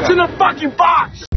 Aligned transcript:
What's 0.00 0.16
in 0.16 0.16
the 0.16 0.32
fucking 0.40 0.72
box? 0.80 1.28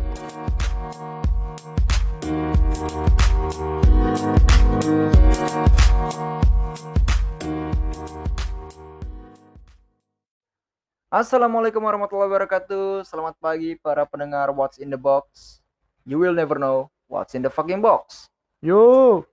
Assalamualaikum 11.11 11.83
warahmatullahi 11.83 12.31
wabarakatuh. 12.31 13.03
Selamat 13.03 13.35
pagi 13.43 13.75
para 13.75 14.07
pendengar 14.07 14.47
What's 14.55 14.79
in 14.79 14.87
the 14.87 14.95
Box. 14.95 15.59
You 16.07 16.23
will 16.23 16.31
never 16.31 16.55
know 16.55 16.87
what's 17.11 17.35
in 17.35 17.43
the 17.43 17.51
fucking 17.51 17.83
box. 17.83 18.31
Yo, 18.63 19.27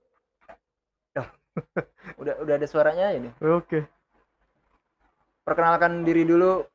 Udah 2.19 2.35
udah 2.35 2.53
ada 2.59 2.67
suaranya 2.67 3.15
ini. 3.15 3.31
oke. 3.39 3.87
Perkenalkan 5.47 6.03
diri 6.03 6.27
dulu 6.27 6.67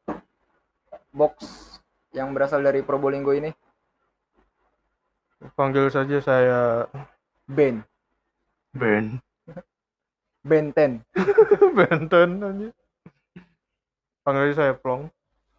box 1.12 1.75
yang 2.16 2.32
berasal 2.32 2.64
dari 2.64 2.80
Probolinggo 2.80 3.36
ini. 3.36 3.52
Panggil 5.52 5.92
saja 5.92 6.16
saya 6.24 6.88
Ben. 7.44 7.84
Ben. 8.72 9.20
Benten. 10.40 11.04
Benten 11.76 12.30
aja. 12.40 12.68
Panggil 14.24 14.56
saya 14.56 14.72
Plong. 14.72 15.12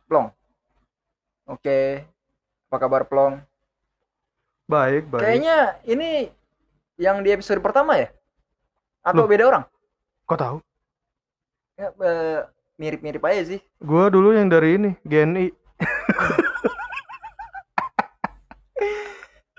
Plong. 0.10 0.34
Oke. 1.46 2.02
Apa 2.68 2.78
kabar 2.82 3.06
Plong? 3.06 3.38
Baik, 4.68 5.08
baik. 5.08 5.24
Kayaknya 5.24 5.58
ini 5.88 6.10
yang 7.00 7.22
di 7.22 7.32
episode 7.32 7.62
pertama 7.62 7.96
ya? 8.02 8.10
Atau 9.06 9.24
Loh. 9.24 9.30
beda 9.30 9.44
orang? 9.48 9.64
Kok 10.28 10.40
tahu? 10.40 10.58
Ya, 11.80 11.88
eh, 11.94 12.40
mirip-mirip 12.76 13.24
aja 13.24 13.56
sih. 13.56 13.60
Gua 13.80 14.12
dulu 14.12 14.36
yang 14.36 14.52
dari 14.52 14.76
ini, 14.76 14.92
GNI. 15.08 15.48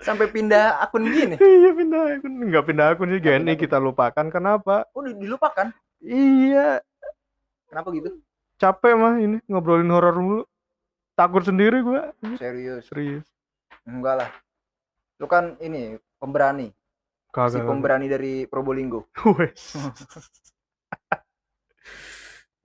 Sampai 0.09 0.25
pindah 0.33 0.81
akun 0.81 1.05
gini. 1.05 1.37
iya 1.61 1.69
pindah 1.69 2.17
akun. 2.17 2.33
Enggak 2.49 2.65
pindah 2.65 2.85
akun 2.97 3.13
sih 3.13 3.21
GNI 3.21 3.53
kita 3.53 3.77
lupakan. 3.77 4.25
Kenapa? 4.33 4.89
Oh, 4.97 5.05
di- 5.05 5.13
dilupakan. 5.13 5.69
Iya, 6.01 6.81
Kenapa 7.69 7.93
gitu? 7.93 8.17
capek 8.57 8.97
mah 8.97 9.21
ini 9.21 9.37
ngobrolin 9.45 9.93
horor 9.93 10.17
mulu. 10.17 10.41
Takut 11.13 11.45
sendiri 11.45 11.85
gua. 11.85 12.09
Serius. 12.41 12.89
Serius. 12.89 13.29
Enggak 13.85 14.25
lah. 14.25 14.29
Lu 15.19 15.27
kan 15.27 15.59
ini 15.59 15.99
pemberani, 16.17 16.71
si 16.71 17.35
Kagak. 17.35 17.67
pemberani 17.67 18.07
dari 18.09 18.47
Probolinggo. 18.49 19.05
Wes. 19.37 19.75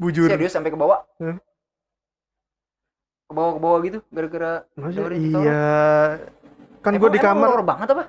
Bujur. 0.01 0.31
Serius 0.31 0.55
sampai 0.55 0.71
ke 0.71 0.79
bawah? 0.79 1.03
Hah? 1.21 1.37
Ke 3.27 3.33
bawah 3.35 3.53
ke 3.53 3.61
bawah 3.61 3.79
gitu 3.83 3.99
gara-gara 4.09 4.63
iya. 4.79 6.23
Kan 6.85 7.01
gua 7.01 7.09
di 7.09 7.19
kamar. 7.19 7.49
horor 7.49 7.65
banget 7.65 7.89
apa? 7.97 8.05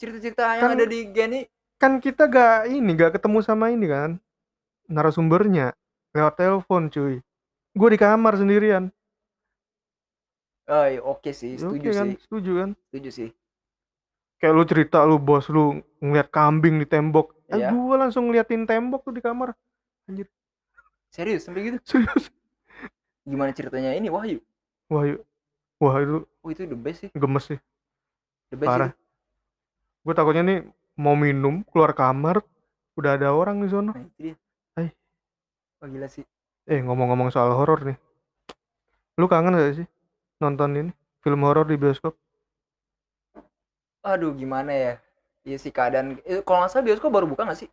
Cerita-cerita 0.00 0.42
yang 0.56 0.62
Kan- 0.64 0.74
ada 0.78 0.86
di 0.88 1.00
Geni 1.12 1.40
kan 1.78 2.02
kita 2.02 2.26
gak 2.26 2.66
ini 2.66 2.90
gak 2.90 3.14
ketemu 3.14 3.38
sama 3.38 3.70
ini 3.70 3.86
kan 3.86 4.18
narasumbernya 4.90 5.78
lewat 6.10 6.34
telepon 6.34 6.90
cuy 6.90 7.22
gue 7.70 7.88
di 7.94 7.98
kamar 7.98 8.34
sendirian 8.34 8.90
Oh, 10.68 10.84
iya, 10.84 11.00
oke 11.00 11.30
sih, 11.32 11.54
setuju 11.56 11.88
Oke 11.88 11.96
kan 11.96 12.08
sih. 12.12 12.18
setuju 12.26 12.50
kan 12.60 12.70
Setuju 12.90 13.10
sih. 13.14 13.28
kayak 14.38 14.54
lu 14.54 14.64
cerita 14.66 15.06
lu 15.06 15.22
bos 15.22 15.46
lu 15.48 15.78
ngeliat 16.02 16.28
kambing 16.28 16.82
di 16.82 16.86
tembok 16.86 17.30
eh 17.46 17.62
Iya. 17.62 17.70
gue 17.70 17.94
langsung 17.94 18.26
ngeliatin 18.26 18.66
tembok 18.66 19.06
tuh 19.06 19.14
di 19.14 19.22
kamar 19.22 19.54
Serius 21.08 21.46
sampai 21.46 21.62
gitu. 21.62 21.78
serius 21.86 22.28
Gimana 23.22 23.54
ceritanya 23.54 23.94
ini 23.94 24.10
Wahyu? 24.10 24.42
wah 24.90 25.06
yuk. 25.06 25.22
wah 25.78 25.94
itu 26.02 26.26
Oh, 26.42 26.50
itu 26.50 26.66
the 26.66 26.74
best 26.74 27.06
sih. 27.06 27.10
gemes 27.14 27.44
sih 27.46 27.58
The 28.48 28.56
best 28.56 28.68
Parah. 28.70 28.90
gue 30.02 30.14
takutnya 30.16 30.42
nih 30.42 30.58
mau 30.96 31.12
minum 31.14 31.60
keluar 31.68 31.92
kamar 31.92 32.40
udah 32.96 33.14
ada 33.14 33.28
orang 33.30 33.60
di 33.60 33.68
sono 33.68 33.92
Nah. 33.92 34.34
Hai. 34.76 34.88
Oh, 35.80 35.86
gila 35.86 36.08
sih. 36.08 36.24
eh 36.66 36.80
ngomong-ngomong 36.80 37.28
soal 37.28 37.52
horor 37.52 37.80
nih 37.84 37.96
lu 39.18 39.26
kangen 39.26 39.56
gak 39.56 39.82
sih 39.82 39.86
nonton 40.38 40.70
ini 40.76 40.90
film 41.20 41.40
horor 41.44 41.66
di 41.66 41.76
bioskop 41.76 42.14
Aduh, 44.00 44.32
gimana 44.32 44.72
ya? 44.72 44.92
Iya 45.44 45.56
sih 45.58 45.72
keadaan 45.74 46.16
eh, 46.24 46.40
kalau 46.46 46.62
nggak 46.62 46.70
salah 46.72 46.86
bioskop 46.86 47.10
baru 47.12 47.26
buka 47.28 47.44
nggak 47.44 47.60
sih? 47.60 47.70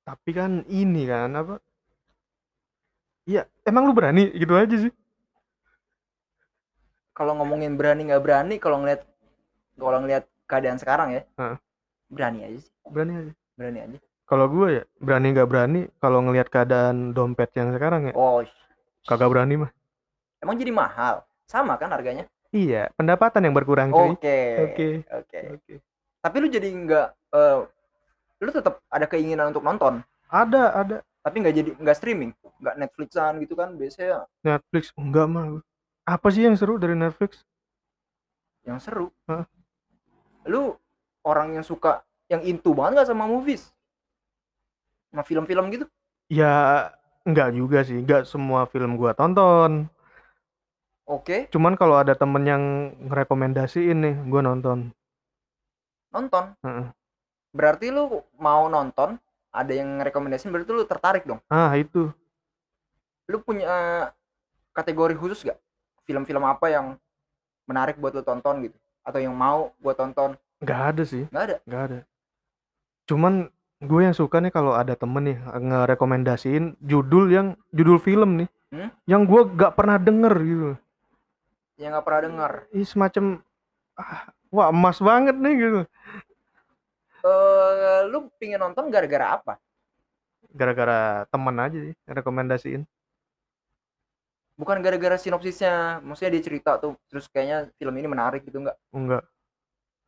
tapi 0.00 0.30
kan 0.34 0.64
ini 0.66 1.06
kan 1.06 1.30
apa 1.34 1.54
Iya, 3.28 3.46
emang 3.62 3.86
lu 3.86 3.94
berani 3.94 4.26
gitu 4.34 4.58
aja 4.58 4.74
sih. 4.74 4.90
Kalau 7.14 7.36
ngomongin 7.38 7.78
berani 7.78 8.08
nggak 8.10 8.24
berani, 8.24 8.54
kalau 8.58 8.82
ngeliat 8.82 9.06
kalau 9.80 9.98
ngeliat 10.04 10.24
keadaan 10.44 10.76
sekarang 10.76 11.08
ya, 11.16 11.22
Heeh. 11.40 11.56
berani 12.12 12.38
aja 12.44 12.58
sih, 12.60 12.72
Berani 12.84 13.12
aja. 13.16 13.32
berani 13.56 13.78
aja. 13.80 13.98
Kalau 14.28 14.46
gue 14.46 14.66
ya 14.78 14.82
berani 15.02 15.26
nggak 15.34 15.48
berani 15.50 15.80
kalau 15.98 16.22
ngelihat 16.22 16.46
keadaan 16.46 17.10
dompet 17.10 17.50
yang 17.58 17.74
sekarang 17.74 18.08
ya 18.08 18.14
Oh, 18.14 18.44
kagak 19.02 19.26
berani 19.26 19.66
mah. 19.66 19.70
emang 20.38 20.54
jadi 20.54 20.70
mahal? 20.70 21.26
Sama 21.50 21.74
kan 21.74 21.90
harganya? 21.90 22.30
Iya, 22.50 22.90
pendapatan 22.94 23.42
yang 23.46 23.54
berkurang. 23.54 23.90
Oke. 23.90 24.14
Oke. 24.70 24.88
Oke. 25.10 25.40
Oke. 25.58 25.74
Tapi 26.20 26.36
lu 26.38 26.46
jadi 26.46 26.68
nggak, 26.70 27.06
eh, 27.34 27.58
lu 28.38 28.50
tetap 28.54 28.82
ada 28.86 29.06
keinginan 29.06 29.50
untuk 29.50 29.62
nonton, 29.66 30.02
Ada, 30.30 30.62
ada 30.78 30.96
tapi 31.20 31.36
nggak 31.42 31.54
jadi 31.54 31.70
nggak 31.76 31.96
streaming, 31.98 32.30
nggak 32.62 32.74
Netflixan 32.80 33.38
gitu 33.42 33.54
kan? 33.58 33.74
Biasanya 33.74 34.24
Netflix 34.46 34.94
enggak 34.94 35.26
mah. 35.26 35.58
Apa 36.06 36.26
sih 36.30 36.46
yang 36.46 36.54
seru 36.56 36.78
dari 36.78 36.94
Netflix? 36.94 37.42
yang 38.62 38.78
seru. 38.78 39.08
Hah? 39.26 39.42
Lu 40.48 40.76
orang 41.26 41.60
yang 41.60 41.64
suka, 41.66 42.00
yang 42.32 42.40
into 42.46 42.72
banget 42.72 43.02
nggak 43.02 43.10
sama 43.12 43.28
movies? 43.28 43.68
Sama 45.12 45.26
film-film 45.26 45.68
gitu? 45.74 45.84
Ya 46.30 46.88
enggak 47.26 47.52
juga 47.52 47.82
sih, 47.82 47.98
enggak 48.00 48.24
semua 48.24 48.64
film 48.70 48.96
gua 48.96 49.12
tonton. 49.12 49.90
Oke, 51.10 51.50
Cuman 51.50 51.74
kalau 51.74 51.98
ada 51.98 52.14
temen 52.14 52.46
yang 52.46 52.62
ngerekomendasiin 53.10 53.98
nih, 53.98 54.14
gua 54.30 54.46
nonton. 54.46 54.94
nonton. 56.14 56.54
Heeh. 56.62 56.86
Berarti 57.50 57.90
lu 57.90 58.22
mau 58.38 58.70
nonton, 58.70 59.18
ada 59.50 59.72
yang 59.74 59.98
rekomendasiin 59.98 60.54
berarti 60.54 60.70
lu 60.70 60.86
tertarik 60.86 61.26
dong. 61.26 61.42
Ah, 61.50 61.74
itu. 61.74 62.14
Lu 63.26 63.42
punya 63.42 63.66
eh, 63.66 64.04
kategori 64.70 65.18
khusus 65.18 65.42
gak? 65.42 65.58
Film-film 66.06 66.46
apa 66.46 66.70
yang 66.70 66.94
menarik 67.66 67.98
buat 67.98 68.14
lu 68.14 68.22
tonton 68.22 68.70
gitu? 68.70 68.78
Atau 69.04 69.20
yang 69.20 69.32
mau 69.32 69.72
buat 69.80 69.96
tonton? 69.96 70.36
Enggak 70.60 70.80
ada 70.94 71.02
sih. 71.08 71.24
Nggak 71.32 71.44
ada. 71.44 71.56
Nggak 71.64 71.82
ada. 71.88 71.98
Cuman 73.08 73.32
gue 73.80 74.00
yang 74.04 74.12
suka 74.12 74.38
nih 74.44 74.52
kalau 74.52 74.76
ada 74.76 74.92
temen 74.92 75.24
nih 75.24 75.38
ngerekomendasiin 75.40 76.76
judul 76.84 77.32
yang 77.32 77.46
judul 77.72 77.96
film 77.96 78.44
nih, 78.44 78.48
Hmm? 78.70 78.86
yang 79.02 79.26
gue 79.26 79.42
gak 79.58 79.74
pernah 79.74 79.98
denger 79.98 80.34
gitu. 80.46 80.70
Yang 81.74 81.90
nggak 81.96 82.06
pernah 82.06 82.22
dengar. 82.22 82.52
Ini 82.70 82.84
semacam 82.86 83.24
ah, 83.98 84.30
wah 84.52 84.68
emas 84.70 85.02
banget 85.02 85.34
nih 85.34 85.54
gitu. 85.58 85.80
Eh, 87.20 87.98
lu 88.08 88.30
pingin 88.38 88.60
nonton 88.62 88.86
gara-gara 88.88 89.36
apa? 89.40 89.54
Gara-gara 90.54 91.26
temen 91.28 91.56
aja 91.58 91.78
sih 91.82 91.94
rekomendasiin. 92.06 92.82
Bukan 94.60 94.76
gara-gara 94.84 95.16
sinopsisnya, 95.16 96.04
maksudnya 96.04 96.36
dia 96.36 96.42
cerita 96.44 96.76
tuh, 96.76 96.92
terus 97.08 97.24
kayaknya 97.32 97.72
film 97.80 97.96
ini 97.96 98.08
menarik 98.12 98.44
gitu 98.44 98.60
nggak? 98.60 98.76
Enggak. 98.92 99.24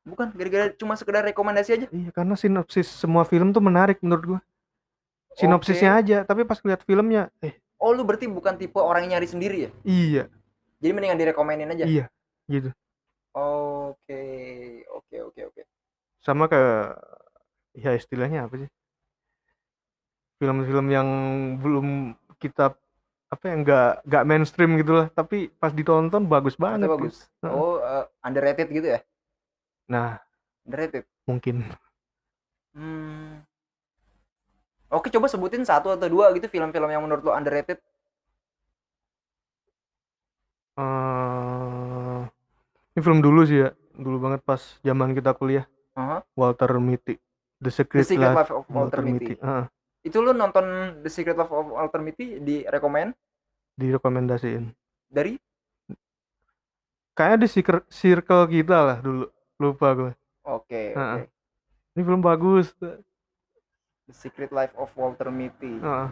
Bukan, 0.05 0.29
gara-gara 0.37 0.69
cuma 0.77 0.93
sekedar 0.93 1.25
rekomendasi 1.25 1.71
aja. 1.73 1.87
Iya 1.89 2.11
karena 2.13 2.37
sinopsis 2.37 2.85
semua 2.85 3.25
film 3.25 3.57
tuh 3.57 3.65
menarik 3.65 3.97
menurut 4.05 4.25
gue. 4.37 4.41
Sinopsisnya 5.41 5.97
aja, 5.97 6.19
tapi 6.29 6.45
pas 6.45 6.61
lihat 6.61 6.85
filmnya, 6.85 7.33
eh 7.41 7.57
Oh, 7.81 7.97
lu 7.97 8.05
berarti 8.05 8.29
bukan 8.29 8.55
tipe 8.61 8.77
orang 8.79 9.09
yang 9.09 9.19
nyari 9.19 9.27
sendiri 9.27 9.57
ya? 9.67 9.71
iya, 9.83 10.25
Jadi 10.79 10.93
mendingan 10.93 11.17
direkomenin 11.19 11.73
aja. 11.73 11.83
iya 11.89 12.05
gitu. 12.47 12.69
Oke, 13.33 14.23
oke, 14.93 15.17
oke, 15.33 15.41
oke. 15.49 15.63
Sama 16.21 16.47
ke 16.47 16.61
ya 17.73 17.97
istilahnya 17.97 18.45
apa 18.47 18.61
sih? 18.61 18.69
Film-film 20.37 20.87
yang 20.93 21.09
belum 21.59 22.15
kita 22.37 22.77
apa 23.33 23.45
yang 23.49 23.65
nggak 23.65 24.05
nggak 24.05 24.25
mainstream 24.29 24.77
gitu 24.77 24.93
lah, 24.93 25.07
tapi 25.09 25.49
pas 25.57 25.73
ditonton 25.73 26.29
bagus 26.29 26.53
banget. 26.61 26.85
Bagus. 26.85 27.25
Heeh. 27.41 27.49
Oh, 27.49 27.81
eh, 27.81 28.05
underrated 28.21 28.69
gitu 28.69 28.93
ya? 28.93 29.01
Nah, 29.89 30.21
Underrated. 30.69 31.09
mungkin 31.25 31.65
Hmm. 32.73 33.45
Oke, 34.93 35.09
coba 35.09 35.29
sebutin 35.29 35.65
satu 35.65 35.93
atau 35.93 36.09
dua 36.09 36.33
gitu 36.37 36.49
film-film 36.49 36.89
yang 36.93 37.05
menurut 37.05 37.25
lo 37.25 37.33
underrated. 37.33 37.81
eh 40.73 42.21
ini 42.97 43.01
film 43.05 43.21
dulu 43.21 43.45
sih 43.45 43.61
ya, 43.61 43.77
dulu 43.93 44.17
banget 44.25 44.41
pas 44.41 44.61
zaman 44.81 45.13
kita 45.13 45.37
kuliah. 45.37 45.69
Aha. 45.93 46.25
Walter 46.33 46.81
Mitty, 46.81 47.21
The 47.61 47.69
Secret, 47.69 48.09
The 48.09 48.17
Secret 48.17 48.33
Life 48.33 48.49
Life 48.49 48.53
of 48.57 48.65
Walter 48.73 49.05
Mitty. 49.05 49.37
Heeh, 49.37 49.65
Itu 50.03 50.19
lu 50.19 50.35
nonton 50.35 50.99
The 51.03 51.11
Secret 51.11 51.39
Life 51.39 51.55
of 51.55 51.71
Walter 51.71 52.03
Mitty 52.03 52.43
di 52.43 52.67
rekomend 52.67 53.15
direkomendasiin. 53.79 54.69
dari 55.09 55.39
kayaknya 57.13 57.45
di 57.45 57.49
circle, 57.89 58.45
kita 58.49 58.79
lah 58.83 58.99
dulu 59.01 59.29
lupa 59.61 59.89
gue 59.95 60.13
Oke, 60.43 60.93
Heeh. 60.97 61.23
oke. 61.23 61.31
ini 61.95 62.01
film 62.03 62.21
bagus 62.21 62.75
The 62.75 62.99
Secret 64.11 64.51
Life 64.51 64.75
of 64.75 64.91
Walter 64.99 65.31
Mitty. 65.31 65.79
Heeh. 65.79 66.09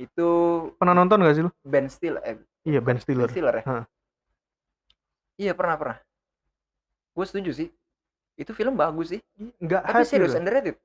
Itu 0.00 0.28
pernah 0.80 0.96
nonton 0.96 1.20
gak 1.20 1.36
sih 1.36 1.44
lu 1.44 1.52
Ben 1.60 1.84
Stiller, 1.92 2.24
eh, 2.24 2.40
iya 2.64 2.80
Ben 2.80 2.96
Ben 2.96 3.04
Stiller 3.04 3.28
Stiller 3.28 3.54
ya? 3.60 3.64
Heeh. 3.68 3.84
Iya, 5.40 5.52
pernah, 5.56 5.76
pernah. 5.80 5.96
Gue 7.16 7.24
setuju 7.24 7.52
sih. 7.56 7.68
Itu 8.36 8.52
film 8.52 8.76
bagus 8.76 9.16
sih. 9.16 9.20
nggak 9.60 9.82
Tapi 9.88 10.04
serius 10.04 10.32
gitu. 10.32 10.40
underrated. 10.40 10.76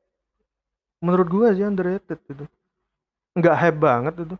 Menurut 1.05 1.27
gua 1.29 1.53
sih 1.53 1.61
underrated 1.61 2.17
itu 2.25 2.45
nggak 3.37 3.55
hype 3.55 3.79
banget 3.79 4.15
itu 4.25 4.35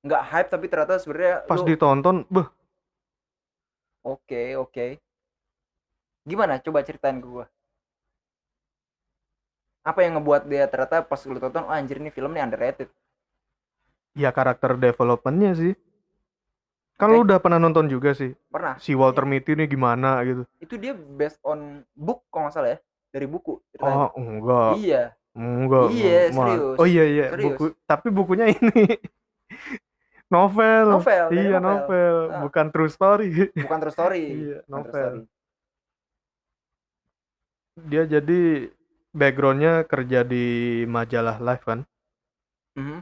Nggak 0.00 0.22
hype 0.26 0.48
tapi 0.48 0.66
ternyata 0.66 0.96
sebenarnya 0.96 1.34
pas 1.44 1.60
lu- 1.60 1.68
ditonton 1.68 2.16
beh 2.26 2.48
Oke, 4.00 4.56
oke. 4.56 4.96
Gimana? 6.24 6.56
Coba 6.56 6.80
ceritain 6.80 7.20
ke 7.20 7.28
gua. 7.28 7.44
Apa 9.80 10.00
yang 10.00 10.16
ngebuat 10.16 10.48
dia 10.48 10.64
ternyata 10.68 11.00
pas 11.00 11.20
lu 11.24 11.36
tonton, 11.36 11.64
oh 11.64 11.72
anjir 11.72 12.00
ini 12.00 12.08
film 12.08 12.32
nih 12.32 12.40
underrated. 12.40 12.88
ya 14.10 14.32
karakter 14.32 14.74
developmentnya 14.74 15.54
sih 15.54 15.72
kan 16.96 17.12
lu 17.12 17.22
Oke. 17.22 17.30
udah 17.30 17.38
pernah 17.38 17.56
nonton 17.56 17.86
juga 17.86 18.10
sih 18.10 18.34
Pernah. 18.50 18.74
si 18.76 18.90
Walter 18.92 19.22
Mitty 19.22 19.54
ini 19.54 19.64
gimana 19.64 20.18
gitu 20.26 20.42
Itu 20.58 20.74
dia 20.76 20.90
based 20.92 21.38
on 21.46 21.86
book 21.94 22.26
kalau 22.28 22.48
nggak 22.48 22.54
salah 22.56 22.70
ya. 22.74 22.78
Dari 23.12 23.26
buku. 23.28 23.62
ceritanya. 23.70 24.10
oh 24.10 24.10
enggak 24.16 24.72
Iya. 24.80 25.04
Enggak 25.30 25.86
Iya, 25.92 26.20
Ma- 26.34 26.46
serius. 26.50 26.76
oh 26.76 26.86
iya 26.86 27.04
iya 27.06 27.26
Serius. 27.30 27.44
buku 27.54 27.64
tapi 27.86 28.08
bukunya 28.10 28.46
ini 28.50 28.82
novel 30.34 30.86
Novel, 30.94 31.24
iya 31.34 31.58
novel. 31.58 31.62
novel, 31.62 32.16
Ah. 32.28 32.40
bukan 32.42 32.66
true 32.70 32.90
story 32.90 33.28
Bukan 33.66 33.78
true 33.80 33.94
story. 33.94 34.22
iya 34.46 34.58
novel 34.66 34.90
story. 34.90 35.20
dia 37.80 38.02
jadi 38.04 38.40
backgroundnya 39.10 39.82
kerja 39.84 40.20
di 40.22 40.44
majalah 40.86 41.38
Life 41.38 41.64
kan 41.64 41.82
Mhm. 42.76 43.00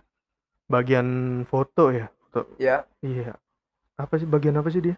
bagian 0.66 1.08
foto 1.44 1.90
ya 1.90 2.08
foto 2.22 2.44
Ya, 2.56 2.84
iya 3.00 3.36
apa 3.94 4.14
sih 4.16 4.24
bagian 4.24 4.56
apa 4.56 4.68
sih 4.68 4.80
dia 4.80 4.96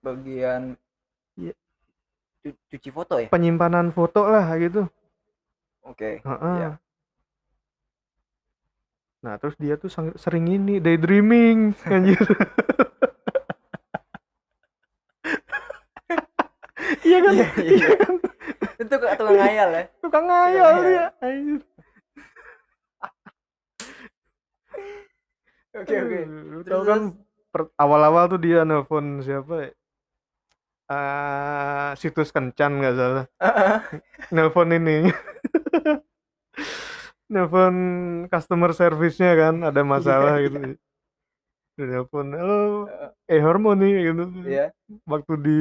bagian 0.00 0.74
Iya. 1.34 1.54
cu- 2.42 2.58
cuci 2.68 2.90
foto 2.90 3.14
ya. 3.16 3.28
penyimpanan 3.30 3.88
foto 3.88 4.26
lah 4.26 4.44
gitu 4.58 4.88
Oke. 5.88 6.20
Heeh. 6.20 6.56
Iya. 6.60 6.70
Nah, 9.18 9.34
terus 9.40 9.56
dia 9.58 9.74
tuh 9.74 9.90
sering 10.14 10.46
ini 10.46 10.78
daydreaming 10.78 11.74
anjir. 11.90 12.20
Iya 17.02 17.18
kan? 17.24 17.32
Iya, 17.34 17.46
iya. 17.58 17.88
Itu 18.78 18.94
kok 18.94 19.10
tukang 19.18 19.36
ngayal 19.36 19.68
ya. 19.74 19.84
Tukang 19.98 20.24
ngayal 20.28 20.72
Iya. 20.78 20.84
dia. 20.86 21.06
Anjir. 21.24 21.60
Oke, 25.78 25.94
oke. 25.94 26.20
Lu 26.26 26.60
tahu 26.66 26.82
kan 26.82 27.02
awal-awal 27.78 28.26
tuh 28.26 28.40
dia 28.42 28.66
nelpon 28.66 29.22
siapa 29.22 29.68
ya? 29.68 29.70
Ah, 30.88 31.92
situs 31.94 32.32
kencan 32.32 32.80
nggak 32.80 32.94
salah. 32.96 33.24
Nelpon 34.34 34.72
ini. 34.74 35.06
Nelpon 37.32 37.76
customer 38.32 38.72
service-nya 38.72 39.32
kan 39.36 39.54
ada 39.68 39.80
masalah 39.84 40.40
Iya, 40.40 40.48
gitu. 40.48 40.56
Dia 41.78 41.86
Nelpon, 41.86 42.34
halo, 42.34 42.90
eh 43.30 43.38
harmoni 43.38 43.90
gitu. 44.02 44.24
Iya. 44.42 44.74
Waktu 45.06 45.32
di 45.38 45.60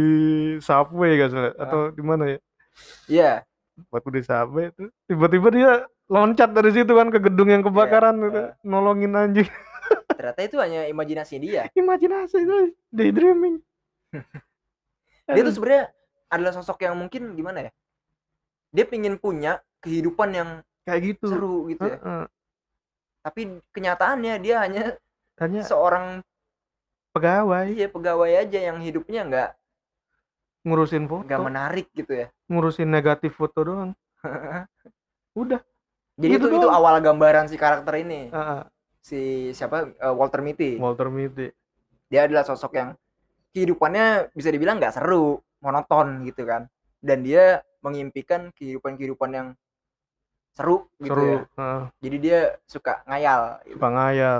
subway 0.65 1.13
gak 1.21 1.29
salah 1.29 1.53
atau 1.53 1.93
di 1.93 2.01
mana 2.01 2.23
ya? 2.25 2.39
Iya. 3.05 3.31
Waktu 3.93 4.09
di 4.17 4.21
subway 4.25 4.73
tuh 4.73 4.89
tiba-tiba 5.05 5.47
dia 5.53 5.71
loncat 6.09 6.49
dari 6.55 6.73
situ 6.73 6.89
kan 6.89 7.13
ke 7.13 7.21
gedung 7.21 7.53
yang 7.53 7.61
kebakaran 7.61 8.17
Iya, 8.17 8.25
gitu, 8.25 8.41
nolongin 8.65 9.13
anjing. 9.13 9.49
Ternyata 10.17 10.41
itu 10.41 10.57
hanya 10.57 10.89
imajinasi 10.89 11.35
dia. 11.37 11.69
Imajinasi 11.77 12.41
itu 12.41 12.57
daydreaming. 12.89 13.61
Dia 15.29 15.41
tuh 15.45 15.53
sebenarnya 15.53 15.93
adalah 16.33 16.51
sosok 16.57 16.81
yang 16.81 16.97
mungkin 16.97 17.37
gimana 17.37 17.69
ya? 17.69 17.71
Dia 18.73 18.89
pingin 18.89 19.21
punya 19.21 19.61
kehidupan 19.87 20.29
yang 20.35 20.49
kayak 20.83 21.15
gitu. 21.15 21.25
seru 21.31 21.55
gitu 21.71 21.87
ya. 21.87 21.95
Heeh. 21.97 22.23
Tapi 23.23 23.41
kenyataannya 23.71 24.33
dia 24.39 24.55
hanya 24.63 24.83
Hanya 25.39 25.63
seorang 25.63 26.19
pegawai 27.15 27.71
iya 27.71 27.87
pegawai 27.87 28.29
aja 28.29 28.59
yang 28.61 28.77
hidupnya 28.77 29.21
nggak 29.25 29.49
ngurusin 30.67 31.07
foto, 31.07 31.23
nggak 31.23 31.41
menarik 31.41 31.87
gitu 31.95 32.11
ya. 32.13 32.27
ngurusin 32.51 32.89
negatif 32.91 33.31
foto 33.33 33.59
doang. 33.63 33.91
Udah. 35.37 35.61
Jadi 36.17 36.33
Gitu 36.33 36.45
itu 36.49 36.57
itu 36.57 36.67
doang. 36.67 36.75
awal 36.75 36.99
gambaran 36.99 37.45
si 37.47 37.55
karakter 37.55 37.93
ini. 38.01 38.27
Heeh. 38.29 38.61
Si 38.99 39.21
siapa 39.53 39.87
Eh, 39.87 40.13
Walter 40.13 40.41
Mitty. 40.41 40.75
Walter 40.75 41.07
Mitty. 41.07 41.53
Dia 42.09 42.27
adalah 42.27 42.43
sosok 42.43 42.73
yang 42.75 42.89
kehidupannya 43.53 44.33
bisa 44.33 44.49
dibilang 44.49 44.79
nggak 44.81 44.97
seru, 44.97 45.39
monoton 45.61 46.25
gitu 46.25 46.43
kan. 46.43 46.67
Dan 46.99 47.21
dia 47.23 47.61
mengimpikan 47.79 48.49
kehidupan-kehidupan 48.57 49.29
yang 49.31 49.47
seru 50.57 50.89
gitu 50.97 51.13
Seru. 51.13 51.29
ya. 51.29 51.37
Heeh. 51.53 51.81
Jadi 52.01 52.17
dia 52.17 52.39
suka 52.65 53.05
ngayal. 53.05 53.61
gitu. 53.61 53.77
Suka 53.77 53.87
ngayal. 53.87 54.37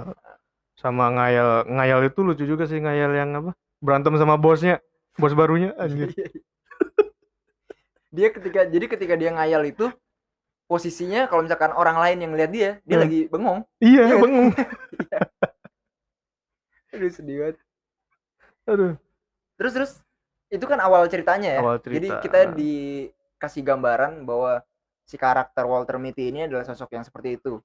Sama 0.73 1.05
ngayal, 1.09 1.49
ngayal 1.67 1.99
itu 2.03 2.19
lucu 2.21 2.43
juga 2.43 2.63
sih 2.65 2.77
ngayal 2.77 3.11
yang 3.13 3.29
apa? 3.35 3.51
Berantem 3.77 4.17
sama 4.17 4.35
bosnya, 4.35 4.81
bos 5.15 5.31
barunya 5.31 5.71
anjir. 5.77 6.09
dia 8.09 8.27
ketika 8.29 8.65
jadi 8.65 8.85
ketika 8.87 9.13
dia 9.13 9.29
ngayal 9.29 9.61
itu 9.63 9.87
posisinya 10.65 11.25
kalau 11.25 11.45
misalkan 11.45 11.71
orang 11.71 11.95
lain 11.95 12.17
yang 12.19 12.31
lihat 12.33 12.49
dia, 12.49 12.69
dia 12.81 12.95
Hmm. 12.97 13.03
lagi 13.05 13.19
bengong. 13.27 13.59
Iya, 13.77 14.01
Iya. 14.03 14.15
bengong. 14.17 14.47
Aduh 16.93 17.11
sedih 17.13 17.35
banget. 17.39 17.55
Aduh. 18.65 18.93
Terus 19.57 19.71
terus 19.73 19.91
itu 20.49 20.63
kan 20.63 20.79
awal 20.79 21.05
ceritanya 21.07 21.49
ya. 21.55 21.59
Awal 21.61 21.77
Jadi 21.79 22.07
cerita. 22.09 22.15
kita 22.23 22.39
dikasih 22.53 23.61
gambaran 23.63 24.23
bahwa 24.23 24.63
si 25.07 25.15
karakter 25.15 25.63
Walter 25.63 25.95
Mitty 25.98 26.30
ini 26.30 26.45
adalah 26.45 26.68
sosok 26.68 26.92
yang 26.94 27.07
seperti 27.07 27.39
itu. 27.39 27.63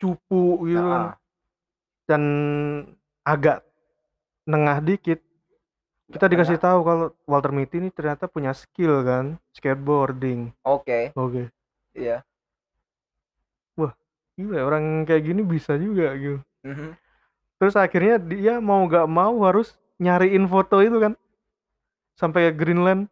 cupu 0.00 0.64
gitu 0.68 0.80
kan. 0.80 1.02
Nah, 1.12 1.14
Dan 2.08 2.22
agak 3.24 3.64
nengah 4.44 4.80
dikit. 4.80 5.20
Kita 6.10 6.26
dikasih 6.26 6.58
tahu 6.58 6.80
kalau 6.82 7.06
Walter 7.24 7.52
Mitty 7.54 7.78
ini 7.80 7.88
ternyata 7.92 8.26
punya 8.26 8.50
skill 8.52 9.00
kan, 9.06 9.38
skateboarding. 9.54 10.50
Oke, 10.66 11.14
Oke. 11.16 11.48
iya. 11.96 12.20
Gila, 14.40 14.64
orang 14.64 15.04
kayak 15.04 15.22
gini 15.28 15.44
bisa 15.44 15.76
juga 15.76 16.16
gitu. 16.16 16.40
Mhm. 16.64 16.96
Terus 17.60 17.76
akhirnya 17.76 18.16
dia 18.16 18.56
mau 18.56 18.88
gak 18.88 19.04
mau 19.04 19.36
harus 19.44 19.76
nyariin 20.00 20.48
foto 20.48 20.80
itu 20.80 20.96
kan. 20.96 21.12
Sampai 22.16 22.48
ke 22.48 22.56
Greenland. 22.56 23.04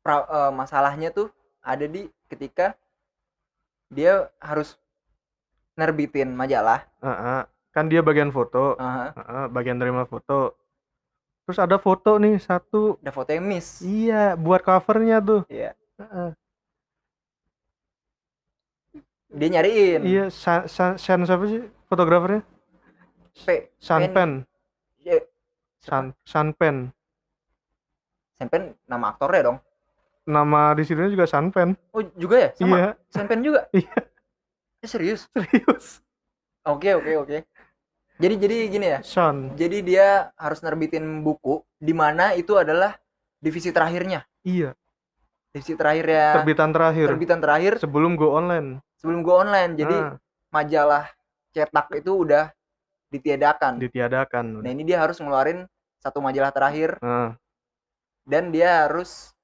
Pra- 0.00 0.24
eh, 0.24 0.52
masalahnya 0.56 1.12
tuh 1.12 1.28
ada 1.66 1.86
di 1.90 2.06
ketika 2.30 2.78
dia 3.90 4.30
harus 4.38 4.78
nerbitin 5.74 6.30
majalah. 6.30 6.86
Heeh. 7.02 7.42
Kan 7.74 7.92
dia 7.92 8.00
bagian 8.00 8.32
foto, 8.32 8.78
Aha, 8.80 9.12
Heeh, 9.12 9.44
bagian 9.52 9.76
terima 9.76 10.08
foto. 10.08 10.56
Terus 11.44 11.58
ada 11.60 11.76
foto 11.76 12.16
nih 12.16 12.40
satu. 12.40 12.96
ada 13.04 13.12
foto 13.12 13.30
yang 13.36 13.44
miss. 13.44 13.84
Iya, 13.84 14.32
buat 14.38 14.64
covernya 14.64 15.20
tuh. 15.20 15.44
Iya. 15.52 15.76
Heeh. 16.00 16.30
Dia 19.36 19.48
nyariin. 19.52 20.00
Iya, 20.08 20.24
San, 20.32 20.64
San, 20.72 20.96
San 20.96 21.28
siapa 21.28 21.44
sih 21.50 21.60
fotografernya? 21.90 22.40
P. 23.36 23.68
Sanpen, 23.76 24.48
Ya, 25.04 25.20
San, 25.84 26.16
Sanpen. 26.24 26.88
Senpen 28.40 28.72
nama 28.88 29.12
aktornya 29.12 29.52
dong. 29.52 29.58
Nama 30.26 30.74
di 30.74 30.82
sini 30.82 31.06
juga 31.06 31.22
Sanpen. 31.24 31.78
Oh 31.94 32.02
juga 32.18 32.36
ya? 32.36 32.50
Sama. 32.58 32.76
Iya, 32.76 32.88
Senpen 33.08 33.40
juga. 33.40 33.70
Iya. 33.78 33.96
Eh, 34.82 34.88
serius? 34.90 35.30
serius. 35.30 36.02
Oke 36.66 36.92
oke 36.92 37.12
oke. 37.16 37.38
Jadi 38.18 38.34
jadi 38.36 38.56
gini 38.66 38.86
ya. 38.90 39.00
San. 39.06 39.54
Jadi 39.54 39.86
dia 39.86 40.34
harus 40.34 40.58
nerbitin 40.60 41.22
buku 41.22 41.62
di 41.78 41.94
mana 41.94 42.34
itu 42.34 42.58
adalah 42.58 42.98
divisi 43.38 43.70
terakhirnya. 43.70 44.26
Iya, 44.42 44.74
Divisi 45.54 45.78
terakhirnya 45.78 46.42
terbitan 46.42 46.70
terakhir. 46.74 47.06
terbitan 47.08 47.38
terakhir 47.38 47.72
Sebelum 47.78 48.18
go 48.18 48.34
online. 48.34 48.82
sebelum 48.98 49.22
go 49.22 49.38
online. 49.38 49.78
Jadi 49.78 49.94
Ah, 49.96 50.18
majalah 50.50 51.04
cetak 51.54 51.86
itu 51.94 52.26
udah 52.26 52.50
ditiadakan. 53.08 53.78
ditiadakan. 53.78 54.44
Nah, 54.60 54.70
ini 54.74 54.82
dia 54.82 54.98
harus 55.00 55.16
ngeluarin 55.22 55.64
satu 56.02 56.18
majalah 56.18 56.50
terakhir 56.50 56.98
Nah, 56.98 57.38
dan 58.26 58.50
dia 58.50 58.84
harus 58.84 59.35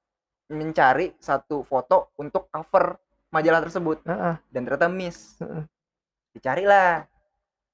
mencari 0.47 1.15
satu 1.17 1.61
foto 1.61 2.11
untuk 2.15 2.49
cover 2.49 2.99
majalah 3.29 3.61
tersebut 3.61 4.03
ah. 4.03 4.37
dan 4.49 4.61
ternyata 4.63 4.87
miss. 4.87 5.37
Heeh. 5.37 5.63
Dicarilah. 6.31 7.05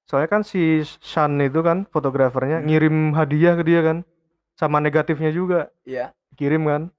Soalnya 0.04 0.28
kan 0.28 0.42
si 0.42 0.80
San 0.98 1.38
itu 1.38 1.60
kan 1.60 1.86
fotografernya 1.86 2.60
Hmm. 2.60 2.66
ngirim 2.66 2.96
hadiah 3.12 3.54
ke 3.54 3.64
dia 3.64 3.80
kan. 3.80 3.98
sama 4.52 4.76
negatifnya 4.76 5.32
juga 5.32 5.72
Iya, 5.88 6.12
kirim 6.36 6.68
kan 6.68 6.92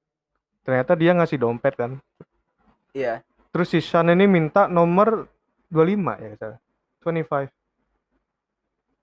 ternyata 0.65 0.97
dia 0.97 1.13
ngasih 1.13 1.37
dompet 1.37 1.77
kan 1.77 2.01
iya. 2.89 3.21
terus 3.53 3.69
si 3.69 3.77
Sean 3.77 4.09
ini 4.09 4.25
minta 4.25 4.65
nomor 4.65 5.29
25 5.69 6.17
ya 6.17 6.33
salah 6.41 6.59
25 7.05 7.53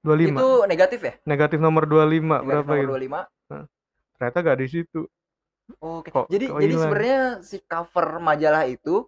25 0.03 0.35
Itu 0.35 0.49
negatif 0.67 1.01
ya? 1.01 1.15
negatif 1.23 1.59
nomor 1.59 1.87
25 1.87 2.19
Negatif 2.19 2.43
berapa 2.43 2.67
nomor 2.67 2.99
gitu 2.99 3.15
25. 3.47 4.19
ternyata 4.19 4.39
gak 4.43 4.59
di 4.59 4.67
situ 4.67 5.01
Oke. 5.79 6.09
Kok- 6.09 6.29
jadi 6.29 6.49
jadi 6.49 6.75
sebenarnya 6.75 7.21
si 7.41 7.61
cover 7.61 8.17
majalah 8.19 8.65
itu 8.65 9.05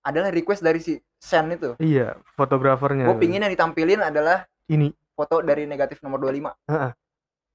adalah 0.00 0.28
request 0.28 0.60
dari 0.60 0.78
si 0.78 0.96
Sen 1.16 1.46
itu. 1.48 1.78
iya 1.78 2.18
fotografernya 2.28 3.06
Gue 3.06 3.20
pingin 3.20 3.38
yang 3.38 3.52
ditampilin 3.52 4.00
adalah 4.00 4.42
ini 4.66 4.90
foto 5.12 5.38
dari 5.38 5.64
negatif 5.64 6.00
nomor 6.00 6.18
25. 6.18 6.50
Heeh. 6.66 6.90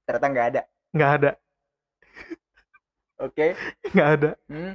Ternyata 0.02 0.26
nggak 0.26 0.46
ada. 0.46 0.62
nggak 0.88 1.10
ada 1.12 1.30
Oke. 3.18 3.46
nggak 3.92 4.08
ada 4.10 4.30
Hmm. 4.46 4.72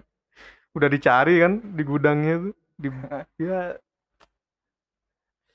udah 0.73 0.89
dicari 0.89 1.39
kan 1.39 1.57
di 1.63 1.81
gudangnya 1.81 2.35
tuh 2.43 2.53
di 2.75 2.87
ya 3.39 3.77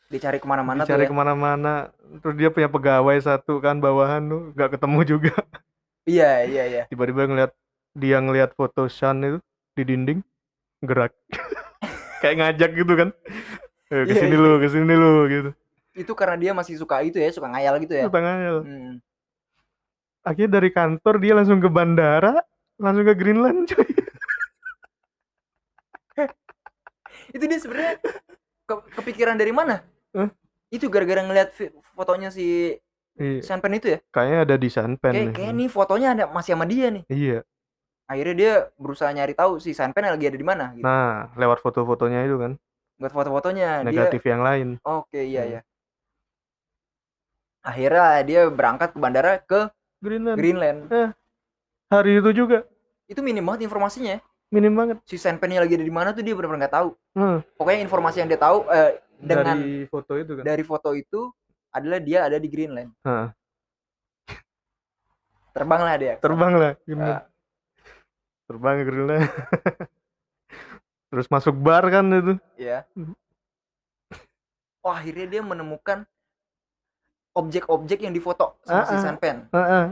Dicari 0.09 0.41
ke 0.41 0.49
mana-mana 0.49 0.83
tuh 0.83 0.89
dicari 0.89 1.05
ya. 1.05 1.11
ke 1.11 1.15
mana-mana 1.15 1.75
terus 2.19 2.35
dia 2.35 2.49
punya 2.49 2.67
pegawai 2.67 3.19
satu 3.21 3.61
kan 3.61 3.77
bawahan 3.77 4.25
tuh 4.25 4.43
nggak 4.57 4.71
ketemu 4.75 4.99
juga 5.07 5.35
Iya, 6.09 6.31
iya, 6.49 6.63
iya. 6.65 6.83
tiba-tiba 6.89 7.29
ngeliat 7.29 7.53
dia 7.93 8.17
ngeliat 8.17 8.57
foto 8.57 8.89
Sean 8.89 9.21
itu 9.21 9.39
di 9.77 9.83
dinding 9.85 10.21
gerak 10.81 11.13
kayak 12.25 12.37
ngajak 12.41 12.71
gitu 12.73 12.93
kan 12.97 13.09
eh, 13.93 14.03
Iya, 14.03 14.09
ke 14.09 14.15
sini 14.17 14.33
iya. 14.33 14.41
lu 14.41 14.53
ke 14.57 14.69
sini 14.69 14.95
lu 14.95 15.13
gitu 15.29 15.51
Itu 15.93 16.13
karena 16.15 16.39
dia 16.39 16.53
masih 16.55 16.79
suka 16.79 17.03
itu 17.03 17.19
ya, 17.19 17.29
suka 17.29 17.51
ngayal 17.51 17.77
gitu 17.83 17.93
ya. 17.93 18.07
tangannya 18.09 18.65
Hmm. 18.65 18.93
akhirnya 20.23 20.51
dari 20.57 20.71
kantor 20.71 21.15
dia 21.19 21.33
langsung 21.35 21.59
ke 21.59 21.69
bandara 21.69 22.41
langsung 22.77 23.05
ke 23.05 23.15
Greenland 23.15 23.69
coy 23.69 23.85
Itu 27.29 27.45
dia 27.45 27.61
sebenarnya 27.61 28.01
ke- 28.65 28.85
kepikiran 28.97 29.37
dari 29.37 29.53
mana? 29.53 29.85
Hah? 30.17 30.33
Itu 30.69 30.89
gara-gara 30.89 31.21
ngeliat 31.21 31.53
vi- 31.53 31.73
fotonya 31.93 32.33
si 32.33 32.73
Iya, 33.19 33.43
Sanpen 33.43 33.75
itu 33.75 33.87
ya? 33.91 33.99
kayaknya 34.15 34.39
ada 34.47 34.57
di 34.57 34.69
Sanpen 34.71 35.13
Kayak 35.13 35.27
nih. 35.27 35.35
kayak 35.35 35.53
nih 35.55 35.69
fotonya 35.69 36.09
ada 36.15 36.25
masih 36.31 36.55
sama 36.55 36.65
dia 36.65 36.87
nih. 36.89 37.03
Iya. 37.11 37.39
Akhirnya 38.09 38.35
dia 38.35 38.53
berusaha 38.79 39.11
nyari 39.11 39.35
tahu 39.35 39.59
si 39.59 39.75
Sanpen 39.75 40.07
lagi 40.07 40.25
ada 40.25 40.39
di 40.39 40.47
mana 40.47 40.73
gitu. 40.73 40.87
Nah, 40.87 41.29
lewat 41.35 41.59
foto-fotonya 41.61 42.25
itu 42.25 42.39
kan 42.39 42.53
Buat 42.97 43.13
foto-fotonya 43.15 43.83
dia 43.83 43.87
negatif 43.87 44.23
yang 44.23 44.41
lain. 44.41 44.69
Oke, 44.83 45.23
iya 45.23 45.43
Hmm. 45.45 45.55
ya. 45.55 45.61
Akhirnya 47.63 48.07
dia 48.25 48.41
berangkat 48.49 48.95
ke 48.95 48.99
bandara 48.99 49.33
ke 49.43 49.69
Greenland. 50.01 50.39
Greenland. 50.39 50.79
Hari 51.91 52.21
itu 52.21 52.31
juga 52.33 52.65
Itu 53.09 53.21
minim 53.21 53.43
banget 53.43 53.67
informasinya. 53.67 54.17
ya. 54.17 54.21
minim 54.49 54.73
banget. 54.73 54.97
Si 55.05 55.21
Sanpennya 55.21 55.61
lagi 55.61 55.77
ada 55.77 55.85
di 55.85 55.93
mana 55.93 56.09
tuh 56.17 56.25
dia 56.25 56.33
benar-benar 56.33 56.65
nggak 56.65 56.75
tahu. 56.81 56.91
Hmm, 57.13 57.39
Pokoknya 57.61 57.85
informasi 57.85 58.25
yang 58.25 58.29
dia 58.33 58.41
tahu 58.41 58.65
eh, 58.73 58.97
dengan 59.21 59.61
dari 59.61 59.85
foto 59.85 60.13
itu 60.17 60.33
kan. 60.41 60.45
dari 60.47 60.65
foto 60.65 60.91
itu 60.97 61.21
adalah 61.71 61.99
dia 62.01 62.25
ada 62.25 62.37
di 62.37 62.49
Greenland. 62.49 62.91
Heeh. 63.05 63.29
Terbanglah 65.53 65.95
dia. 65.99 66.15
Terbang 66.23 66.53
lah 66.55 66.73
Greenland. 66.87 67.19
Ah. 67.19 67.23
Terbang 68.47 68.75
ke 68.79 68.85
Greenland. 68.87 69.25
Terus 71.11 71.27
masuk 71.29 71.55
bar 71.57 71.85
kan 71.89 72.05
itu. 72.13 72.35
Ya. 72.55 72.85
Mhm. 72.95 73.17
Oh, 74.85 74.93
akhirnya 74.95 75.27
dia 75.27 75.43
menemukan 75.43 76.07
objek-objek 77.35 78.03
yang 78.03 78.15
difoto 78.15 78.57
sama 78.65 78.83
si 78.87 78.95
Ah, 78.95 78.97
ah. 78.97 79.03
Sanpen. 79.03 79.37
Heeh. 79.53 79.85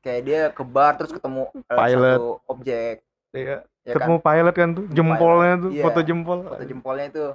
Kayak 0.00 0.22
dia 0.24 0.40
ke 0.48 0.62
bar 0.64 0.96
terus 0.96 1.12
ketemu 1.12 1.44
eh, 1.52 1.76
Pilot. 1.76 2.16
satu 2.16 2.30
objek, 2.48 2.94
Iya. 3.36 3.56
ya 3.84 3.92
Ketemu 3.92 4.16
kan? 4.16 4.24
pilot 4.24 4.54
kan 4.56 4.68
tuh, 4.72 4.84
jempolnya 4.88 5.54
tuh, 5.60 5.70
Iya. 5.76 5.82
foto 5.84 6.00
jempol. 6.00 6.38
Foto 6.48 6.64
jempolnya 6.64 7.06
itu. 7.12 7.26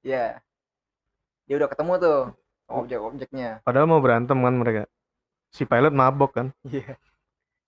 Ya. 0.00 0.40
Dia 1.44 1.54
udah 1.60 1.68
ketemu 1.68 1.92
tuh 2.00 2.18
objek-objeknya. 2.70 3.60
Padahal 3.66 3.90
mau 3.90 3.98
berantem 3.98 4.38
kan 4.38 4.54
mereka. 4.54 4.82
Si 5.50 5.66
pilot 5.66 5.90
mabok 5.90 6.30
kan. 6.38 6.46
Iya. 6.62 6.94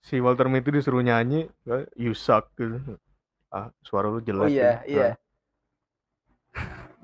Si 0.02 0.18
Walter 0.18 0.50
Mitty 0.50 0.74
disuruh 0.74 0.98
nyanyi, 0.98 1.46
you 1.94 2.10
suck 2.10 2.50
gitu. 2.58 2.98
Ah, 3.54 3.70
suara 3.86 4.10
lu 4.10 4.18
jelek. 4.18 4.46
Oh 4.46 4.50
iya, 4.50 4.82
gitu. 4.82 4.98
iya. 4.98 5.08
Nah, 5.14 5.14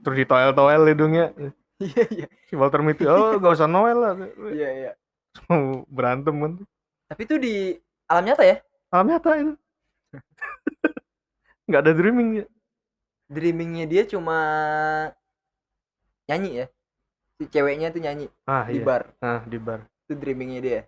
Terus 0.02 0.16
ditoel-toel 0.24 0.82
hidungnya. 0.94 1.26
Iya, 1.78 2.04
iya. 2.10 2.26
Si 2.50 2.58
Walter 2.58 2.82
Mitty, 2.82 3.06
oh 3.06 3.38
gak 3.38 3.54
usah 3.54 3.70
Noel 3.70 3.98
lah. 4.02 4.12
Iya, 4.50 4.68
iya. 4.74 4.92
Mau 5.46 5.86
berantem 5.86 6.34
kan. 6.34 6.52
Tapi 7.06 7.22
itu 7.22 7.36
di 7.38 7.54
alam 8.10 8.26
nyata 8.26 8.42
ya? 8.42 8.56
Alam 8.90 9.06
nyata 9.14 9.30
itu. 9.38 9.52
Gak 11.70 11.80
ada 11.86 11.92
dreaming 11.94 12.42
ya. 12.42 12.46
Dreamingnya 13.30 13.86
dia 13.86 14.02
cuma 14.10 14.38
nyanyi 16.26 16.64
ya. 16.64 16.66
Si 17.38 17.46
ceweknya 17.46 17.88
tuh 17.88 18.02
nyanyi 18.02 18.26
Ah 18.44 18.66
di 18.66 18.82
iya. 18.82 18.84
bar. 18.84 19.02
Nah 19.22 19.40
di 19.46 19.56
bar. 19.56 19.86
Itu 20.04 20.18
dreamingnya 20.18 20.60
dia. 20.60 20.80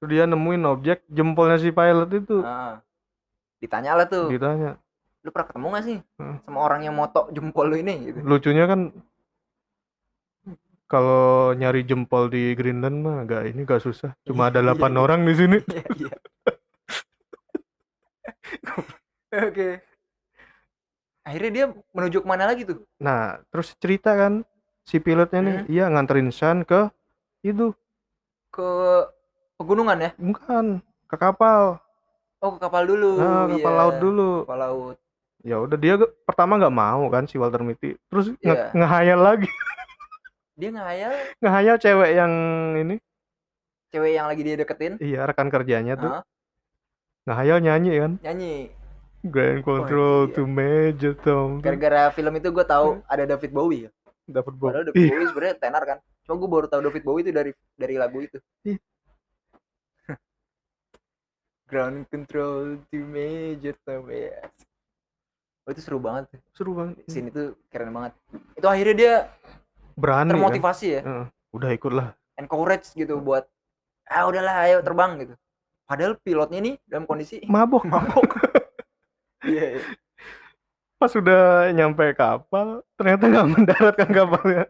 Terus 0.00 0.08
dia 0.08 0.24
nemuin 0.24 0.64
objek 0.66 1.04
jempolnya 1.06 1.56
si 1.56 1.68
pilot 1.68 2.10
itu. 2.10 2.40
Ah. 2.40 2.80
Ditanya 3.60 3.94
lah 3.94 4.08
tuh, 4.08 4.26
Ditanya. 4.26 4.74
lu 5.22 5.30
pernah 5.30 5.46
ketemu 5.46 5.66
gak 5.70 5.84
sih 5.86 5.98
Hmm. 6.18 6.42
sama 6.42 6.58
orang 6.58 6.82
yang 6.82 6.98
moto 6.98 7.30
jempol 7.30 7.70
lu 7.70 7.78
ini 7.78 8.10
gitu. 8.10 8.18
Lucunya 8.26 8.66
kan 8.66 8.90
kalau 10.90 11.54
nyari 11.54 11.86
jempol 11.86 12.26
di 12.26 12.52
Greenland 12.52 12.98
mah 13.00 13.22
agak 13.22 13.46
ini 13.46 13.62
gak 13.62 13.78
susah. 13.80 14.18
Cuma 14.26 14.50
ada 14.50 14.58
Iya, 14.58 14.74
8 14.74 14.90
iya. 14.90 14.98
orang 14.98 15.20
di 15.22 15.34
sini. 15.38 15.58
Iya. 15.94 16.12
Oke. 19.48 19.68
Akhirnya 21.22 21.50
dia 21.54 21.66
menuju 21.94 22.18
ke 22.20 22.26
mana 22.26 22.44
lagi 22.44 22.66
tuh? 22.66 22.82
Nah, 22.98 23.38
terus 23.48 23.72
cerita 23.78 24.12
kan 24.12 24.42
si 24.82 24.98
pilotnya 24.98 25.40
nih, 25.40 25.56
Hmm. 25.56 25.66
iya 25.68 25.84
nganterin 25.86 26.28
Sean 26.28 26.62
ke 26.62 26.90
itu, 27.40 27.70
Ke 28.48 28.68
pegunungan 29.56 29.98
ya? 29.98 30.10
bukan 30.14 30.78
ke 31.06 31.16
kapal, 31.16 31.78
Oh, 32.38 32.50
ke 32.52 32.58
kapal 32.60 32.84
dulu. 32.84 33.16
nah, 33.16 33.46
kapal 33.48 33.58
iya. 33.68 33.78
laut 33.78 33.96
dulu. 33.98 34.30
Kapal 34.42 34.58
laut. 34.60 34.96
Ya 35.40 35.58
udah 35.58 35.74
dia 35.74 35.94
pertama 36.22 36.54
nggak 36.54 36.70
mau 36.72 37.02
kan 37.08 37.24
si 37.24 37.34
Walter 37.34 37.60
Mitty, 37.60 37.98
terus 38.06 38.30
nge- 38.36 38.42
Iya. 38.42 38.70
ngehayal 38.72 39.20
lagi, 39.20 39.48
Dia 40.52 40.70
ngayal 40.70 41.12
ngehayal 41.40 41.76
cewek 41.76 42.10
yang 42.12 42.32
ini, 42.76 42.94
cewek 43.88 44.12
yang 44.12 44.26
lagi 44.26 44.42
dia 44.42 44.54
deketin 44.54 44.94
iya 45.00 45.24
rekan 45.24 45.48
kerjanya 45.48 45.96
tuh, 45.96 46.12
ah, 46.12 46.22
ngehayal 47.24 47.58
nyanyi 47.58 47.92
kan, 47.96 48.12
nyanyi. 48.20 48.70
Grand 49.22 49.62
Control 49.62 50.26
iya. 50.26 50.34
to 50.34 50.42
Major 50.44 51.14
Tom, 51.16 51.58
Gara-gara 51.58 52.10
film 52.10 52.34
itu 52.34 52.50
gue 52.50 52.62
tahu 52.64 53.00
ada 53.06 53.22
David 53.24 53.50
Bowie 53.50 53.86
ya. 53.86 53.90
Dapat 54.26 54.52
bom. 54.54 54.70
Padahal 54.70 54.86
David 54.90 55.10
Bowie 55.10 55.26
sebenarnya 55.28 55.56
tenar 55.58 55.82
kan. 55.82 55.98
Cuma 56.22 56.34
gue 56.38 56.50
baru 56.50 56.66
tahu 56.70 56.80
David 56.86 57.02
Bowie 57.02 57.22
itu 57.26 57.32
dari 57.34 57.50
dari 57.74 57.94
lagu 57.98 58.18
itu. 58.22 58.38
Ground 61.70 62.04
control 62.12 62.84
to 62.92 63.00
Major 63.00 63.72
Tom 63.88 64.12
yes. 64.12 64.52
Oh, 65.62 65.70
itu 65.70 65.80
seru 65.80 66.02
banget. 66.02 66.26
tuh. 66.26 66.40
Seru 66.58 66.74
banget, 66.74 67.06
Scene 67.06 67.30
itu 67.30 67.54
keren 67.70 67.94
banget. 67.94 68.12
Itu 68.58 68.66
akhirnya 68.66 68.94
dia 68.98 69.14
berani 69.94 70.34
kan, 70.34 70.34
termotivasi 70.34 70.86
ya, 70.88 71.00
Heeh, 71.04 71.26
udah 71.54 71.70
ikutlah, 71.70 72.08
encourage 72.40 72.90
gitu 72.96 73.20
buat 73.20 73.44
ah 74.08 74.26
udahlah 74.26 74.66
ayo 74.66 74.82
terbang 74.82 75.22
gitu. 75.22 75.34
Padahal 75.86 76.18
pilotnya 76.18 76.58
nih 76.64 76.74
dalam 76.88 77.04
kondisi 77.06 77.44
mabok. 77.46 77.86
mabok. 77.92 78.30
Iya, 79.42 79.74
iya. 79.74 79.82
Pas 81.02 81.12
udah 81.12 81.42
nyampe 81.74 82.14
kapal, 82.14 82.86
ternyata 82.94 83.26
nggak 83.26 83.48
mendarat 83.50 83.94
kan 83.98 84.06
kapalnya, 84.08 84.64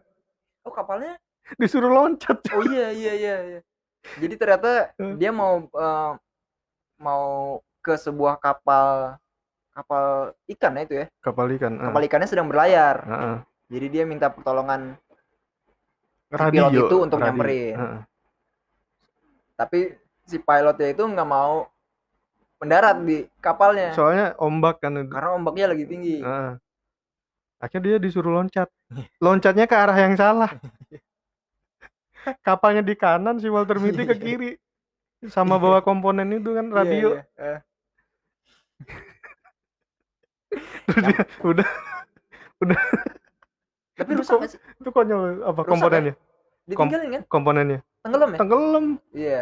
Oh, 0.65 0.73
kapalnya 0.73 1.13
disuruh 1.55 1.91
loncat. 1.91 2.41
Oh 2.49 2.65
iya 2.65 2.89
iya 2.89 3.13
iya 3.13 3.35
iya. 3.45 3.59
Jadi 4.17 4.33
ternyata 4.33 4.89
Hmm. 4.97 5.13
dia 5.15 5.29
mau 5.29 5.61
eh, 5.61 6.11
mau 6.97 7.23
ke 7.79 7.93
sebuah 7.93 8.41
kapal 8.41 9.13
kapal 9.69 10.05
ikan 10.49 10.73
ya 10.73 10.81
itu 10.81 10.95
ya. 10.95 11.05
Kapal 11.21 11.53
ikan. 11.53 11.77
ah. 11.77 11.91
Kapal 11.91 12.01
ikannya 12.03 12.25
sedang 12.25 12.49
berlayar. 12.49 12.95
Heeh. 13.05 13.35
Jadi 13.69 13.85
dia 13.91 14.03
minta 14.03 14.33
pertolongan 14.33 14.97
radio 16.31 16.65
pilot 16.65 16.81
itu 16.81 16.95
untuk 16.97 17.17
radio. 17.19 17.25
nyamperin. 17.29 17.75
Heeh. 17.77 17.99
tapi 19.53 19.79
si 20.25 20.41
pilotnya 20.41 20.89
itu 20.89 21.03
nggak 21.05 21.29
mau 21.29 21.69
mendarat 22.63 22.97
di 23.03 23.27
kapalnya 23.37 23.91
soalnya 23.91 24.31
ombak 24.39 24.79
kan 24.79 24.95
karena 25.03 25.29
ombaknya 25.31 25.67
lagi 25.69 25.83
tinggi. 25.83 26.23
Heeh. 26.23 26.55
akhirnya 27.59 27.83
dia 27.85 27.97
disuruh 27.99 28.31
loncat 28.33 28.67
loncatnya 29.19 29.67
ke 29.67 29.75
arah 29.75 29.95
yang 29.95 30.15
salah 30.15 30.51
kapalnya 32.39 32.79
di 32.79 32.95
kanan 32.95 33.35
si 33.35 33.51
Walter 33.51 33.75
Mitty 33.77 34.03
ke 34.03 34.15
Iya. 34.15 34.23
kiri 34.23 34.51
sama 35.27 35.55
bawa 35.55 35.79
komponen 35.79 36.31
itu 36.31 36.51
kan 36.51 36.67
Iya, 36.67 36.75
radio 36.75 37.07
iya. 37.09 37.23
Eh, 37.37 37.59
Terus 40.83 41.03
dia 41.07 41.23
udah 41.41 41.69
Tapi 43.93 44.11
rusak 44.13 44.39
sih? 44.47 44.59
itu 44.59 44.89
konyol 44.89 45.43
apa 45.43 45.61
Rusak 45.61 45.71
komponennya 45.71 46.13
Ditinggalin 46.63 47.09
kan? 47.11 47.21
komponennya 47.27 47.79
Tenggelam 48.03 48.29
ya? 48.29 48.37
tenggelam 48.39 48.85
Iya. 49.11 49.41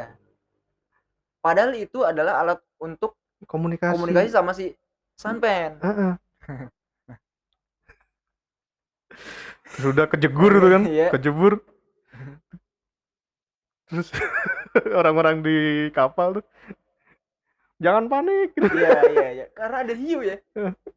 Padahal 1.41 1.74
itu 1.75 2.05
adalah 2.05 2.39
alat 2.45 2.60
untuk 2.77 3.17
komunikasi. 3.50 3.98
komunikasi 3.98 4.29
sama 4.29 4.53
si 4.53 4.71
Sanpen 5.17 5.81
Heeh. 5.81 6.13
sudah 9.79 10.05
kejegur 10.07 10.51
tuh 10.60 10.69
kan? 10.71 10.83
Iya. 10.88 11.07
kejebur. 11.15 11.63
Terus 13.88 14.07
orang-orang 15.00 15.43
di 15.43 15.57
kapal 15.95 16.39
tuh 16.39 16.45
jangan 17.81 18.07
panik. 18.07 18.53
Iya 18.55 19.00
iya 19.10 19.27
iya. 19.41 19.45
Karena 19.51 19.77
ada 19.83 19.93
hiu 19.95 20.19
ya. 20.24 20.38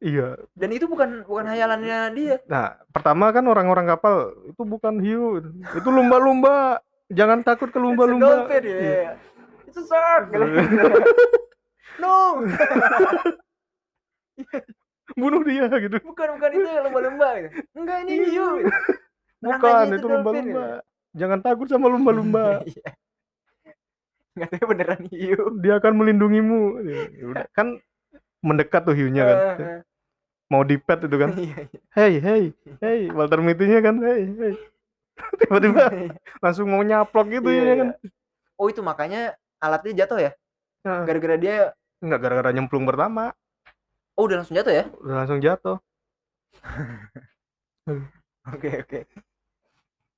Iya. 0.03 0.29
Dan 0.55 0.71
itu 0.75 0.87
bukan 0.87 1.25
bukan 1.27 1.47
hayalannya 1.49 1.99
dia. 2.15 2.37
Nah 2.47 2.79
pertama 2.93 3.31
kan 3.35 3.47
orang-orang 3.47 3.87
kapal 3.89 4.35
itu 4.47 4.63
bukan 4.63 5.01
hiu. 5.03 5.43
Itu 5.75 5.89
lumba-lumba. 5.91 6.83
Jangan 7.13 7.45
takut 7.45 7.71
ke 7.71 7.79
lumba-lumba. 7.79 8.49
Dolphin 8.49 8.63
ya 8.65 8.79
Iya. 8.79 9.11
Shark 9.83 10.31
no 12.03 12.15
bunuh 15.15 15.43
dia 15.47 15.71
gitu. 15.79 15.97
Bukan 16.03 16.29
bukan 16.39 16.51
itu 16.59 16.69
lumba-lumba 16.83 17.29
gitu. 17.47 17.55
enggak 17.79 17.99
ini 18.03 18.15
hiu. 18.35 18.49
Tenang 19.39 19.61
bukan 19.61 19.87
itu 19.95 20.07
lumba-lumba 20.09 20.67
jangan 21.15 21.39
takut 21.41 21.67
sama 21.71 21.87
lumba-lumba 21.87 22.61
Iya. 22.67 22.91
nggak 24.35 24.49
tahu 24.59 24.67
beneran 24.75 25.03
hiu. 25.15 25.43
Dia 25.63 25.79
akan 25.79 25.93
melindungimu. 25.95 26.83
Ya 26.83 27.25
udah. 27.31 27.47
kan 27.55 27.79
mendekat 28.43 28.83
tuh 28.83 28.99
hiunya 28.99 29.23
kan. 29.23 29.39
Eh, 29.63 29.81
mau 30.51 30.67
dipet 30.67 31.07
itu 31.07 31.17
kan. 31.17 31.31
Iya, 31.39 31.57
iya. 31.71 31.81
hey 31.95 32.15
hey 32.19 32.43
hey. 32.83 33.01
Walter 33.15 33.39
Mitty-nya 33.39 33.79
kan. 33.79 34.03
Hey 34.03 34.27
hey. 34.35 34.55
Tiba-tiba 35.39 36.11
langsung 36.43 36.67
mau 36.67 36.83
nyaplok 36.83 37.31
gitu 37.31 37.47
Iya, 37.47 37.63
ya 37.63 37.75
kan. 37.79 37.89
iya. 37.95 38.11
oh 38.59 38.67
itu 38.67 38.83
makanya 38.83 39.39
alatnya 39.65 40.05
jatuh 40.05 40.19
ya? 40.21 40.31
Gara-gara 40.85 41.37
dia 41.37 41.57
nggak 41.99 42.21
gara-gara 42.21 42.51
nyemplung 42.53 42.85
pertama. 42.85 43.33
Oh 44.15 44.29
udah 44.29 44.39
langsung 44.39 44.55
jatuh 44.55 44.71
ya? 44.71 44.85
Udah 45.01 45.15
langsung 45.17 45.41
jatuh. 45.41 45.77
Oke 48.45 48.69
oke. 48.79 49.01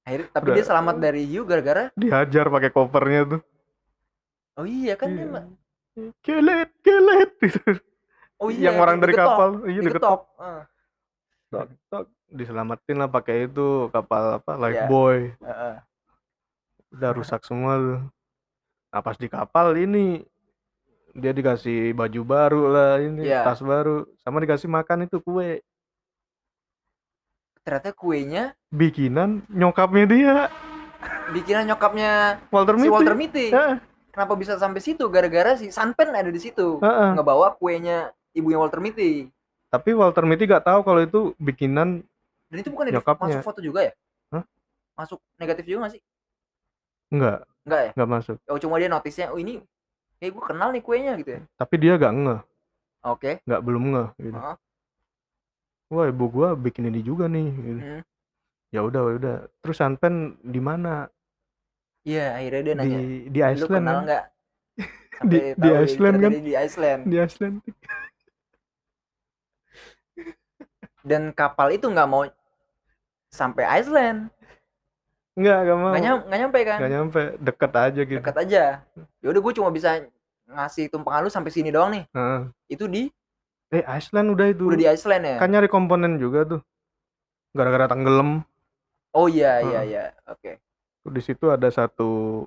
Akhirnya 0.02 0.28
tapi 0.30 0.44
Udah. 0.44 0.54
dia 0.54 0.64
selamat 0.64 0.96
dari 0.98 1.22
hiu 1.24 1.42
gara-gara? 1.42 1.90
Dihajar 1.94 2.46
pakai 2.46 2.70
kopernya 2.70 3.22
tuh. 3.28 3.40
Oh 4.54 4.66
iya 4.66 4.94
kan 4.94 5.10
dia 5.10 5.22
Iya. 5.22 5.30
ma- 5.30 5.50
kelet 6.20 6.70
kelet 6.80 7.30
gitu. 7.40 7.62
oh 8.42 8.48
iya 8.48 8.70
yang 8.70 8.78
orang 8.78 8.98
dari 8.98 9.14
kapal. 9.14 9.62
Iya 9.64 9.80
digetok 9.80 9.86
diketok 9.86 10.20
Eh, 10.36 10.62
tok, 11.48 11.66
tok. 11.86 12.04
diselamatin 12.28 12.96
lah 12.96 13.06
pakai 13.08 13.46
itu 13.46 13.66
kapal 13.90 14.38
apa 14.38 14.52
life 14.56 14.74
Iya. 14.76 14.86
boy. 14.86 15.18
Eh, 15.30 15.46
eh. 15.48 15.76
udah 16.88 17.10
rusak 17.12 17.42
semua 17.42 17.76
tuh 17.76 17.98
nah 18.96 19.04
pas 19.04 19.20
di 19.20 19.28
kapal 19.28 19.76
ini 19.76 20.24
dia 21.12 21.36
dikasih 21.36 21.92
baju 21.92 22.20
baru 22.24 22.62
lah 22.72 22.92
ini 22.96 23.28
Iya. 23.28 23.44
tas 23.44 23.60
baru 23.60 24.08
sama 24.24 24.40
dikasih 24.40 24.72
makan 24.72 25.04
itu 25.04 25.20
kue. 25.20 25.60
Ternyata 27.60 27.92
kuenya 27.92 28.56
bikinan 28.72 29.44
nyokapnya 29.52 30.04
dia. 30.08 30.34
Bikinan 31.28 31.68
nyokapnya 31.68 32.40
Walter 32.48 32.80
si 32.80 32.88
Mitty 32.88 32.94
Walter 32.96 33.12
Mitty. 33.12 33.46
Heeh, 33.52 33.76
kenapa 34.16 34.32
bisa 34.32 34.56
sampai 34.56 34.80
situ? 34.80 35.04
Gara-gara 35.12 35.60
si 35.60 35.68
Sanpen 35.68 36.16
ada 36.16 36.32
di 36.32 36.40
situ. 36.40 36.80
Heeh. 36.80 37.20
ngebawa 37.20 37.52
kuenya 37.60 38.16
ibunya 38.32 38.56
Walter 38.56 38.80
Mitty. 38.80 39.28
Tapi 39.68 39.92
Walter 39.92 40.24
Mitty 40.24 40.48
gak 40.48 40.64
tahu 40.64 40.80
kalau 40.80 41.04
itu 41.04 41.36
bikinan 41.36 42.00
dan 42.48 42.56
itu 42.64 42.72
bukan 42.72 42.96
Nyokapnya. 42.96 43.44
masuk 43.44 43.44
foto 43.44 43.60
juga 43.60 43.84
ya? 43.84 43.92
Hah? 44.32 44.44
masuk 44.96 45.20
negatif 45.36 45.68
juga 45.68 45.84
gak 45.84 46.00
sih? 46.00 46.02
Enggak 47.12 47.44
enggak 47.66 47.80
ya 47.82 47.90
enggak 47.98 48.10
masuk 48.14 48.36
oh 48.46 48.58
cuma 48.62 48.78
dia 48.78 48.88
notisnya 48.88 49.26
oh 49.34 49.38
ini 49.42 49.58
kayak 50.16 50.32
gue 50.32 50.44
kenal 50.46 50.68
nih 50.72 50.82
kuenya 50.86 51.12
gitu 51.20 51.30
ya 51.36 51.40
tapi 51.58 51.74
dia 51.76 51.92
gak 51.98 52.14
ngeh 52.14 52.40
oke 53.04 53.32
nggak 53.44 53.62
belum 53.66 53.82
ngeh 53.92 54.08
gitu. 54.22 54.38
Heeh. 54.38 54.56
wah 55.86 56.06
ibu 56.10 56.24
gua 56.26 56.48
bikin 56.54 56.88
ini 56.90 57.00
juga 57.02 57.26
nih 57.30 57.46
gitu. 57.52 57.80
Hmm. 57.82 58.02
ya 58.74 58.80
udah 58.82 59.00
ya 59.06 59.14
udah 59.18 59.36
terus 59.62 59.76
Sanpen 59.78 60.34
di 60.42 60.58
mana 60.62 61.06
iya 62.06 62.38
akhirnya 62.38 62.62
dia 62.62 62.74
nanya 62.78 62.98
di 63.02 63.16
di 63.30 63.38
lu 63.42 63.46
Iceland 63.50 63.70
kenal 63.82 63.94
kan? 63.94 64.04
nggak 64.06 64.24
Di- 65.30 65.54
di 65.56 65.68
Iceland 65.72 66.16
kan? 66.22 66.30
di 66.32 66.52
Iceland 66.54 67.00
di 67.06 67.16
Iceland 67.18 67.56
dan 71.06 71.30
kapal 71.30 71.70
itu 71.70 71.86
nggak 71.86 72.08
mau 72.10 72.26
sampai 73.30 73.62
Iceland 73.78 74.26
nggak 75.36 75.58
nggak 75.62 75.76
mau. 75.76 75.90
Nggak 75.92 76.02
nyam, 76.02 76.18
nyampe 76.26 76.58
kan? 76.64 76.78
Nggak 76.80 76.92
nyampe. 76.92 77.20
Deket 77.38 77.72
aja 77.76 78.00
gitu. 78.02 78.18
Dekat 78.20 78.36
aja. 78.40 78.62
Ya 79.20 79.26
udah 79.28 79.40
gue 79.40 79.52
cuma 79.52 79.68
bisa 79.68 79.90
ngasih 80.46 80.88
tumpangan 80.88 81.20
lu 81.22 81.30
sampai 81.30 81.52
sini 81.52 81.68
doang 81.68 81.92
nih. 81.92 82.04
Heeh. 82.10 82.40
itu 82.66 82.84
di 82.86 83.02
eh 83.68 83.82
Iceland 83.84 84.32
udah 84.32 84.46
itu. 84.48 84.64
Udah 84.64 84.78
di 84.78 84.88
Iceland 84.88 85.22
ya? 85.22 85.36
Kan 85.36 85.52
nyari 85.52 85.68
komponen 85.68 86.16
juga 86.16 86.48
tuh. 86.48 86.60
Gara-gara 87.52 87.86
tenggelam. 87.86 88.40
Oh 89.12 89.28
iya 89.28 89.60
iya 89.60 89.80
Heeh. 89.82 89.90
iya. 89.92 90.04
Oke. 90.26 90.58
Tuh 91.04 91.12
di 91.12 91.20
situ 91.20 91.52
ada 91.52 91.68
satu 91.68 92.42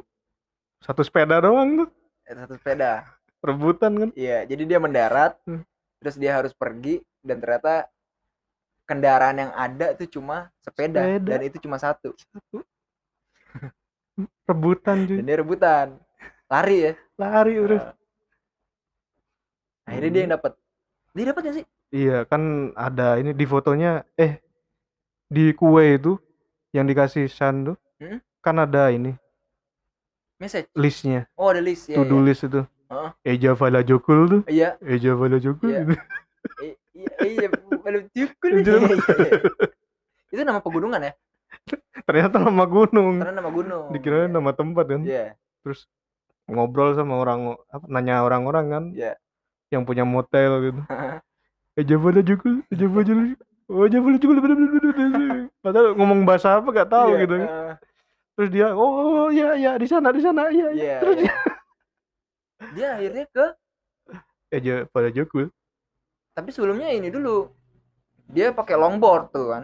satu 0.80 1.02
sepeda 1.06 1.38
doang 1.40 1.86
tuh. 1.86 1.90
Ada 2.26 2.50
satu 2.50 2.54
sepeda. 2.58 2.92
Rebutan 3.40 3.92
kan? 3.96 4.10
Iya 4.18 4.44
jadi 4.44 4.64
dia 4.66 4.80
mendarat 4.82 5.38
Hmm. 5.46 5.64
terus 6.00 6.16
dia 6.16 6.36
harus 6.36 6.52
pergi 6.52 7.00
dan 7.20 7.40
ternyata 7.40 7.88
kendaraan 8.84 9.38
yang 9.38 9.52
ada 9.54 9.94
itu 9.94 10.18
cuma 10.18 10.50
sepeda, 10.60 11.04
Sepeda. 11.04 11.30
dan 11.30 11.40
itu 11.46 11.58
cuma 11.62 11.78
satu. 11.78 12.16
Satu 12.18 12.64
rebutan 14.46 14.98
cuy. 15.08 15.18
Dia 15.22 15.38
rebutan. 15.40 15.88
Lari 16.50 16.78
ya. 16.82 16.94
Lari 17.16 17.56
udah 17.60 17.80
Nah, 19.90 19.98
akhirnya 19.98 20.12
dia 20.14 20.22
yang 20.22 20.34
dapat 20.38 20.54
dia 21.18 21.26
dapat 21.34 21.42
gak 21.44 21.56
sih? 21.58 21.66
Iya 21.90 22.18
kan 22.30 22.42
ada 22.78 23.18
ini 23.18 23.34
di 23.34 23.42
fotonya 23.44 24.06
eh 24.14 24.38
di 25.26 25.50
kue 25.58 25.98
itu 25.98 26.14
yang 26.70 26.86
dikasih 26.86 27.26
Shan 27.26 27.74
tuh 27.74 27.78
Hmm? 27.98 28.22
kan 28.40 28.56
ada 28.56 28.94
ini 28.94 29.12
message? 30.38 30.70
listnya. 30.72 31.26
Oh 31.36 31.50
ada 31.50 31.58
list. 31.60 31.90
Ya 31.90 31.98
to 31.98 32.06
do 32.06 32.22
list 32.22 32.46
itu. 32.46 32.62
Heeh. 32.88 33.10
Eja 33.28 33.52
Vala 33.54 33.82
Jokul 33.82 34.20
tuh. 34.30 34.42
Iya. 34.46 34.78
Eja 34.80 35.18
Vala 35.18 35.36
Jokul 35.38 35.74
Iya. 35.74 35.82
gitu. 35.84 35.94
iya 36.62 36.76
iya 36.94 37.10
iya 37.26 37.48
Iya. 37.50 37.50
iya, 38.14 38.28
iya, 38.54 38.78
iya. 39.20 39.42
itu 40.30 40.42
nama 40.46 40.62
pegunungan 40.62 41.02
ya 41.02 41.14
ternyata 42.08 42.36
nama 42.42 42.66
gunung. 42.66 43.22
Karena 43.22 43.36
nama 43.40 43.52
gunung. 43.52 43.84
Dikirain 43.94 44.30
Iya. 44.30 44.36
nama 44.36 44.52
tempat 44.56 44.86
kan. 44.88 45.02
Iya. 45.06 45.26
Terus 45.66 45.86
ngobrol 46.50 46.98
sama 46.98 47.22
orang 47.22 47.56
apa 47.70 47.86
nanya 47.90 48.26
orang-orang 48.26 48.66
kan. 48.70 48.84
Iya. 48.96 49.14
yang 49.70 49.86
punya 49.86 50.02
motel 50.02 50.52
gitu. 50.66 50.82
Eja 51.80 51.96
Vala 51.96 52.26
Jokul 52.26 52.66
Eja 52.74 52.90
Vala 52.90 53.06
Jokul 53.06 53.38
Oh, 53.70 53.86
Vala 53.86 54.18
Jokul 54.18 54.38
padahal 55.62 55.94
ngomong 55.94 56.26
bahasa 56.26 56.58
apa 56.58 56.74
gak 56.74 56.90
tahu 56.90 57.14
Iya, 57.14 57.22
gitu 57.22 57.36
eh, 57.38 57.74
terus 58.34 58.50
dia 58.50 58.68
oh 58.74 59.30
ya 59.30 59.54
ya 59.54 59.78
di 59.78 59.86
sana 59.86 60.10
di 60.10 60.26
sana 60.26 60.50
iya 60.50 60.74
iya. 60.74 60.74
Iya. 60.74 60.98
Terus 61.06 61.18
iya. 61.22 61.36
dia 62.76 62.88
akhirnya 62.98 63.26
ke 63.30 63.46
Eja 64.50 64.76
Vala 64.90 65.10
Jokul 65.14 65.54
tapi 66.34 66.56
sebelumnya 66.56 66.88
ini 66.96 67.12
dulu. 67.12 67.52
Dia 68.32 68.56
pakai 68.56 68.80
longboard 68.80 69.34
tuh 69.36 69.52
kan 69.52 69.64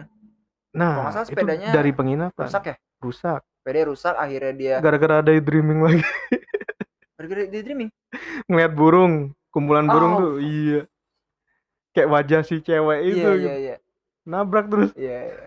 nah 0.76 1.08
nggak 1.08 1.12
salah 1.16 1.24
itu 1.24 1.32
sepedanya 1.32 1.68
dari 1.72 1.90
penginapan. 1.90 2.44
rusak 2.44 2.64
ya? 2.68 2.76
Rusak. 3.00 3.40
Sepeda 3.64 3.80
rusak 3.88 4.14
akhirnya 4.14 4.52
dia 4.52 4.74
gara-gara 4.78 5.14
ada 5.24 5.32
dreaming 5.32 5.80
lagi. 5.80 6.04
Gara-gara 7.16 7.42
dia 7.48 7.62
dreaming 7.64 7.90
ngeliat 8.44 8.72
burung 8.76 9.14
kumpulan 9.48 9.88
burung 9.88 10.12
Oh. 10.12 10.20
tuh 10.20 10.34
iya. 10.38 10.84
Kayak 11.90 12.08
wajah 12.12 12.40
si 12.44 12.60
cewek 12.60 13.00
itu 13.08 13.24
iya 13.24 13.32
iya 13.40 13.54
iya. 13.56 13.76
Nabrak 14.28 14.68
terus. 14.68 14.90
Iya 14.92 15.18
iya. 15.32 15.46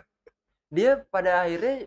dia 0.70 0.92
pada 1.14 1.46
akhirnya 1.46 1.86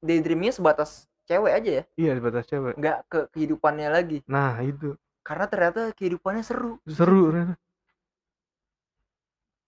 daydreamingnya 0.00 0.56
sebatas 0.56 1.04
cewek 1.24 1.52
aja 1.52 1.70
ya? 1.70 1.84
Iya 2.00 2.10
sebatas 2.16 2.44
cewek. 2.48 2.74
Nggak 2.80 2.98
ke 3.06 3.20
kehidupannya 3.36 3.88
lagi? 3.92 4.18
Nah 4.24 4.56
itu. 4.64 4.96
Karena 5.20 5.44
ternyata 5.44 5.92
kehidupannya 5.92 6.40
seru. 6.40 6.80
Seru 6.88 7.28
ternyata. 7.28 7.60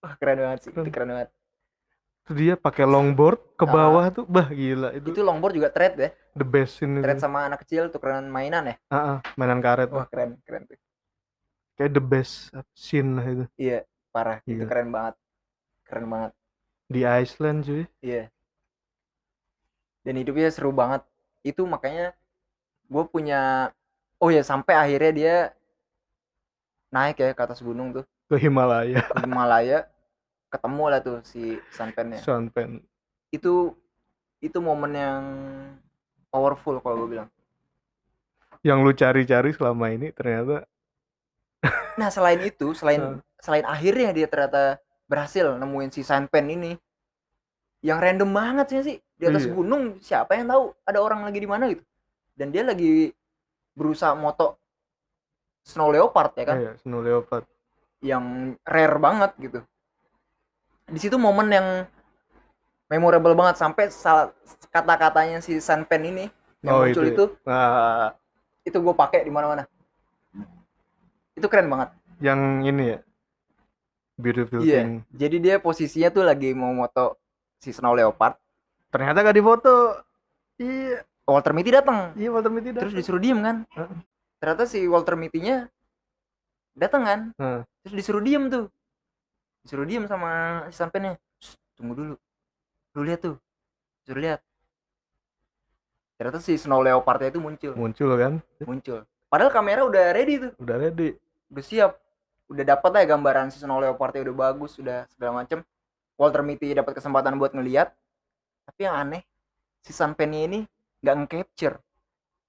wah 0.01 0.17
keren 0.17 0.41
banget 0.41 0.59
sih 0.65 0.69
itu 0.73 0.81
Keren. 0.81 0.89
keren 0.89 1.09
banget 1.13 1.29
Terus 2.21 2.37
dia 2.37 2.53
pakai 2.53 2.85
longboard 2.85 3.39
ke 3.57 3.65
Ah. 3.65 3.71
bawah 3.71 4.05
tuh 4.13 4.25
bah 4.29 4.47
gila. 4.47 4.93
Itu, 4.93 5.09
itu 5.11 5.21
longboard 5.25 5.53
juga 5.57 5.69
thread 5.73 5.93
ya? 5.97 6.09
the 6.31 6.47
best 6.47 6.79
ini 6.79 7.03
thread 7.03 7.19
sama 7.19 7.43
anak 7.43 7.67
kecil 7.67 7.91
tukeran 7.91 8.23
mainan 8.31 8.63
ya? 8.71 8.75
Ah, 8.87 8.95
ah, 8.95 9.17
mainan 9.35 9.59
karet 9.59 9.91
wah 9.91 10.07
keren 10.07 10.39
keren 10.47 10.63
tuh. 10.63 10.79
Kayak 11.75 11.91
the 11.97 12.03
best 12.03 12.53
scene 12.71 13.17
lah 13.19 13.25
itu. 13.25 13.45
Iya 13.57 13.79
parah. 14.13 14.39
Itu 14.45 14.63
Gila. 14.63 14.69
keren 14.69 14.89
banget. 14.93 15.15
Keren 15.83 16.05
banget. 16.07 16.31
Di 16.87 17.01
Iceland 17.03 17.59
cuy. 17.65 17.83
Iya. 17.99 18.23
Dan 20.01 20.15
hidupnya 20.17 20.49
seru 20.53 20.71
banget. 20.71 21.01
Itu 21.41 21.65
makanya 21.65 22.13
gue 22.87 23.03
punya 23.09 23.71
oh 24.21 24.29
ya 24.29 24.43
sampai 24.45 24.77
akhirnya 24.77 25.11
dia 25.11 25.35
naik 26.91 27.17
ya 27.17 27.31
ke 27.33 27.41
atas 27.41 27.59
gunung 27.59 27.91
tuh. 27.91 28.05
Ke 28.29 28.39
Himalaya. 28.39 29.03
Ke 29.03 29.25
Himalaya 29.25 29.89
ketemu 30.51 30.83
lah 30.91 30.99
tuh 30.99 31.17
si 31.23 31.55
Sanpennya. 31.71 32.19
Sean 32.19 32.51
Penn 32.51 32.83
Itu 33.31 33.71
itu 34.43 34.57
momen 34.59 34.91
yang 34.91 35.23
powerful 36.27 36.83
kalau 36.83 37.07
gue 37.07 37.17
bilang. 37.17 37.29
Yang 38.61 38.79
lu 38.83 38.91
cari-cari 38.93 39.49
selama 39.55 39.89
ini 39.89 40.11
ternyata 40.13 40.67
Nah, 42.01 42.09
selain 42.11 42.41
itu, 42.43 42.73
selain 42.75 43.01
Heeh. 43.01 43.17
selain 43.41 43.65
akhirnya 43.65 44.11
dia 44.13 44.27
ternyata 44.29 44.77
berhasil 45.09 45.55
nemuin 45.57 45.89
si 45.93 46.01
Sanpen 46.03 46.45
ini. 46.51 46.71
Yang 47.81 47.99
random 48.01 48.29
banget 48.29 48.65
sih 48.69 48.79
sih. 48.85 48.97
Di 49.17 49.25
atas 49.29 49.45
Iya. 49.45 49.53
gunung 49.53 49.83
siapa 50.01 50.37
yang 50.37 50.49
tahu 50.49 50.63
ada 50.85 50.99
orang 51.01 51.25
lagi 51.25 51.39
di 51.41 51.49
mana 51.49 51.69
gitu. 51.69 51.81
Dan 52.37 52.49
dia 52.53 52.61
lagi 52.65 53.09
berusaha 53.73 54.13
moto 54.17 54.57
snow 55.61 55.93
leopard 55.93 56.33
ya 56.37 56.45
kan 56.45 56.57
Iya, 56.57 56.71
snow 56.81 57.01
leopard. 57.01 57.45
yang 58.01 58.57
rare 58.65 58.97
banget 58.97 59.31
gitu. 59.37 59.59
Di 60.91 60.99
situ 60.99 61.15
momen 61.15 61.47
yang 61.47 61.67
memorable 62.85 63.31
banget 63.31 63.55
sampai 63.57 63.87
salah 63.87 64.35
kata-katanya 64.67 65.39
si 65.39 65.57
Sanpen 65.57 66.03
ini 66.03 66.25
yang 66.61 66.75
Oh, 66.75 66.83
muncul 66.83 67.01
itu 67.01 67.07
ya. 67.07 67.11
itu 67.13 67.25
Nah, 67.47 68.07
itu 68.61 68.77
gue 68.77 68.93
pakai 68.93 69.23
di 69.23 69.31
mana-mana. 69.31 69.63
Itu 71.33 71.47
keren 71.47 71.67
banget. 71.67 71.89
yang 72.21 72.61
ini 72.61 72.93
ya. 72.93 72.99
Beautiful 74.13 74.61
Iya. 74.61 74.77
thing. 74.77 74.89
Jadi 75.09 75.35
dia 75.41 75.55
posisinya 75.57 76.13
tuh 76.13 76.21
lagi 76.21 76.53
mau 76.53 76.69
moto 76.69 77.17
si 77.57 77.73
Snow 77.73 77.97
Leopard. 77.97 78.37
Ternyata 78.93 79.25
gak 79.25 79.33
difoto. 79.33 79.97
Iya, 80.61 81.01
Walter 81.25 81.49
Mitty 81.51 81.73
datang. 81.73 82.13
iya 82.13 82.29
Walter 82.29 82.53
Mitty 82.53 82.69
Terus 82.69 82.93
datang. 82.93 82.99
disuruh 83.01 83.17
diem 83.17 83.41
kan. 83.41 83.65
Heeh. 83.73 83.97
Ternyata 84.37 84.63
si 84.65 84.85
Walter 84.85 85.17
Mitty-nya 85.17 85.65
datang 86.73 87.01
kan. 87.01 87.19
Heeh. 87.33 87.61
Terus 87.81 87.93
disuruh 87.95 88.21
diem 88.21 88.45
tuh. 88.45 88.69
Disuruh 89.61 89.85
diem 89.85 90.05
sama 90.09 90.63
si 90.69 90.77
Sampennya. 90.77 91.17
"Shh, 91.37 91.55
Tunggu 91.77 91.93
dulu. 91.93 92.15
Lu 92.97 93.01
lihat 93.05 93.21
tuh. 93.21 93.37
Disuruh 94.03 94.21
lihat. 94.21 94.39
Ternyata 96.17 96.37
si 96.37 96.53
Snow 96.53 96.85
Leopard-nya 96.85 97.33
itu 97.33 97.41
muncul. 97.41 97.73
Muncul 97.73 98.11
kan. 98.13 98.33
Muncul. 98.61 99.05
Padahal 99.25 99.49
kamera 99.49 99.81
udah 99.81 100.13
ready 100.13 100.37
tuh. 100.37 100.53
Udah 100.61 100.77
ready. 100.77 101.17
Udah 101.49 101.63
siap. 101.65 101.91
Udah 102.45 102.61
dapat 102.61 102.89
lah 102.93 103.03
gambaran 103.09 103.49
si 103.49 103.57
Snow 103.57 103.81
Leopard-nya 103.81 104.29
udah 104.29 104.35
bagus. 104.37 104.77
Udah 104.77 105.09
segala 105.09 105.41
macem. 105.41 105.65
Walter 106.21 106.45
Mitty 106.45 106.77
dapat 106.77 106.93
kesempatan 107.01 107.41
buat 107.41 107.57
ngeliat. 107.57 107.89
Tapi 108.69 108.85
yang 108.85 108.93
aneh. 109.01 109.25
Si 109.81 109.89
Sanpennya 109.89 110.45
ini 110.45 110.59
nggak 111.01 111.15
nge-capture. 111.25 111.81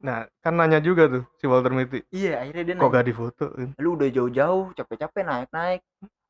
Nah, 0.03 0.27
kan 0.43 0.53
nanya 0.59 0.83
juga 0.83 1.07
tuh 1.07 1.25
si 1.39 1.47
Walter 1.47 1.71
Mitty. 1.71 2.03
Iya, 2.11 2.43
akhirnya 2.43 2.63
dia 2.67 2.75
Kok 2.75 2.89
nanya, 2.91 2.95
gak 2.99 3.07
difoto? 3.07 3.45
lu 3.83 3.89
udah 3.97 4.09
jauh-jauh, 4.11 4.65
capek-capek 4.75 5.23
naik-naik. 5.23 5.81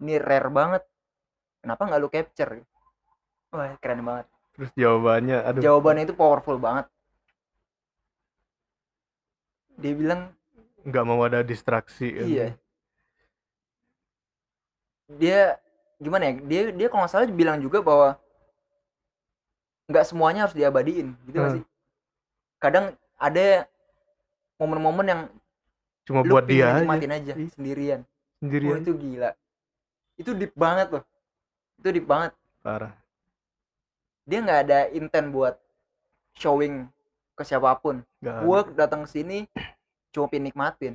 Ini 0.02 0.14
rare 0.20 0.50
banget. 0.52 0.82
Kenapa 1.64 1.82
nggak 1.88 2.00
lu 2.02 2.08
capture? 2.12 2.52
Wah, 3.52 3.72
keren 3.80 4.00
banget. 4.04 4.26
Terus 4.54 4.70
jawabannya, 4.76 5.38
aduh. 5.48 5.62
Jawabannya 5.64 6.02
itu 6.06 6.14
powerful 6.16 6.56
banget. 6.60 6.86
Dia 9.80 9.92
bilang, 9.96 10.20
nggak 10.86 11.04
mau 11.08 11.20
ada 11.24 11.40
distraksi 11.40 12.12
kan. 12.12 12.26
iya. 12.28 12.46
Dia 15.20 15.56
gimana 16.00 16.22
ya? 16.28 16.32
Dia 16.50 16.60
dia 16.74 16.86
kalau 16.90 17.00
nggak 17.04 17.12
salah 17.12 17.28
bilang 17.30 17.58
juga 17.64 17.78
bahwa 17.84 18.08
nggak 19.90 20.06
semuanya 20.08 20.40
harus 20.48 20.56
diabadiin, 20.56 21.08
gitu 21.28 21.38
Hmm. 21.38 21.54
sih? 21.58 21.62
Kadang 22.62 22.86
ada 23.22 23.70
momen-momen 24.58 25.06
yang 25.06 25.22
Cuma 26.02 26.26
lu 26.26 26.34
buat 26.34 26.42
dia 26.50 26.74
aja 26.74 26.82
nikmatin 26.82 27.12
aja 27.14 27.32
Iya. 27.38 27.48
sendirian. 27.54 28.00
Oh, 28.02 28.38
sendirian. 28.42 28.78
itu 28.82 28.92
gila. 28.98 29.30
Itu 30.18 30.30
deep 30.34 30.52
banget 30.58 30.88
loh. 30.98 31.04
Itu 31.78 31.88
deep 31.94 32.06
banget. 32.10 32.34
Parah. 32.58 32.90
Dia 34.26 34.38
nggak 34.42 34.60
ada 34.66 34.78
intent 34.90 35.30
buat 35.30 35.54
showing 36.34 36.90
ke 37.38 37.42
siapa 37.46 37.70
pun. 37.78 38.02
Ada. 38.18 38.42
Gue 38.42 38.58
datang 38.74 39.06
ke 39.06 39.14
sini 39.14 39.46
cuma 40.10 40.26
pengen 40.26 40.50
nikmatin. 40.50 40.94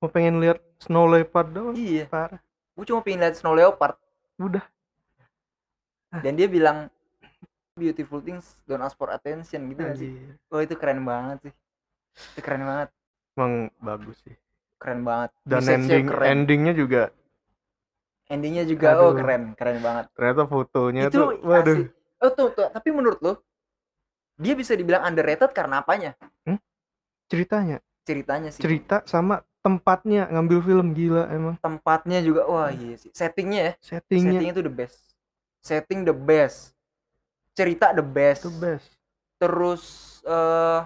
Mau 0.00 0.08
pengen 0.08 0.40
lihat 0.40 0.64
snow 0.80 1.04
leopard 1.04 1.48
doang. 1.52 1.76
Iya. 1.76 2.08
Parah. 2.08 2.40
Gue 2.72 2.84
cuma 2.88 3.04
pengen 3.04 3.28
lihat 3.28 3.36
snow 3.36 3.52
leopard. 3.52 4.00
Udah. 4.40 4.64
Dan 6.24 6.40
dia 6.40 6.48
bilang 6.48 6.88
beautiful 7.78 8.18
things 8.18 8.58
don't 8.66 8.82
ask 8.82 8.98
for 8.98 9.08
attention 9.08 9.70
gitu 9.70 9.80
nggak 9.80 9.96
sih. 9.96 10.10
Anjir. 10.10 10.34
Oh 10.50 10.58
itu 10.58 10.74
keren 10.74 11.00
banget 11.02 11.38
sih. 11.46 11.54
Itu 12.34 12.40
keren 12.42 12.66
banget. 12.66 12.88
Emang 13.32 13.52
bagus 13.78 14.18
sih. 14.26 14.34
Keren 14.76 15.00
banget. 15.02 15.30
Dan 15.42 15.62
Message-nya 15.62 15.78
ending 15.78 16.06
keren. 16.06 16.26
endingnya 16.34 16.74
juga 16.74 17.02
Endingnya 18.28 18.68
juga 18.68 18.92
oh 19.00 19.16
Aduh. 19.16 19.24
keren, 19.24 19.42
keren 19.56 19.78
banget. 19.80 20.04
ternyata 20.12 20.42
fotonya 20.44 21.08
itu 21.08 21.16
tuh 21.16 21.28
waduh. 21.40 21.76
asik. 21.80 21.88
Oh 22.20 22.30
tuh, 22.34 22.48
tuh, 22.52 22.68
tapi 22.68 22.88
menurut 22.90 23.16
lo 23.22 23.32
dia 24.36 24.52
bisa 24.52 24.74
dibilang 24.74 25.02
underrated 25.02 25.48
karena 25.50 25.80
apanya? 25.80 26.12
Ceritanya, 27.28 27.80
Ceritanya 28.04 28.48
sih. 28.48 28.60
cerita 28.60 29.04
sama 29.04 29.40
tempatnya 29.60 30.28
ngambil 30.28 30.58
film 30.62 30.86
gila 30.92 31.28
emang. 31.28 31.54
tempatnya 31.60 32.22
juga 32.22 32.46
wah 32.46 32.70
iya 32.70 32.94
sih 32.96 33.10
settingnya 33.12 33.60
ya 33.60 33.72
Settingnya 33.82 34.38
settingnya 34.38 34.52
itu 34.54 34.62
the 34.64 34.72
best 34.72 34.98
setting 35.60 36.00
the 36.06 36.14
best 36.14 36.72
cerita 37.58 37.90
the 37.90 38.04
best 38.04 38.46
itu 38.46 38.50
best. 38.54 38.86
terus 39.36 39.82
eh 40.22 40.80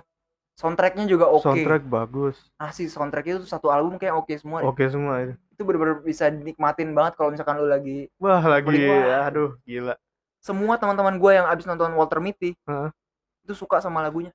soundtracknya 0.54 1.04
juga 1.04 1.26
oke 1.26 1.44
Soundtrack 1.44 1.82
bagus. 1.84 2.36
asli 2.56 2.86
soundtrack 2.86 3.26
itu 3.26 3.44
satu 3.44 3.68
album 3.68 3.96
kayak 3.96 4.14
oke 4.14 4.32
semua 4.34 4.60
deh. 4.60 4.68
Oke 4.68 4.84
semua 4.86 5.20
itu. 5.20 5.34
itu 5.50 5.62
bener-bener 5.62 6.00
bisa 6.00 6.28
dinikmatin 6.28 6.92
banget 6.92 7.12
kalau 7.14 7.28
misalkan 7.28 7.56
lu 7.56 7.66
lagi 7.66 8.08
Wah 8.16 8.40
lagi 8.40 8.72
Wah. 8.82 9.26
aduh 9.26 9.56
gila. 9.62 9.94
semua 10.38 10.74
teman-teman 10.74 11.16
gue 11.16 11.32
yang 11.32 11.46
abis 11.46 11.64
nonton 11.64 11.92
Walter 11.92 12.18
Mitty 12.18 12.56
Heeh. 12.62 12.88
itu 13.42 13.52
suka 13.54 13.78
sama 13.78 14.00
lagunya 14.00 14.32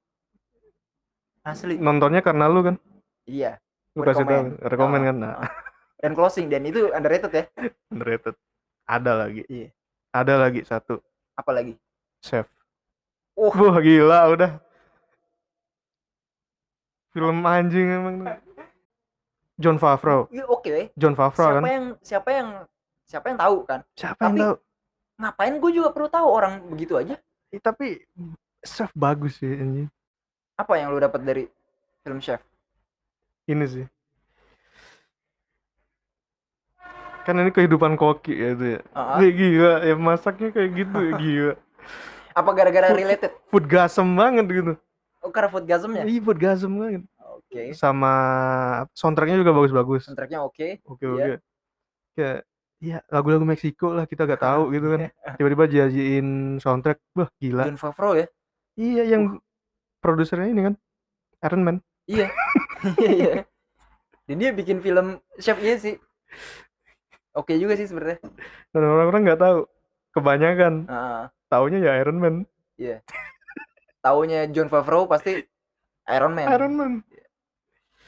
asli 1.41 1.75
Nontonnya 1.77 2.19
karena 2.19 2.45
lu 2.45 2.61
kan? 2.61 2.75
iya 3.23 3.57
Lu 3.91 4.03
kasih 4.03 4.21
tahu, 4.21 4.29
rekomen. 4.29 4.45
rekomen 4.61 4.99
Ah, 4.99 5.05
kan? 5.05 5.15
Nah, 5.17 5.33
ah. 5.39 5.51
dan 5.97 6.11
closing 6.13 6.45
dan 6.47 6.61
itu 6.63 6.91
underrated 6.91 7.31
ya 7.31 7.43
underrated. 7.89 8.35
Ada 8.85 9.11
lagi. 9.17 9.41
Iya. 9.47 9.69
Ada 10.11 10.33
lagi 10.37 10.61
satu. 10.63 11.01
apalagi 11.33 11.77
Chef. 12.19 12.47
Uh. 13.33 13.51
Wah 13.51 13.77
gila 13.77 14.19
udah. 14.29 14.51
Film 17.09 17.41
anjing 17.43 17.87
emang. 17.87 18.15
John 19.57 19.75
Favreau. 19.75 20.29
Iya, 20.29 20.45
oke 20.45 20.93
John 20.93 21.13
Favreau 21.13 21.49
siapa 21.49 21.57
kan? 21.57 21.65
yang 21.67 21.85
siapa 21.99 22.29
yang 22.29 22.49
siapa 23.03 23.25
yang 23.25 23.39
tahu 23.39 23.57
kan 23.63 23.79
Siapa 23.91 24.21
tapi- 24.21 24.37
yang 24.37 24.45
tahu? 24.45 24.55
ngapain 25.17 25.53
gue 25.57 25.71
juga 25.73 25.89
perlu 25.89 26.07
tahu 26.07 26.27
orang 26.29 26.53
begitu 26.67 26.93
aja 26.93 27.17
Eh, 27.49 27.57
tapi 27.57 28.05
Chef 28.61 28.93
bagus 28.93 29.41
sih 29.41 29.49
anjing. 29.49 29.89
apa 30.53 30.73
yang 30.75 30.91
lu 30.91 30.99
dapat 30.99 31.21
dari 31.23 31.43
film 31.99 32.19
chef 32.19 32.37
Ini 33.45 33.65
sih. 33.65 33.85
Kan 37.23 37.35
ini 37.37 37.49
kehidupan 37.49 37.95
koki 37.95 38.33
ya 38.35 38.53
itu 38.53 38.65
ya. 38.77 38.81
Heeh. 38.87 39.17
Wih, 39.17 39.31
gila 39.33 39.73
ya 39.81 39.95
masaknya 39.97 40.49
kayak 40.49 40.71
gitu 40.75 40.97
ya 41.01 41.11
gila. 41.23 41.53
Apa 42.31 42.49
gara-gara 42.53 42.87
related 42.91 43.31
Food 43.47 43.65
gasem 43.65 44.05
banget 44.13 44.45
gitu. 44.47 44.73
oh 45.19 45.31
karena 45.31 45.49
foodgasmnya 45.49 46.03
Iya 46.03 46.21
food 46.21 46.37
gasem 46.37 46.71
banget. 46.71 47.01
oke 47.17 47.61
Sama 47.73 48.13
soundtracknya 48.91 49.37
juga 49.37 49.51
bagus-bagus. 49.51 50.05
soundtracknya 50.05 50.39
oke 50.41 50.67
Oke 50.85 51.03
Iya. 51.03 51.13
oke. 51.13 51.33
Kayak 52.13 52.39
ya 52.77 52.97
lagu-lagu 53.07 53.41
Meksiko 53.41 53.89
lah 53.91 54.05
kita 54.05 54.23
gak 54.23 54.37
tahu 54.39 54.69
gitu 54.69 54.85
kan. 54.91 55.09
Tiba-tiba 55.37 55.65
jajiin 55.65 56.27
soundtrack, 56.57 57.01
wah 57.13 57.29
gila. 57.35 57.65
John 57.65 57.77
Favreau 57.77 58.13
ya 58.13 58.27
Iya 58.73 59.03
yang 59.07 59.41
produsernya 59.97 60.47
ini 60.47 60.61
kan 60.63 60.73
Iron 61.43 61.61
Man. 61.61 61.77
iya 62.05 62.29
iya 63.01 63.11
iya 63.11 63.31
dan 64.23 64.37
dia 64.37 64.51
bikin 64.51 64.79
film 64.79 65.17
chef 65.37 65.57
iya 65.57 65.75
sih 65.75 65.95
oke 67.31 67.51
juga 67.53 67.73
sih 67.73 67.83
sebenarnya 67.83 68.19
Dan 68.69 68.81
orang-orang 68.83 69.21
nggak 69.25 69.41
tahu. 69.41 69.59
Kebanyakan 70.11 70.73
Heeh. 70.85 71.23
Taunya 71.47 71.79
ya 71.79 71.91
Iron 71.97 72.17
Man. 72.17 72.35
taunya 73.99 74.45
John 74.47 74.67
Favreau 74.67 75.03
pasti 75.03 75.41
Iron 76.07 76.31
Man 76.31 76.47
Iron 76.47 76.73
Man. 76.73 76.91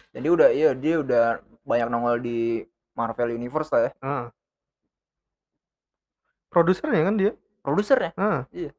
jadi 0.10 0.28
udah 0.28 0.49
iya 0.49 0.71
dia 0.73 0.99
udah 0.99 1.23
banyak 1.62 1.88
nongol 1.88 2.17
di 2.17 2.63
Marvel 2.93 3.34
Universe 3.34 3.69
lah 3.69 3.82
ya 3.82 3.91
Ah. 3.99 4.25
Produsernya 6.49 7.04
kan 7.04 7.15
dia. 7.15 7.32
produsernya 7.60 8.12
Ah. 8.15 8.43
Iya. 8.49 8.71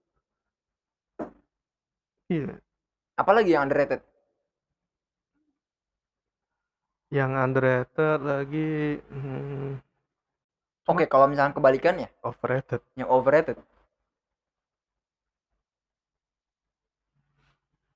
Iya. 2.26 2.56
apalagi 3.14 3.50
yang 3.50 3.64
underrated 3.64 4.00
Yang 7.10 7.32
underrated 7.36 8.18
lagi 8.22 8.70
hmm, 9.10 9.82
oke 10.86 11.04
kalau 11.04 11.26
misalnya 11.26 11.50
kebalikannya 11.52 12.06
overrated. 12.22 12.80
yang 12.94 13.10
overrated 13.10 13.58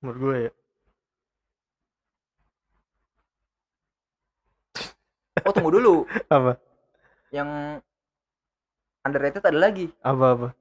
Menurut 0.05 0.21
gue 0.21 0.37
ya. 0.37 0.53
oh 5.45 5.53
tunggu 5.53 5.71
dulu 5.73 5.95
Apa? 6.33 6.57
yang 7.33 7.81
underrated 9.03 9.43
ada 9.43 9.59
lagi 9.59 9.91
Apa-apa? 10.01 10.53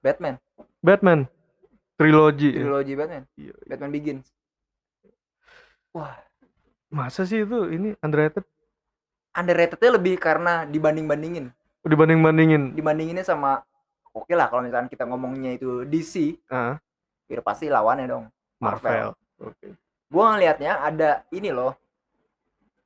Batman 0.00 0.38
Batman. 0.80 1.26
Trilogi. 1.98 2.54
ya. 2.54 2.62
trilogi 2.62 2.94
Batman 2.94 3.22
Iya. 3.34 3.54
Batman 3.66 3.90
Begins 3.90 4.26
wah 5.90 6.14
Masa 6.86 7.26
sih 7.26 7.42
itu 7.42 7.66
ini 7.68 7.98
underrated 7.98 8.46
underratednya 9.34 9.98
lebih 9.98 10.16
karena 10.16 10.62
dibanding-bandingin 10.64 11.50
dibanding-bandingin. 11.82 12.72
dibandinginnya 12.72 13.22
sama 13.22 13.62
oke 14.10 14.30
lah 14.32 14.46
kalau 14.46 14.62
misalkan 14.62 14.86
kita 14.86 15.04
ngomongnya 15.04 15.54
itu 15.54 15.82
DC 15.84 16.38
Ah, 16.48 16.78
ya 17.26 17.42
pasti 17.42 17.66
lawannya 17.66 18.06
dong 18.06 18.24
Marvel. 18.58 19.12
Oke. 19.36 19.76
gue 20.06 20.24
ngelihatnya 20.24 20.72
ada 20.80 21.10
ini 21.28 21.50
loh 21.50 21.74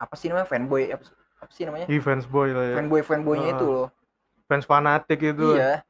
apa 0.01 0.17
sih 0.17 0.27
namanya 0.27 0.49
fanboy 0.49 0.89
apa, 0.89 1.05
apa 1.39 1.53
sih 1.53 1.69
namanya 1.69 1.87
fans 2.01 2.25
boy 2.25 2.49
lah 2.51 2.65
ya. 2.65 2.75
fanboy 2.81 3.03
fanboynya 3.05 3.53
Ah. 3.53 3.57
itu 3.57 3.67
loh 3.69 3.89
Fans 4.49 4.65
fanatik 4.65 5.21
itu. 5.21 5.55
iya 5.55 5.85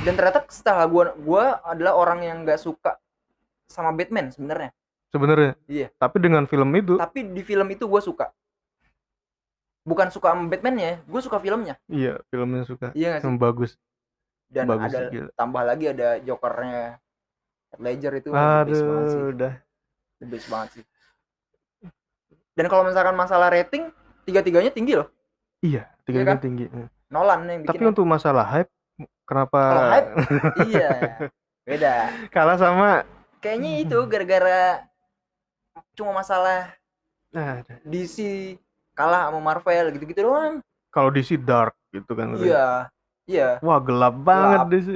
dan 0.00 0.16
ternyata 0.16 0.40
setelah 0.48 0.86
gue 0.86 1.04
gua 1.20 1.60
adalah 1.60 1.92
orang 1.92 2.24
yang 2.24 2.36
nggak 2.40 2.56
suka 2.56 2.96
sama 3.66 3.92
Batman 3.92 4.30
sebenarnya 4.30 4.70
Sebenarnya. 5.10 5.58
Iya. 5.66 5.90
Tapi 5.98 6.22
dengan 6.22 6.46
film 6.46 6.70
itu, 6.70 6.94
tapi 6.94 7.26
di 7.26 7.42
film 7.42 7.66
itu 7.68 7.82
gue 7.82 7.98
suka 7.98 8.30
bukan 9.82 10.06
suka 10.06 10.30
sama 10.30 10.46
Batman-nya 10.46 11.02
gue 11.02 11.20
suka 11.20 11.42
filmnya 11.42 11.74
iya, 11.90 12.20
filmnya 12.30 12.62
suka. 12.62 12.94
iya 12.94 13.18
sih 13.18 13.26
Yang 13.26 13.36
bagus. 13.36 13.70
dan 14.46 14.64
bagus 14.70 14.92
ada 14.94 15.08
tambah 15.34 15.62
lagi 15.66 15.84
ada 15.90 16.08
Jokernya 16.22 17.00
Ledger 17.78 18.12
itu 18.18 18.28
banget 18.32 18.74
sih 18.74 18.82
Aduh, 18.82 19.30
udah. 19.30 19.52
the 20.18 20.26
best 20.26 20.46
banget 20.50 20.68
sih 20.74 20.84
dan 22.56 22.66
kalau 22.66 22.82
misalkan 22.82 23.14
masalah 23.14 23.48
rating 23.48 23.88
tiga-tiganya 24.24 24.70
tinggi 24.70 24.98
loh 24.98 25.08
Iya, 25.60 25.84
tiga 26.08 26.24
kan? 26.24 26.40
tinggi. 26.40 26.72
Nolan 27.12 27.44
yang 27.44 27.60
bikin 27.60 27.68
Tapi 27.68 27.84
untuk 27.92 28.08
masalah 28.08 28.48
hype, 28.48 28.72
kenapa 29.28 29.60
Kalau 29.60 29.82
hype, 29.92 30.08
iya 30.72 30.90
beda 31.60 31.94
kalah 32.32 32.56
sama 32.56 33.04
kayaknya 33.38 33.84
itu 33.84 33.98
gara-gara 34.10 34.82
cuma 35.94 36.16
masalah 36.16 36.72
nah, 37.30 37.60
DC 37.84 38.16
kalah 38.96 39.28
sama 39.28 39.38
Marvel 39.38 39.92
gitu-gitu 39.94 40.24
doang 40.24 40.64
kalau 40.90 41.12
DC 41.12 41.36
dark 41.38 41.76
gitu 41.94 42.10
kan. 42.16 42.34
iya 42.40 42.88
iya 43.28 43.48
Wah, 43.62 43.78
gelap 43.78 44.16
banget 44.18 44.58
Gelap. 44.64 44.72
DC. 44.72 44.88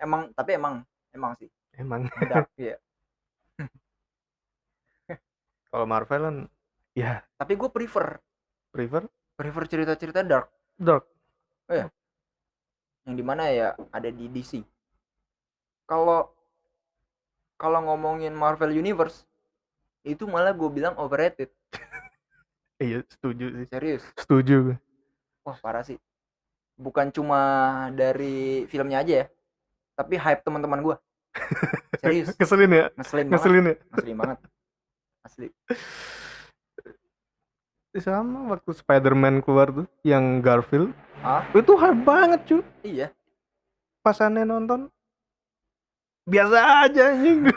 emang 0.00 0.20
tapi 0.32 0.50
emang 0.56 0.74
emang 1.12 1.34
sih 1.36 1.50
Emang. 1.78 2.06
Dark 2.30 2.50
iya. 2.60 2.76
Kalau 5.70 5.86
Marvel 5.90 6.22
kan 6.22 6.36
ya. 6.94 7.22
Tapi 7.34 7.52
gue 7.58 7.70
prefer. 7.70 8.18
Prefer? 8.70 9.10
Prefer 9.34 9.64
cerita-cerita 9.66 10.22
dark. 10.22 10.50
Dark. 10.78 11.04
yang 13.04 13.20
di 13.20 13.24
mana 13.24 13.52
ya 13.52 13.76
ada 13.92 14.08
di 14.08 14.32
DC 14.32 14.64
kalau 15.84 16.32
kalau 17.60 17.84
ngomongin 17.84 18.32
Marvel 18.32 18.72
Universe 18.72 19.28
itu 20.04 20.24
malah 20.24 20.52
gue 20.52 20.68
bilang 20.72 20.96
overrated. 21.00 21.50
Iya, 22.82 23.06
setuju 23.06 23.54
sih. 23.54 23.66
serius. 23.70 24.02
Setuju. 24.18 24.54
gue. 24.74 24.76
wah 25.46 25.56
parah 25.62 25.86
sih. 25.86 25.94
Bukan 26.74 27.14
cuma 27.14 27.38
dari 27.94 28.66
filmnya 28.66 28.98
aja 29.00 29.14
ya 29.24 29.26
tapi 29.94 30.18
hype 30.18 30.42
teman-teman 30.42 30.82
gue 30.82 30.96
serius? 32.00 32.28
Keselin 32.40 32.70
ya? 32.72 32.84
ngeselin 32.94 33.26
banget. 33.26 33.32
Ngeselin 33.32 33.64
ya? 33.64 33.74
ngeselin 33.90 34.16
banget. 34.18 34.38
Asli. 35.24 35.48
Sama 37.94 38.50
waktu 38.50 38.74
Spider-Man 38.74 39.38
keluar 39.46 39.70
tuh 39.70 39.86
yang 40.02 40.42
Garfield. 40.42 40.90
ah 41.22 41.46
Itu 41.54 41.78
hype 41.78 42.02
banget, 42.02 42.40
cuy. 42.44 42.62
iya. 42.82 43.08
Pas 44.02 44.18
aneh 44.18 44.42
nonton. 44.42 44.90
Biasa 46.26 46.88
aja 46.90 47.14
anjing. 47.14 47.48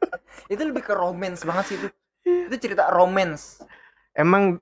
itu 0.52 0.62
lebih 0.62 0.84
ke 0.84 0.92
romance 0.92 1.42
banget 1.42 1.64
sih 1.66 1.76
itu. 1.80 1.88
Itu 2.26 2.56
cerita 2.60 2.92
romance. 2.92 3.64
Emang 4.12 4.60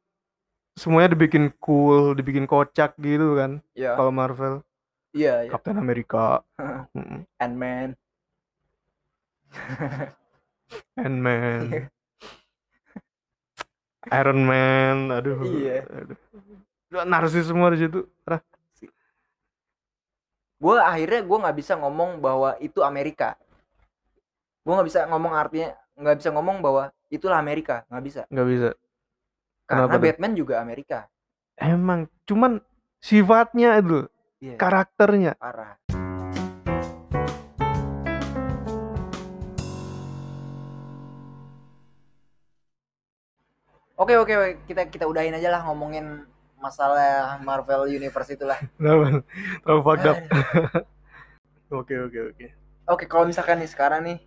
semuanya 0.79 1.13
dibikin 1.19 1.51
cool, 1.59 2.15
dibikin 2.15 2.47
kocak 2.47 2.95
gitu 3.03 3.35
kan. 3.37 3.59
ya 3.75 3.99
Kalau 3.99 4.15
Marvel, 4.15 4.63
iya 5.13 5.47
iya. 5.47 5.51
Captain 5.51 5.79
America, 5.79 6.43
Ant-Man 7.43 7.99
Ant-Man, 11.05 11.91
Iron 14.21 14.41
Man, 14.45 14.99
aduh. 15.11 15.39
Iya. 15.47 15.87
aduh. 15.89 16.19
Narsis 17.09 17.51
semua 17.51 17.75
di 17.75 17.83
situ. 17.83 18.07
Gue 20.63 20.77
akhirnya 20.79 21.21
gue 21.27 21.39
nggak 21.45 21.57
bisa 21.59 21.75
ngomong 21.77 22.23
bahwa 22.23 22.57
itu 22.63 22.81
Amerika 22.81 23.37
gue 24.65 24.73
nggak 24.73 24.89
bisa 24.89 25.05
ngomong 25.13 25.33
artinya 25.37 25.77
nggak 25.95 26.17
bisa 26.25 26.31
ngomong 26.33 26.57
bahwa 26.65 26.85
itulah 27.13 27.37
Amerika 27.37 27.85
nggak 27.93 28.05
bisa 28.05 28.23
nggak 28.33 28.49
bisa. 28.49 28.71
karena 29.69 29.87
Kenapa? 29.93 30.01
Batman 30.01 30.33
juga 30.33 30.55
Amerika 30.65 30.99
Emang 31.55 32.11
cuman 32.27 32.59
sifatnya 32.99 33.79
itu, 33.79 34.09
iya 34.43 34.57
karakternya. 34.59 35.39
parah 35.39 35.79
Oke 44.05 44.21
oke 44.21 44.35
kita 44.69 44.85
kita 44.87 45.09
udahin 45.09 45.33
aja 45.33 45.49
lah 45.49 45.65
ngomongin 45.65 46.29
masalah 46.61 47.41
Marvel 47.41 47.89
Universe 47.89 48.29
itulah. 48.31 48.61
Terlalu 48.77 49.81
fucked 49.81 50.05
up. 50.05 50.19
Oke 51.75 51.97
oke 51.97 52.19
oke. 52.31 52.47
Oke 52.87 53.05
kalau 53.09 53.25
misalkan 53.25 53.57
nih 53.59 53.67
sekarang 53.67 54.05
nih, 54.05 54.21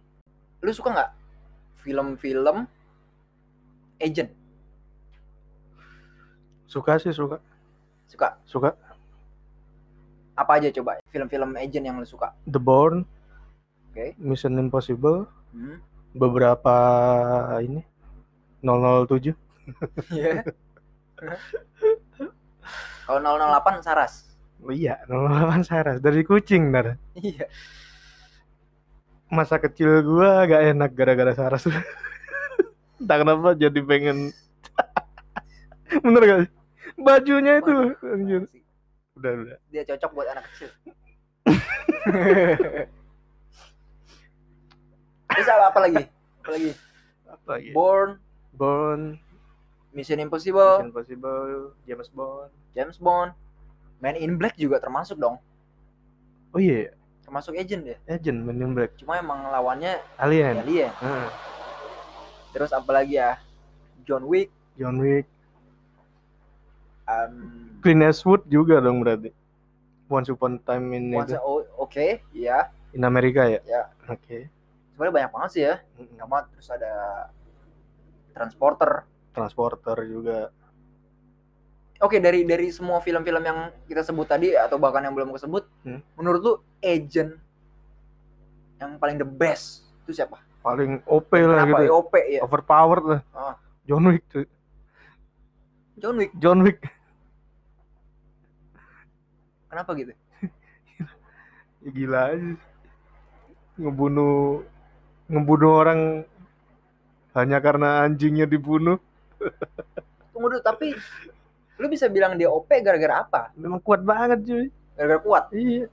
lu 0.59 0.73
suka 0.73 0.89
nggak 0.91 1.11
film-film 1.79 2.65
agent? 3.97 4.33
Suka 6.65 6.97
sih 6.97 7.13
suka. 7.13 7.37
Suka 8.09 8.35
Suka. 8.43 8.73
apa 10.33 10.51
aja 10.57 10.69
coba 10.73 10.97
film-film 11.07 11.53
agent 11.55 11.85
yang 11.85 11.97
lu 11.97 12.05
suka? 12.05 12.33
The 12.45 12.59
Bourne, 12.59 13.05
Oke. 13.89 14.17
Mission 14.17 14.57
Impossible, 14.57 15.29
Hmm. 15.53 15.79
beberapa 16.13 16.75
ini 17.61 17.81
007. 18.61 19.33
Iya. 20.11 20.43
Kalau 23.07 23.19
008 23.23 23.85
Saras. 23.85 24.27
Oh 24.59 24.73
iya, 24.73 24.99
008 25.07 25.63
Saras 25.63 25.97
dari 26.03 26.27
kucing 26.27 26.73
ntar. 26.73 26.99
Iya. 27.15 27.47
Masa 29.31 29.59
kecil 29.59 30.03
gua 30.03 30.43
agak 30.43 30.75
enak 30.75 30.91
gara-gara 30.95 31.31
Saras. 31.35 31.67
Entah 32.99 33.17
kenapa 33.21 33.53
jadi 33.53 33.79
pengen 33.85 34.33
Bener 36.03 36.23
gak 36.25 36.39
sih? 36.43 36.51
Bajunya 36.97 37.61
itu 37.61 37.71
anjir. 38.03 38.43
Udah, 39.15 39.31
udah. 39.33 39.57
Dia 39.71 39.83
cocok 39.85 40.11
buat 40.11 40.27
anak 40.33 40.43
kecil. 40.51 40.69
Terus 45.31 45.47
apa, 45.47 45.65
apa 45.69 45.79
lagi? 45.85 46.03
Apa 46.41 46.49
lagi? 46.49 46.71
Apa 47.29 47.47
lagi? 47.55 47.69
Born, 47.71 48.09
Bond, 48.57 49.21
Mission 49.97 50.21
Impossible, 50.21 50.85
Mission 50.85 50.93
Impossible, 50.93 51.73
James 51.89 52.09
Bond. 52.13 52.49
James 52.77 52.97
Bond, 53.01 53.33
Man 53.97 54.13
in 54.13 54.37
Black 54.37 54.53
juga 54.53 54.77
termasuk 54.77 55.17
dong. 55.17 55.41
Oh 56.53 56.61
iya, 56.61 56.93
Termasuk 57.25 57.57
agent 57.57 57.83
ya. 57.83 57.97
Agent 58.05 58.45
Men 58.45 58.61
in 58.61 58.71
Black. 58.77 58.93
Cuma 59.01 59.17
emang 59.17 59.49
lawannya 59.49 59.97
Alien. 60.15 60.61
alien. 60.61 60.93
Ah, 61.01 61.27
Terus 62.53 62.69
apa 62.71 62.87
lagi 62.93 63.17
ya? 63.17 63.41
John 64.05 64.23
Wick, 64.23 64.47
John 64.77 65.01
Wick. 65.01 65.25
um, 67.03 67.67
Clint 67.81 68.05
Eastwood 68.05 68.45
juga 68.47 68.79
dong 68.79 69.01
berarti. 69.03 69.33
Once 70.07 70.31
Upon 70.31 70.55
a 70.55 70.63
Time 70.63 70.87
in, 70.95 71.11
Once 71.11 71.35
itu, 71.35 71.41
oh, 71.43 71.59
oke, 71.75 72.23
ya. 72.31 72.71
in 72.95 73.03
Amerika 73.03 73.43
ya? 73.43 73.59
Ya. 73.67 73.91
Oke. 74.07 74.47
Sebenarnya 74.95 75.13
banyak 75.27 75.31
banget 75.35 75.49
sih 75.51 75.63
ya. 75.67 75.75
Mm-mm. 75.99 76.15
Sama 76.15 76.47
terus 76.47 76.67
ada 76.71 76.93
Transporter. 78.31 79.03
Transporter 79.37 79.97
juga. 80.03 80.49
Oke, 81.97 82.17
dari 82.17 82.41
dari 82.41 82.69
semua 82.69 82.97
film-film 82.97 83.41
yang 83.41 83.69
kita 83.85 84.01
sebut 84.01 84.25
tadi 84.25 84.53
atau 84.53 84.77
bahkan 84.77 85.01
yang 85.01 85.13
belum 85.13 85.33
kesebut, 85.33 85.65
Hmm. 85.81 86.01
menurut 86.13 86.41
lu 86.41 86.53
agent 86.81 87.37
yang 88.77 88.97
paling 88.97 89.17
the 89.17 89.25
best 89.25 89.85
itu 90.05 90.13
siapa? 90.13 90.37
Paling 90.61 91.01
OP 91.05 91.31
lah 91.37 91.65
Kenapa 91.65 91.77
gitu. 91.81 91.89
EOP 91.89 92.13
ya? 92.27 92.39
Overpowered 92.41 93.05
lah. 93.05 93.21
Ah. 93.33 93.55
John 93.85 94.03
Wick 94.05 94.25
tuh. 94.29 94.45
John 95.97 96.17
Wick. 96.17 96.29
John 96.37 96.59
Wick. 96.61 96.81
Kenapa 99.69 99.93
gitu? 99.93 100.13
Ya, 101.77 101.89
gila 101.93 102.19
aja. 102.33 102.51
Ngebunuh 103.77 104.65
ngebunuh 105.29 105.71
orang 105.77 105.99
hanya 107.31 107.57
karena 107.57 108.01
anjingnya 108.03 108.43
dibunuh. 108.43 108.97
Tunggu 110.33 110.47
dulu, 110.53 110.61
tapi 110.61 110.93
lu 111.77 111.85
bisa 111.87 112.09
bilang 112.09 112.37
dia 112.37 112.49
OP 112.49 112.69
gara-gara 112.81 113.21
apa? 113.21 113.41
Memang 113.53 113.81
kuat 113.81 114.01
banget 114.01 114.41
cuy. 114.45 114.65
Gara-gara 114.97 115.21
kuat. 115.21 115.43
Iya. 115.53 115.85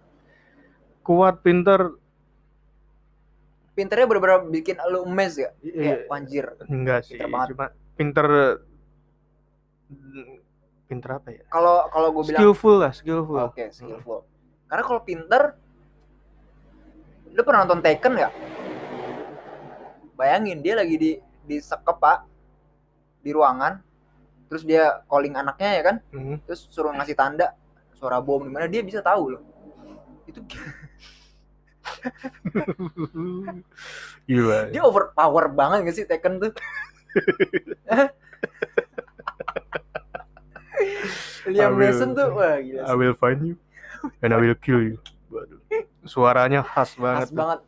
Kuat, 1.04 1.44
pinter. 1.44 1.92
Pinternya 3.74 4.06
bener-bener 4.06 4.48
bikin 4.48 4.78
lu 4.88 5.04
emes 5.04 5.34
ya? 5.36 5.50
Iya. 5.60 6.06
Kayak 6.06 6.14
anjir. 6.14 6.44
Enggak 6.70 7.00
sih, 7.04 7.18
Pinter 7.18 7.28
banget. 7.28 7.48
cuma 7.52 7.66
pinter 7.94 8.28
pinter 10.84 11.10
apa 11.16 11.28
ya 11.30 11.42
Kalau 11.48 11.86
kalau 11.88 12.08
gue 12.10 12.22
bilang 12.28 12.40
skillful 12.42 12.76
lah 12.82 12.92
skillful 12.92 13.38
Oke, 13.46 13.70
skillful. 13.70 14.20
Karena 14.66 14.82
kalau 14.82 15.00
pinter, 15.06 15.42
lu 17.30 17.40
pernah 17.46 17.62
nonton 17.62 17.80
Taken 17.82 18.12
nggak? 18.18 18.32
Bayangin 20.14 20.58
dia 20.62 20.74
lagi 20.78 20.96
di 20.98 21.12
di 21.44 21.56
sekep 21.60 21.96
pak 22.00 22.18
di 23.24 23.32
ruangan, 23.32 23.80
terus 24.46 24.62
dia 24.62 25.00
calling 25.08 25.32
anaknya 25.32 25.70
ya 25.72 25.82
kan, 25.82 25.96
Hmm. 26.12 26.36
terus 26.44 26.68
suruh 26.68 26.92
ngasih 26.92 27.16
tanda 27.16 27.56
suara 27.96 28.20
bom 28.20 28.44
di 28.44 28.52
mana 28.52 28.68
dia 28.68 28.84
bisa 28.84 29.00
tahu 29.00 29.32
loh. 29.32 29.42
Itu 30.28 30.44
gila 34.24 34.68
dia 34.68 34.80
overpower 34.80 35.48
banget 35.48 35.78
gak 35.84 35.94
sih 35.94 36.04
Taken 36.04 36.40
tuh? 36.40 36.52
Liam 41.44 41.76
Neeson 41.76 42.16
tuh 42.16 42.28
wah 42.34 42.56
gila 42.58 42.82
I 42.88 42.94
will 42.96 43.14
find 43.14 43.40
you 43.44 43.56
and 44.20 44.32
I 44.32 44.38
will 44.40 44.56
kill 44.56 44.80
you 44.80 44.96
Waduh. 45.28 45.60
suaranya 46.04 46.62
khas 46.62 46.94
banget 46.96 47.28
Khas 47.28 47.32
banget. 47.34 47.60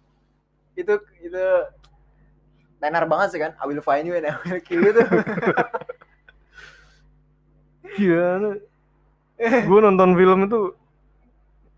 Itu 0.77 0.95
itu 1.19 1.45
tenar 2.76 3.04
banget 3.04 3.28
sih 3.32 3.40
kan. 3.40 3.52
I 3.56 3.64
will 3.64 3.80
find 3.80 4.04
you 4.04 4.14
and 4.14 4.26
I 4.26 4.34
will 4.36 4.60
kill 4.60 4.80
you 4.80 4.92
tuh. 4.92 5.06
Gimana? 7.96 8.60
gue 9.36 9.78
nonton 9.78 10.16
film 10.16 10.48
itu 10.48 10.60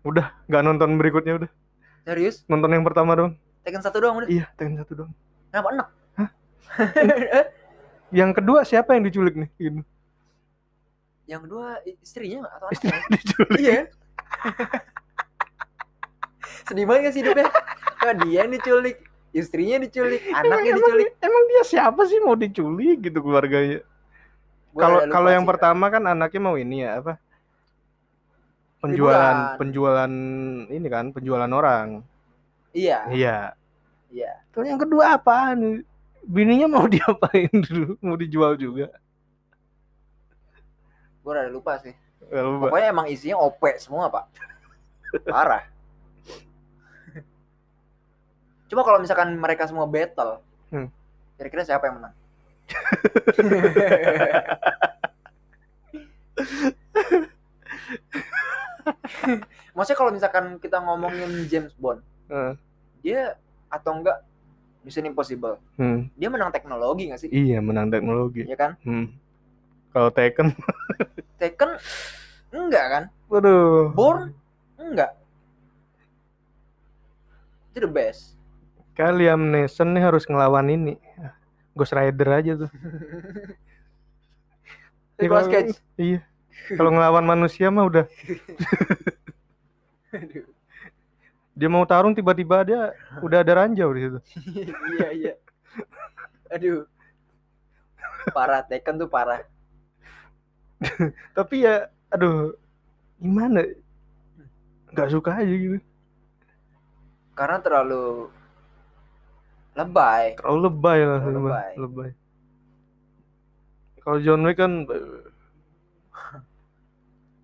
udah 0.01 0.31
nggak 0.47 0.63
nonton 0.63 0.95
berikutnya 0.95 1.33
udah 1.35 1.49
Serius? 2.07 2.47
nonton 2.47 2.71
yang 2.71 2.87
pertama 2.87 3.11
doang 3.13 3.33
Tekken 3.67 3.83
satu 3.83 3.99
doang 3.99 4.23
udah. 4.23 4.27
iya 4.31 4.47
Tekken 4.55 4.79
satu 4.79 4.93
doang 4.95 5.11
Kenapa 5.51 5.67
enak? 5.75 5.87
yang 8.19 8.31
kedua 8.31 8.63
siapa 8.63 8.95
yang 8.95 9.03
diculik 9.03 9.35
nih 9.35 9.49
gitu. 9.59 9.81
Yang 11.27 11.41
kedua 11.45 11.67
istrinya 11.99 12.47
atau 12.47 12.67
istri 12.71 12.87
anaknya? 12.89 13.11
diculik 13.19 13.59
Iya. 13.59 13.79
Sedih 16.63 16.85
banget 16.85 17.01
gak 17.09 17.13
sih 17.13 17.21
hidupnya? 17.25 17.47
Nah, 17.99 18.13
dia 18.23 18.37
yang 18.45 18.51
diculik, 18.53 18.97
istrinya 19.29 19.77
diculik, 19.77 20.21
anaknya 20.29 20.73
emang, 20.73 20.79
diculik. 20.81 21.07
Emang, 21.21 21.25
emang 21.29 21.43
dia 21.47 21.63
siapa 21.63 22.01
sih 22.05 22.19
mau 22.19 22.33
diculik 22.33 22.97
gitu 23.05 23.19
keluarganya? 23.21 23.85
Kalau 24.69 25.01
lupa 25.01 25.13
kalau 25.13 25.29
yang 25.29 25.45
sih, 25.45 25.49
pertama 25.49 25.85
kan 25.89 26.03
anaknya 26.05 26.41
mau 26.41 26.55
ini 26.57 26.85
ya 26.85 27.01
apa? 27.01 27.13
Penjualan. 28.79 29.59
Penjualan 29.59 30.13
ini 30.67 30.87
kan 30.87 31.11
penjualan 31.11 31.51
orang. 31.51 32.01
Iya, 32.71 33.05
iya. 33.11 33.37
Iya. 34.09 34.41
kalau 34.49 34.65
yang 34.65 34.81
kedua 34.81 35.21
apaan? 35.21 35.85
Bininya 36.25 36.65
mau 36.65 36.89
diapain 36.93 37.53
dulu? 37.53 37.93
Mau 38.01 38.17
dijual 38.17 38.57
juga? 38.57 38.89
Gue 41.21 41.31
udah 41.37 41.45
lupa 41.53 41.77
sih. 41.77 41.93
Mbak- 42.25 42.73
Pokoknya 42.73 42.89
emang 42.89 43.05
isinya 43.05 43.37
OP 43.37 43.61
semua, 43.77 44.09
Pak. 44.09 44.25
Parah. 45.29 45.68
Coba 48.69 48.81
kalau 48.83 48.99
misalkan 48.99 49.35
mereka 49.35 49.65
semua 49.65 49.85
battle, 49.85 50.39
Hmm. 50.69 50.87
kira-kira 51.35 51.63
siapa 51.63 51.83
yang 51.83 51.95
menang? 51.97 52.13
Maksudnya 59.73 59.97
kalau 59.97 60.11
misalkan 60.11 60.45
kita 60.59 60.77
ngomongin 60.79 61.47
James 61.47 61.71
Bond, 61.75 61.99
Eh, 62.29 62.53
dia 63.01 63.35
atau 63.67 63.95
enggak 63.95 64.21
Mission 64.79 65.03
Impossible, 65.03 65.57
hmm, 65.75 66.07
dia 66.13 66.29
menang 66.29 66.49
teknologi 66.49 67.09
nggak 67.09 67.19
sih? 67.19 67.29
iya 67.29 67.57
menang 67.59 67.89
teknologi 67.89 68.45
Iya 68.45 68.55
kan? 68.55 68.71
hmm. 68.81 69.05
kalau 69.89 70.09
Tekken 70.09 70.53
Taken 71.37 71.69
enggak 72.51 72.85
kan? 72.87 73.03
waduh 73.25 73.89
Born 73.91 74.31
enggak. 74.75 75.17
Itu 77.69 77.81
the 77.81 77.89
best. 77.89 78.37
Kayak 78.99 79.15
Liam 79.15 79.47
Neeson 79.47 79.95
nih 79.95 80.03
harus 80.03 80.27
ngelawan 80.27 80.67
ini 80.67 80.99
Ghost 81.71 81.95
Rider 81.95 82.29
aja 82.35 82.51
tuh 82.59 82.67
Nicolas 85.23 85.47
Cage. 85.47 85.79
iya 85.95 86.19
kalau 86.75 86.91
ngelawan 86.91 87.23
manusia 87.23 87.71
mah 87.71 87.87
udah 87.87 88.03
dia 91.59 91.69
mau 91.71 91.87
tarung 91.87 92.11
tiba-tiba 92.11 92.67
dia 92.67 92.91
udah 93.23 93.39
ada 93.39 93.63
ranjau 93.63 93.87
di 93.95 93.99
situ 94.03 94.19
iya 94.99 95.07
iya. 95.15 95.33
Aduh. 96.49 96.83
Parah 98.33 98.65
Taken 98.65 98.99
tuh 98.99 99.07
parah. 99.07 99.45
tapi 101.37 101.63
ya 101.63 101.87
aduh 102.09 102.55
gimana 103.19 103.63
nggak 104.91 105.11
suka 105.11 105.39
aja 105.39 105.55
gitu 105.55 105.77
Karena 107.35 107.59
terlalu 107.63 108.27
lebay. 109.79 110.35
terlalu 110.35 110.59
lebay 110.65 110.99
lah 111.01 111.19
Terlalu 111.19 111.39
lebay, 111.39 111.71
lebay. 111.77 112.09
kalau 113.99 114.17
John 114.19 114.41
Wick 114.43 114.57
kan 114.57 114.73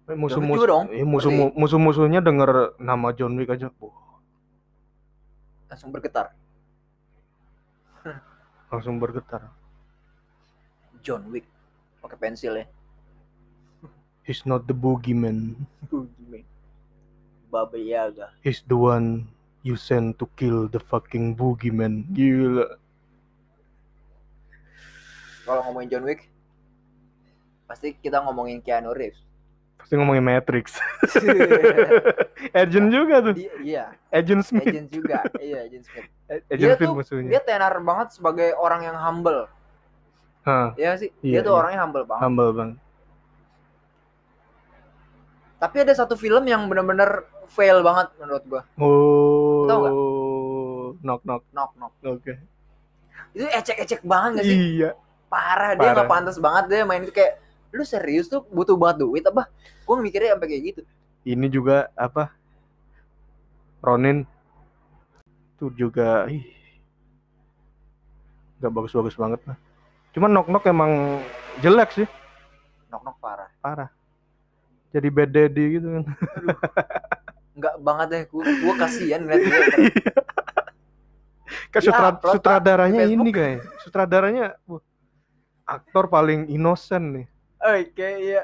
eh, 0.06 0.14
musuh 0.14 0.38
musuh 0.40 0.68
dong, 0.68 0.86
musuh 1.04 1.32
berarti. 1.32 1.58
musuh 1.58 1.80
musuhnya 1.80 2.20
denger 2.20 2.50
nama 2.78 3.10
John 3.12 3.34
Wick 3.36 3.50
aja 3.50 3.72
wah, 3.78 4.20
Langsung 5.66 5.90
bergetar. 5.90 6.30
langsung 8.70 8.96
bergetar 8.98 9.50
John 11.02 11.26
Wick 11.30 11.46
pakai 12.00 12.18
pensil 12.20 12.54
ya. 12.56 12.66
he's 14.22 14.42
not 14.44 14.66
the 14.66 14.74
boogeyman 14.74 15.54
Baba 17.48 17.78
Yaga. 17.78 18.30
he's 18.42 18.62
the 18.62 18.76
one 18.76 19.26
you 19.66 19.74
send 19.74 20.14
to 20.16 20.30
kill 20.34 20.70
the 20.70 20.78
fucking 20.78 21.34
boogeyman 21.34 22.06
gila 22.14 22.78
Kalau 25.42 25.62
ngomongin 25.64 25.90
John 25.92 26.06
Wick, 26.06 26.26
pasti 27.66 27.94
kita 27.96 28.18
ngomongin 28.20 28.62
Keanu 28.62 28.94
Reeves. 28.94 29.22
pasti 29.76 29.94
ngomongin 29.94 30.26
Matrix 30.26 30.82
Agent 32.58 32.90
juga 32.90 33.22
tuh 33.22 33.34
Dia, 33.38 33.54
iya, 33.62 33.84
Agent 34.10 34.42
Smith 34.42 34.66
agent 34.66 34.90
juga. 34.90 35.22
Iya, 35.38 35.70
agent 35.70 35.86
Smith. 35.86 36.08
Agent 36.50 36.58
Dia 36.58 36.74
Smith 36.74 36.82
tuh 36.82 36.96
musuhnya 36.96 37.30
dia 37.30 37.42
tenar 37.42 37.78
banget 37.80 38.08
sebagai 38.12 38.58
orang 38.58 38.82
yang 38.82 38.98
humble. 38.98 39.46
Hah, 40.42 40.74
Iya 40.74 40.98
sih, 40.98 41.10
Iya, 41.22 41.38
dia 41.38 41.42
tuh 41.42 41.54
iya. 41.54 41.60
orangnya 41.62 41.80
humble 41.82 42.02
banget. 42.04 42.22
humble 42.22 42.52
banget 42.52 42.78
Tapi 45.56 45.78
ada 45.82 45.94
satu 45.94 46.14
film 46.14 46.44
yang 46.44 46.66
bener-bener 46.66 47.22
fail 47.48 47.80
banget 47.80 48.10
menurut 48.18 48.44
gua. 48.46 48.62
oh 48.76 49.55
Tahu 49.66 49.80
nggak? 49.80 49.94
knock 51.02 51.22
knock 51.24 51.44
Knock 51.52 51.72
knock. 51.76 51.94
oke 52.04 52.34
Itu 53.32 53.46
ecek-ecek 53.46 54.02
banget 54.02 54.32
gak 54.38 54.46
sih? 54.46 54.58
iya 54.76 54.92
Parah, 55.26 55.74
dia 55.74 55.82
Parah. 55.82 55.94
nggak 55.94 56.08
pantas 56.08 56.38
banget 56.38 56.64
dia 56.68 56.84
main 56.84 57.02
itu 57.02 57.12
kayak 57.12 57.42
lu 57.70 57.84
serius 57.84 58.26
tuh 58.26 58.46
butuh 58.48 58.74
banget 58.74 59.04
duit 59.04 59.20
apa? 59.22 59.52
Gua 59.84 60.00
mikirnya 60.00 60.32
sampai 60.32 60.48
kayak 60.48 60.64
gitu. 60.66 60.82
ini 61.24 61.48
juga 61.48 61.90
apa 61.94 62.32
Ronin 63.80 64.24
tuh 65.56 65.70
juga 65.72 66.26
ih 66.26 66.46
nggak 68.56 68.72
bagus-bagus 68.72 69.14
banget 69.14 69.42
lah 69.44 69.58
cuman 70.12 70.32
knock 70.32 70.48
knock 70.48 70.66
emang 70.66 71.20
jelek 71.60 71.92
sih 71.92 72.08
Knock 72.88 73.04
knock 73.04 73.18
parah. 73.20 73.50
parah 73.60 73.90
jadi 74.90 75.08
bad 75.10 75.30
daddy 75.30 75.66
gitu 75.76 75.88
kan 75.92 76.04
Enggak 77.56 77.76
banget 77.80 78.08
deh, 78.12 78.24
gua, 78.28 78.44
gua 78.62 78.74
kasihan 78.78 79.24
ngeliat 79.24 79.42
dia. 79.48 79.60
kan 81.72 81.82
sutra- 81.88 82.20
sutradaranya 82.36 83.04
ini 83.08 83.30
kayak 83.32 83.64
sutradaranya 83.80 84.60
wah, 84.68 84.84
aktor 85.64 86.08
paling 86.08 86.52
innocent 86.52 87.06
nih 87.16 87.28
Oke, 87.60 88.10
iya. 88.22 88.44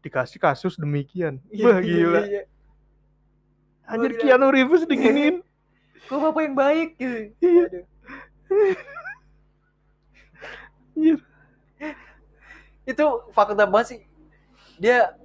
dikasih 0.00 0.38
kasus 0.38 0.78
demikian 0.78 1.42
Iya, 1.50 1.64
wah 1.66 1.78
iya, 1.80 1.86
gila 1.88 2.20
iya. 2.24 2.42
anjir 3.84 4.10
gila. 4.14 4.20
Keanu 4.22 4.46
Reeves 4.50 4.84
diginiin 4.86 5.42
Kok 6.04 6.20
bapak 6.20 6.42
yang 6.44 6.52
baik 6.52 6.88
gitu. 7.00 7.32
Iya. 7.40 7.64
Anjir. 10.92 11.16
Itu 12.84 13.04
fakta 13.32 13.64
banget 13.64 13.86
sih. 13.88 14.00
Dia 14.76 15.16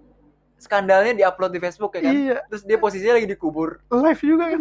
skandalnya 0.60 1.16
diupload 1.16 1.52
di 1.56 1.60
Facebook 1.64 1.96
ya 1.98 2.02
kan. 2.06 2.14
iya 2.14 2.38
Terus 2.52 2.64
dia 2.68 2.78
posisinya 2.78 3.16
lagi 3.16 3.28
dikubur. 3.32 3.80
live 3.90 4.22
juga 4.22 4.46
kan 4.52 4.60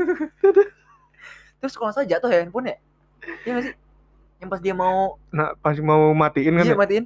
Terus 1.61 1.74
kalau 1.74 1.90
salah 1.90 2.07
jatuh 2.07 2.30
ya 2.30 2.46
handphone 2.46 2.70
ya? 2.70 2.76
Iya 3.42 3.55
sih? 3.66 3.74
Yang 4.38 4.49
pas 4.55 4.61
dia 4.62 4.74
mau 4.78 5.18
nah 5.34 5.59
pas 5.59 5.74
mau 5.82 6.14
matiin 6.14 6.55
kan 6.55 6.64
iya 6.64 6.72
ya, 6.72 6.78
matiin, 6.78 7.05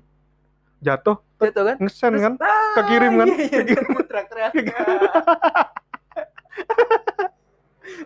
jatuh 0.85 1.17
jatuh 1.41 1.65
kan? 1.73 1.77
ngesen 1.81 2.13
Terus, 2.13 2.23
kan 2.23 2.33
ah, 2.45 2.75
kekirim 2.77 3.13
kan? 3.17 3.29
Iya, 3.33 3.45
iya, 3.49 3.61
dia 3.65 3.81
teriak-teriak. 3.81 4.53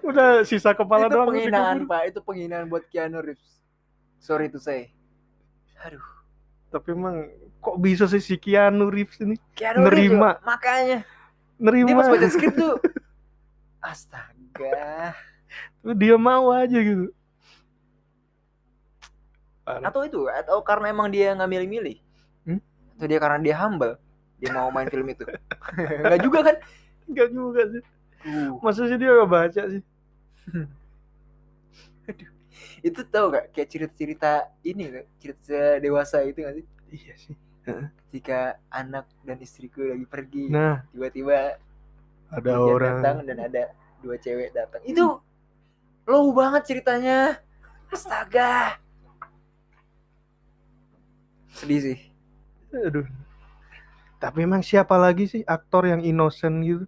udah 0.06 0.46
sisa 0.46 0.70
kepala 0.72 1.10
itu 1.10 1.14
doang 1.18 1.28
penghinaan 1.34 1.76
dikubur. 1.82 1.90
pak, 1.90 2.02
itu 2.14 2.18
penghinaan 2.22 2.64
buat 2.70 2.84
Keanu 2.86 3.18
Reeves. 3.20 3.58
Sorry 4.22 4.46
to 4.46 4.62
say. 4.62 4.94
Aduh, 5.82 6.00
tapi 6.76 6.92
emang 6.92 7.32
kok 7.64 7.76
bisa 7.80 8.04
sih 8.04 8.20
si 8.20 8.36
Keanu 8.36 8.92
Reeves 8.92 9.16
ini? 9.24 9.40
Keanu 9.56 9.88
Reeves, 9.88 10.12
Nerima. 10.12 10.30
Jo. 10.36 10.44
makanya. 10.44 10.98
Dia 11.56 11.64
nerima 11.64 12.04
pas 12.04 12.12
baca 12.12 12.28
skrip 12.28 12.52
tuh 12.52 12.76
astaga. 13.90 15.16
Dia 15.96 16.16
mau 16.20 16.52
aja 16.52 16.76
gitu. 16.76 17.08
Parah. 19.66 19.90
atau 19.90 20.06
itu 20.06 20.20
atau 20.30 20.62
karena 20.62 20.94
emang 20.94 21.10
dia 21.10 21.34
nggak 21.34 21.50
milih-milih? 21.50 21.98
Hmm? 22.46 22.62
atau 22.94 23.06
dia 23.10 23.18
karena 23.18 23.42
dia 23.42 23.58
humble 23.58 23.98
dia 24.38 24.54
mau 24.54 24.70
main 24.70 24.86
film 24.86 25.10
itu? 25.10 25.26
Nggak 26.06 26.20
juga 26.22 26.38
kan? 26.46 26.56
Enggak 27.08 27.28
juga 27.34 27.62
sih. 27.72 27.82
Uh, 28.26 28.70
sih 28.74 28.98
dia 28.98 29.10
gak 29.22 29.30
baca 29.30 29.62
sih 29.70 29.82
itu 32.84 33.00
tau 33.08 33.32
gak 33.32 33.52
kayak 33.52 33.68
cerita-cerita 33.68 34.52
ini 34.62 34.82
gak? 34.92 35.06
cerita 35.18 35.60
dewasa 35.80 36.22
itu 36.24 36.44
gak 36.44 36.54
sih? 36.60 36.66
Iya 36.92 37.14
sih. 37.18 37.34
Ketika 37.66 38.62
anak 38.70 39.10
dan 39.26 39.42
istriku 39.42 39.82
lagi 39.82 40.06
pergi 40.06 40.46
nah. 40.46 40.86
tiba-tiba 40.94 41.58
ada 42.30 42.52
orang. 42.58 43.02
datang 43.02 43.16
dan 43.26 43.38
ada 43.42 43.62
dua 44.02 44.16
cewek 44.18 44.54
datang. 44.54 44.82
Itu 44.86 45.18
low 46.06 46.26
banget 46.30 46.62
ceritanya. 46.70 47.42
Astaga. 47.90 48.78
Sedih 51.54 51.80
sih. 51.80 51.98
Aduh. 52.70 53.06
Tapi 54.22 54.38
emang 54.46 54.62
siapa 54.62 54.94
lagi 54.96 55.28
sih 55.28 55.42
aktor 55.46 55.86
yang 55.90 56.02
innocent 56.02 56.62
gitu? 56.62 56.86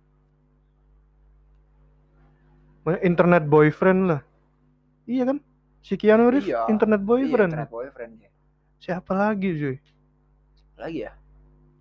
Internet 3.05 3.45
boyfriend 3.45 4.01
lah. 4.09 4.21
Iya 5.05 5.29
kan 5.29 5.39
si 5.89 5.97
Keanu 5.97 6.29
Reeves 6.29 6.45
Iya. 6.45 6.69
internet 6.69 7.01
Iya, 7.01 7.09
boyfriend 7.09 7.51
internet 7.57 7.71
boyfriend 7.73 8.13
ya. 8.21 8.31
siapa 8.77 9.13
lagi 9.17 9.49
cuy? 9.51 9.77
Lagi 10.77 10.99
ya? 11.03 11.13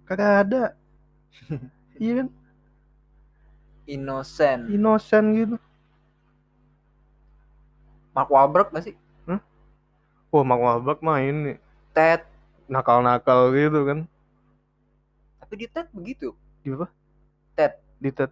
Kagak 0.04 0.32
ada. 0.48 0.64
Iya 1.98 2.24
kan? 2.24 2.28
Innocent. 3.86 4.70
Innocent 4.70 5.28
gitu. 5.34 5.56
Mark 8.14 8.30
Wahlberg 8.30 8.70
gak 8.72 8.86
sih? 8.86 8.96
Wah 10.28 10.44
Mark 10.44 10.60
Wahlberg 10.60 11.00
main 11.02 11.36
nih 11.42 11.58
Ted. 11.92 12.22
nakal-nakal 12.68 13.50
gitu 13.52 13.80
kan. 13.84 14.00
Tapi 15.40 15.54
di 15.56 15.68
Ted 15.68 15.88
begitu. 15.90 16.36
Di 16.62 16.70
apa? 16.70 16.88
Ted. 17.56 17.80
di 17.98 18.12
Ted. 18.12 18.30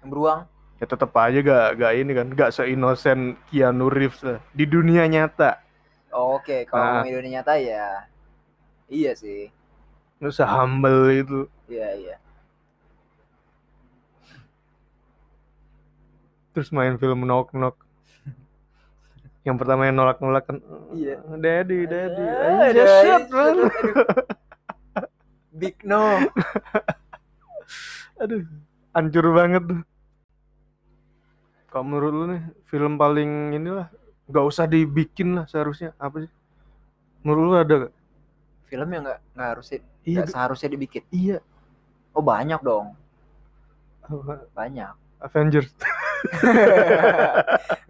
Yang 0.00 0.08
beruang 0.08 0.40
ya 0.82 0.90
tetap 0.90 1.14
aja 1.14 1.38
gak 1.38 1.68
gak 1.78 1.92
ini 1.94 2.10
kan 2.10 2.26
gak 2.34 2.50
seinnocent 2.50 3.38
Keanu 3.46 3.86
Reeves 3.86 4.18
lah 4.26 4.42
di 4.50 4.66
dunia 4.66 5.06
nyata. 5.06 5.62
Oke 6.10 6.66
kalau 6.66 6.82
Ah. 6.82 6.90
ngomongin 6.98 7.22
dunia 7.22 7.32
nyata 7.38 7.54
ya 7.54 7.86
iya 8.90 9.14
sih. 9.14 9.46
Nggak 10.18 10.34
usah 10.34 10.48
humble 10.50 11.06
itu. 11.08 11.40
Iya 11.70 11.88
iya. 11.94 12.16
Terus 16.52 16.68
main 16.68 16.98
film 16.98 17.24
knock 17.24 17.54
knock 17.54 17.78
yang 19.42 19.58
pertama 19.58 19.86
yang 19.86 19.98
nolak 19.98 20.18
nolak 20.18 20.46
kan 20.46 20.58
Iya. 20.94 21.18
daddy 21.38 21.86
daddy. 21.86 22.26
Ah, 22.26 22.58
aja 22.60 22.70
aduh, 22.74 22.86
shit 22.98 23.24
man. 23.30 23.56
Big 25.52 25.76
no. 25.82 26.26
Aduh 28.18 28.42
hancur 28.92 29.30
banget 29.30 29.62
tuh 29.64 29.80
kalau 31.72 31.88
menurut 31.88 32.12
lu 32.12 32.24
nih 32.36 32.42
film 32.68 33.00
paling 33.00 33.56
inilah 33.56 33.88
nggak 34.28 34.44
usah 34.44 34.68
dibikin 34.68 35.40
lah 35.40 35.48
seharusnya 35.48 35.96
apa 35.96 36.28
sih? 36.28 36.32
Menurut 37.24 37.42
lu 37.48 37.56
ada 37.56 37.74
gak? 37.88 37.94
film 38.68 38.88
yang 38.88 39.04
nggak 39.04 39.20
nggak 39.36 39.48
harusnya 39.52 39.78
iya 40.04 40.24
nggak 40.24 40.32
seharusnya 40.32 40.68
dibikin? 40.68 41.02
iya. 41.08 41.40
Oh 42.12 42.20
banyak 42.20 42.60
dong. 42.60 42.92
Apa? 44.04 44.44
banyak. 44.52 44.92
Avengers. 45.22 45.72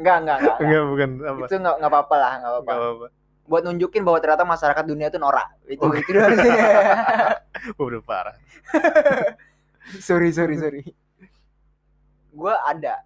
Nggak 0.00 0.16
nggak 0.16 0.16
nggak 0.24 0.36
nggak. 0.40 0.56
enggak 0.60 0.84
bukan 0.88 1.10
apa? 1.20 1.44
Itu 1.48 1.54
nggak 1.58 1.74
nggak 1.80 1.90
apa-apa 1.92 2.14
lah 2.16 2.32
nggak 2.38 2.52
apa-apa. 2.52 2.72
Apa-apa. 2.72 3.06
Buat 3.42 3.62
nunjukin 3.66 4.02
bahwa 4.06 4.18
ternyata 4.22 4.44
masyarakat 4.46 4.84
dunia 4.86 5.06
itu 5.10 5.18
norak. 5.18 5.48
Itu 5.66 5.84
Oh. 5.84 5.92
itu 5.92 6.12
sih. 6.12 6.52
udah 7.82 8.00
parah. 8.04 8.36
Sorry 10.06 10.30
sorry 10.30 10.56
sorry. 10.56 10.80
Gue 12.32 12.54
ada 12.64 13.02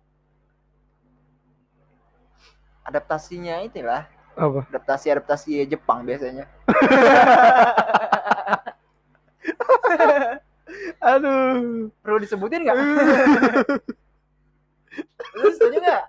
adaptasinya 2.86 3.66
itulah. 3.66 4.06
Apa? 4.38 4.62
Adaptasi 4.70 5.10
adaptasi 5.10 5.66
Jepang 5.66 6.06
biasanya. 6.06 6.46
Aduh. 11.02 11.90
Perlu 12.00 12.18
disebutin 12.22 12.62
nggak? 12.62 12.76
Lu 15.36 15.52
setuju 15.52 15.76
nggak? 15.82 16.04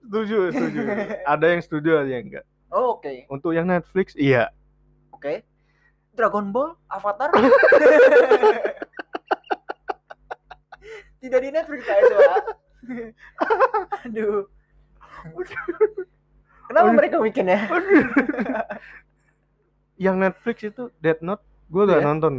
Setuju 0.00 0.50
setuju. 0.50 0.80
Ada 1.28 1.46
yang 1.52 1.60
setuju 1.62 1.90
ada 2.00 2.10
yang 2.10 2.24
enggak 2.26 2.44
oh, 2.70 2.94
oke. 2.98 3.26
Untuk 3.28 3.52
yang 3.54 3.66
Netflix 3.66 4.14
iya. 4.16 4.50
Oke. 5.14 5.42
Dragon 6.14 6.50
Ball 6.50 6.74
Avatar? 6.90 7.30
Tidak 11.20 11.36
di 11.36 11.52
Netflix 11.52 11.84
saya 11.84 12.40
aduh 14.08 14.48
kenapa 16.68 16.88
Aduh. 16.90 16.96
mereka 16.96 17.16
bikin 17.18 17.50
ya 17.50 17.60
yang 20.00 20.16
Netflix 20.16 20.64
itu 20.64 20.88
Death 20.96 21.20
Note 21.20 21.44
gue 21.70 21.82
gak 21.84 22.00
Iya. 22.00 22.08
nonton. 22.08 22.34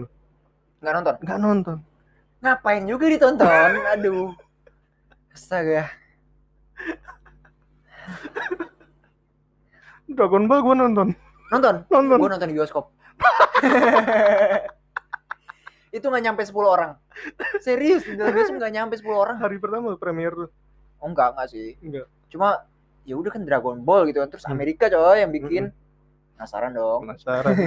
Nggak 0.82 0.93
nonton? 0.97 1.15
Nggak 1.21 1.39
nonton. 1.39 1.77
Ngapain 2.41 2.84
juga 2.89 3.05
ditonton? 3.05 3.69
Aduh. 3.93 4.34
Astaga. 5.29 5.93
Dragon 10.09 10.43
Ball 10.49 10.61
gue 10.65 10.75
nonton. 10.75 11.07
Nonton? 11.53 11.75
Nonton. 11.88 12.17
Gue 12.17 12.29
nonton 12.34 12.49
di 12.49 12.57
bioskop. 12.57 12.89
Itu 15.95 16.09
nggak 16.09 16.23
nyampe 16.25 16.41
10 16.41 16.57
orang. 16.65 16.97
Serius 17.61 18.09
di 18.09 18.17
dalam 18.17 18.34
bioskop 18.34 18.57
nggak 18.57 18.73
nyampe 18.73 18.97
10 18.97 19.05
orang. 19.13 19.38
Hari 19.38 19.61
pertama 19.61 19.93
premier 20.01 20.34
tuh 20.34 20.49
oh 20.97 21.07
enggak 21.07 21.38
enggak 21.38 21.47
sih. 21.53 21.77
Enggak 21.79 22.09
cuma 22.32 22.63
ya 23.03 23.15
udah 23.15 23.29
kan 23.29 23.41
Dragon 23.41 23.79
Ball 23.79 24.05
gitu 24.05 24.19
kan. 24.19 24.29
Terus 24.29 24.45
Hmm. 24.45 24.53
Amerika 24.53 24.85
coy 24.87 25.17
yang 25.19 25.31
bikin. 25.31 25.63
Penasaran 26.35 26.71
dong. 26.71 27.01
Penasaran. 27.05 27.53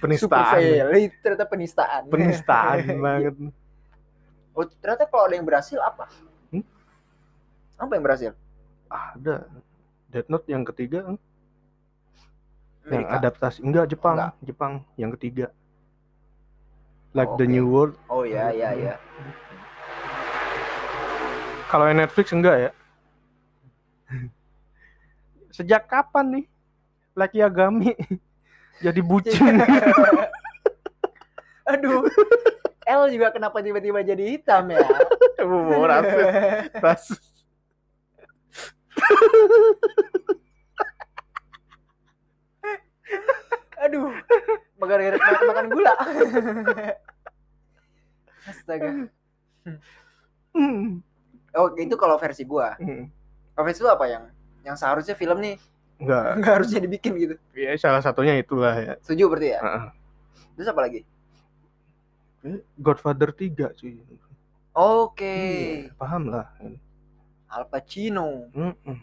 Penistaan. 0.00 0.60
Valid 0.60 1.12
ternyata 1.18 1.46
penistaan. 1.46 2.02
Penistaan 2.06 2.78
banget. 3.04 3.34
Oh 4.52 4.64
ternyata 4.76 5.04
kalau 5.04 5.24
ada 5.24 5.34
yang 5.34 5.46
berhasil 5.46 5.78
apa? 5.78 6.04
Hmm? 6.48 6.64
apa 7.76 7.92
yang 7.92 8.04
berhasil? 8.04 8.30
Ada. 8.86 9.48
Death 10.06 10.28
Note 10.28 10.46
yang 10.46 10.62
ketiga 10.64 10.98
yang 11.06 11.16
Amerika. 13.06 13.18
adaptasi. 13.18 13.62
Enggak 13.62 13.86
Jepang. 13.88 14.16
Enggak. 14.16 14.32
Jepang 14.42 14.72
yang 14.94 15.10
ketiga. 15.16 15.46
Like 17.10 17.26
Oh, 17.26 17.38
the 17.38 17.46
new 17.46 17.66
world. 17.66 17.94
Oh 18.06 18.22
ya 18.22 18.52
ya 18.52 18.70
ya 18.72 18.94
kalau 21.66 21.86
yang 21.86 22.02
Netflix 22.02 22.30
enggak 22.30 22.56
ya 22.58 22.70
sejak 25.50 25.86
kapan 25.90 26.26
nih 26.40 26.46
Like 27.18 27.36
Yagami 27.36 27.92
jadi 28.84 29.00
bucin? 29.02 29.36
Aduh 31.70 32.06
L 32.90 33.02
juga 33.12 33.30
kenapa 33.30 33.62
tiba-tiba 33.62 34.02
jadi 34.02 34.38
hitam 34.38 34.70
ya? 34.72 34.82
Oh, 35.40 35.88
rasis 35.88 36.68
rasis. 36.84 37.24
Aduh 43.80 44.12
gara-gara 44.76 45.16
makan, 45.16 45.44
makan 45.48 45.66
gula. 45.72 45.94
Astaga. 48.44 49.08
Hmm. 50.52 51.00
oh 51.56 51.68
itu 51.80 51.94
kalau 51.96 52.20
versi 52.20 52.44
gua. 52.44 52.76
Hmm. 52.76 53.08
Versi 53.64 53.80
lu 53.82 53.90
apa 53.90 54.06
yang 54.06 54.24
yang 54.64 54.76
seharusnya 54.76 55.16
film 55.16 55.40
nih 55.40 55.56
enggak 56.00 56.24
nggak 56.40 56.52
harusnya 56.60 56.80
dibikin 56.80 57.12
gitu? 57.16 57.34
Ya 57.56 57.76
salah 57.76 58.00
satunya 58.00 58.36
itulah 58.40 58.74
ya. 58.76 58.94
Setuju 59.04 59.24
berarti 59.28 59.48
ya? 59.56 59.60
Heeh. 59.60 59.84
terus 60.56 60.68
apa 60.68 60.80
lagi? 60.84 61.00
Godfather 62.80 63.32
3 63.36 63.76
cuy. 63.76 64.00
Oke. 64.72 65.36
Iya, 65.88 65.92
paham 66.00 66.32
lah. 66.32 66.48
Al 67.50 67.64
Pacino. 67.68 68.48
Mm-mm. 68.54 68.98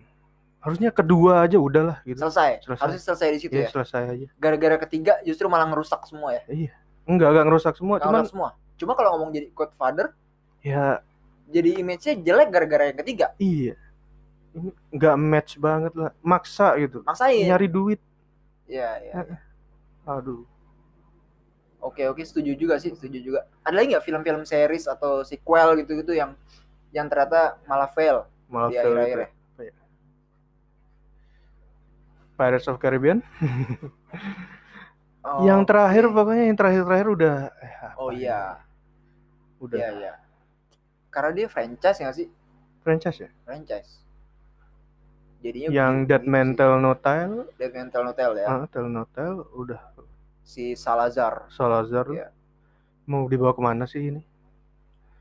harusnya 0.57 0.91
kedua 0.91 1.47
aja 1.47 1.55
udahlah 1.55 2.03
gitu. 2.03 2.19
Selesai. 2.19 2.59
Selesai. 2.65 2.81
harusnya 2.81 3.03
selesai 3.07 3.27
di 3.31 3.39
situ 3.39 3.55
ya 3.55 3.65
ya? 3.65 3.69
selesai 3.71 4.03
aja. 4.09 4.27
Gara-gara 4.35 4.75
ketiga 4.83 5.15
justru 5.23 5.47
malah 5.47 5.69
ngerusak 5.69 6.03
semua 6.09 6.35
ya? 6.35 6.43
Enggak 7.07 7.29
enggak 7.31 7.45
ngerusak 7.47 7.73
semua 7.79 7.95
cuman 8.03 8.25
Ngerusak 8.25 8.33
semua. 8.35 8.49
Cuma 8.75 8.91
kalau 8.97 9.09
ngomong 9.15 9.31
jadi 9.31 9.47
Godfather 9.55 10.11
ya. 10.59 10.99
jadi 11.47 11.79
image-nya 11.79 12.13
jelek 12.19 12.49
gara-gara 12.51 12.83
yang 12.91 12.99
ketiga? 12.99 13.31
Iya 13.39 13.79
ini 14.55 14.69
enggak 14.93 15.15
match 15.19 15.51
banget 15.59 15.93
lah 15.95 16.11
maksa 16.23 16.75
gitu 16.79 17.03
maksain 17.03 17.45
nyari 17.47 17.67
duit 17.67 17.99
Iya, 18.67 18.99
iya. 18.99 19.13
iya. 19.23 19.37
aduh 20.05 20.43
Oke 21.79 22.03
oke 22.09 22.19
setuju 22.25 22.51
juga 22.57 22.75
sih 22.81 22.91
setuju 22.91 23.17
juga. 23.21 23.39
Ada 23.63 23.75
lagi 23.79 23.93
nggak 23.95 24.03
film-film 24.03 24.43
series 24.43 24.89
atau 24.89 25.21
sequel 25.23 25.77
gitu-gitu 25.79 26.11
yang 26.11 26.33
yang 26.91 27.05
ternyata 27.07 27.61
malah 27.69 27.87
fail 27.87 28.27
malah 28.49 28.73
di 28.73 28.75
fail 28.75 28.91
akhir-akhir 28.91 29.17
itu. 29.17 29.23
ya? 29.23 29.29
Apa 29.29 29.61
ya? 29.63 29.73
Pirates 32.35 32.67
of 32.67 32.77
Caribbean 32.77 33.21
Oh, 35.27 35.43
yang 35.43 35.67
terakhir 35.67 36.07
pokoknya 36.07 36.43
yang 36.47 36.57
terakhir-terakhir 36.57 37.07
udah 37.11 37.35
eh, 37.59 37.73
Oh 37.99 38.09
ya? 38.09 38.19
iya, 38.19 38.41
udah 39.59 39.77
iya 39.77 39.89
iya. 39.91 40.13
Karena 41.11 41.31
dia 41.35 41.47
franchise 41.47 41.99
nggak 41.99 42.15
sih? 42.15 42.27
franchise 42.83 43.19
ya 43.27 43.29
Franchise. 43.43 44.06
Jadinya 45.37 45.67
yang 45.69 45.93
Dead. 46.03 46.23
Tell 46.55 46.73
No 46.77 46.93
Tale 46.93 47.45
Dead 47.55 47.71
Man 47.71 47.87
Tell 47.87 48.03
No 48.03 48.11
Tale 48.11 48.35
ya. 48.37 48.47
ah, 48.47 48.65
Tell 48.65 48.87
No 48.87 49.03
Tale 49.07 49.41
udah 49.53 49.81
Si 50.41 50.73
Salazar. 50.73 51.45
Salazar 51.47 52.07
Iya. 52.07 52.27
mau 53.03 53.27
dibawa 53.27 53.51
ke 53.51 53.61
mana 53.61 53.83
sih 53.83 54.01
ini 54.05 54.21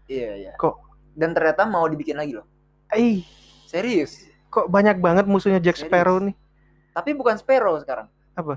Iya 0.06 0.30
iya. 0.36 0.52
kok 0.54 0.78
Dan 1.12 1.32
ternyata 1.32 1.64
mau 1.64 1.84
dibikin 1.84 2.14
lagi 2.14 2.32
loh. 2.32 2.46
eh 2.88 3.20
Serius. 3.64 4.24
kok 4.46 4.66
banyak 4.66 4.96
banget 4.96 5.24
musuhnya 5.24 5.58
Jack 5.58 5.76
Serius. 5.76 5.90
Sparrow 5.90 6.16
nih 6.18 6.36
Tapi 6.90 7.10
bukan 7.12 7.36
Sparrow 7.36 7.76
sekarang. 7.76 8.08
Apa? 8.32 8.56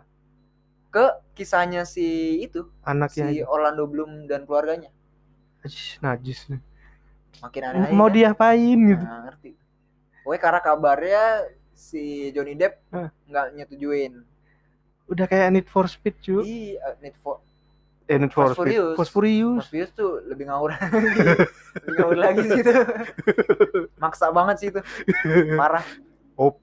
Ke 0.90 1.06
kisahnya 1.34 1.84
si 1.84 2.02
itu, 2.40 2.66
anaknya 2.82 3.30
si 3.30 3.44
Orlando 3.44 3.84
Bloom 3.84 4.26
dan 4.26 4.42
keluarganya. 4.44 4.90
Ajis, 5.60 6.00
najis 6.00 6.48
nih 6.48 6.62
Makin 7.40 7.62
aneh 7.62 7.92
mau 7.92 8.08
aja. 8.08 8.16
diapain 8.16 8.80
gitu 8.80 9.04
Nggak 9.04 9.22
ngerti. 9.28 9.50
Pokoknya 10.30 10.46
karena 10.46 10.62
kabarnya 10.62 11.24
si 11.74 12.30
Johnny 12.30 12.54
Depp 12.54 12.86
nggak 13.26 13.46
nyetujuin. 13.58 14.14
udah 15.10 15.26
kayak 15.26 15.50
Need 15.50 15.66
for 15.66 15.90
Speed 15.90 16.22
cuy 16.22 16.46
Di 16.46 16.60
uh, 16.78 16.94
Need 17.02 17.18
for 17.18 17.42
eh 18.06 18.14
Need 18.14 18.30
for 18.30 18.54
Fast 18.54 18.62
Speed 18.62 18.78
Furious. 18.78 18.94
Fast 18.94 19.10
Furious 19.10 19.58
Fast 19.58 19.70
Furious 19.74 19.92
tuh 19.98 20.22
lebih 20.30 20.46
ngawur 20.46 20.70
lagi. 20.78 21.02
lebih 21.82 21.98
ngawur 21.98 22.18
lagi 22.22 22.42
sih 22.46 22.62
itu. 22.62 22.74
Maksa 24.06 24.30
banget 24.30 24.56
sih 24.62 24.68
itu. 24.70 24.82
Parah. 25.58 25.82
OP 26.38 26.62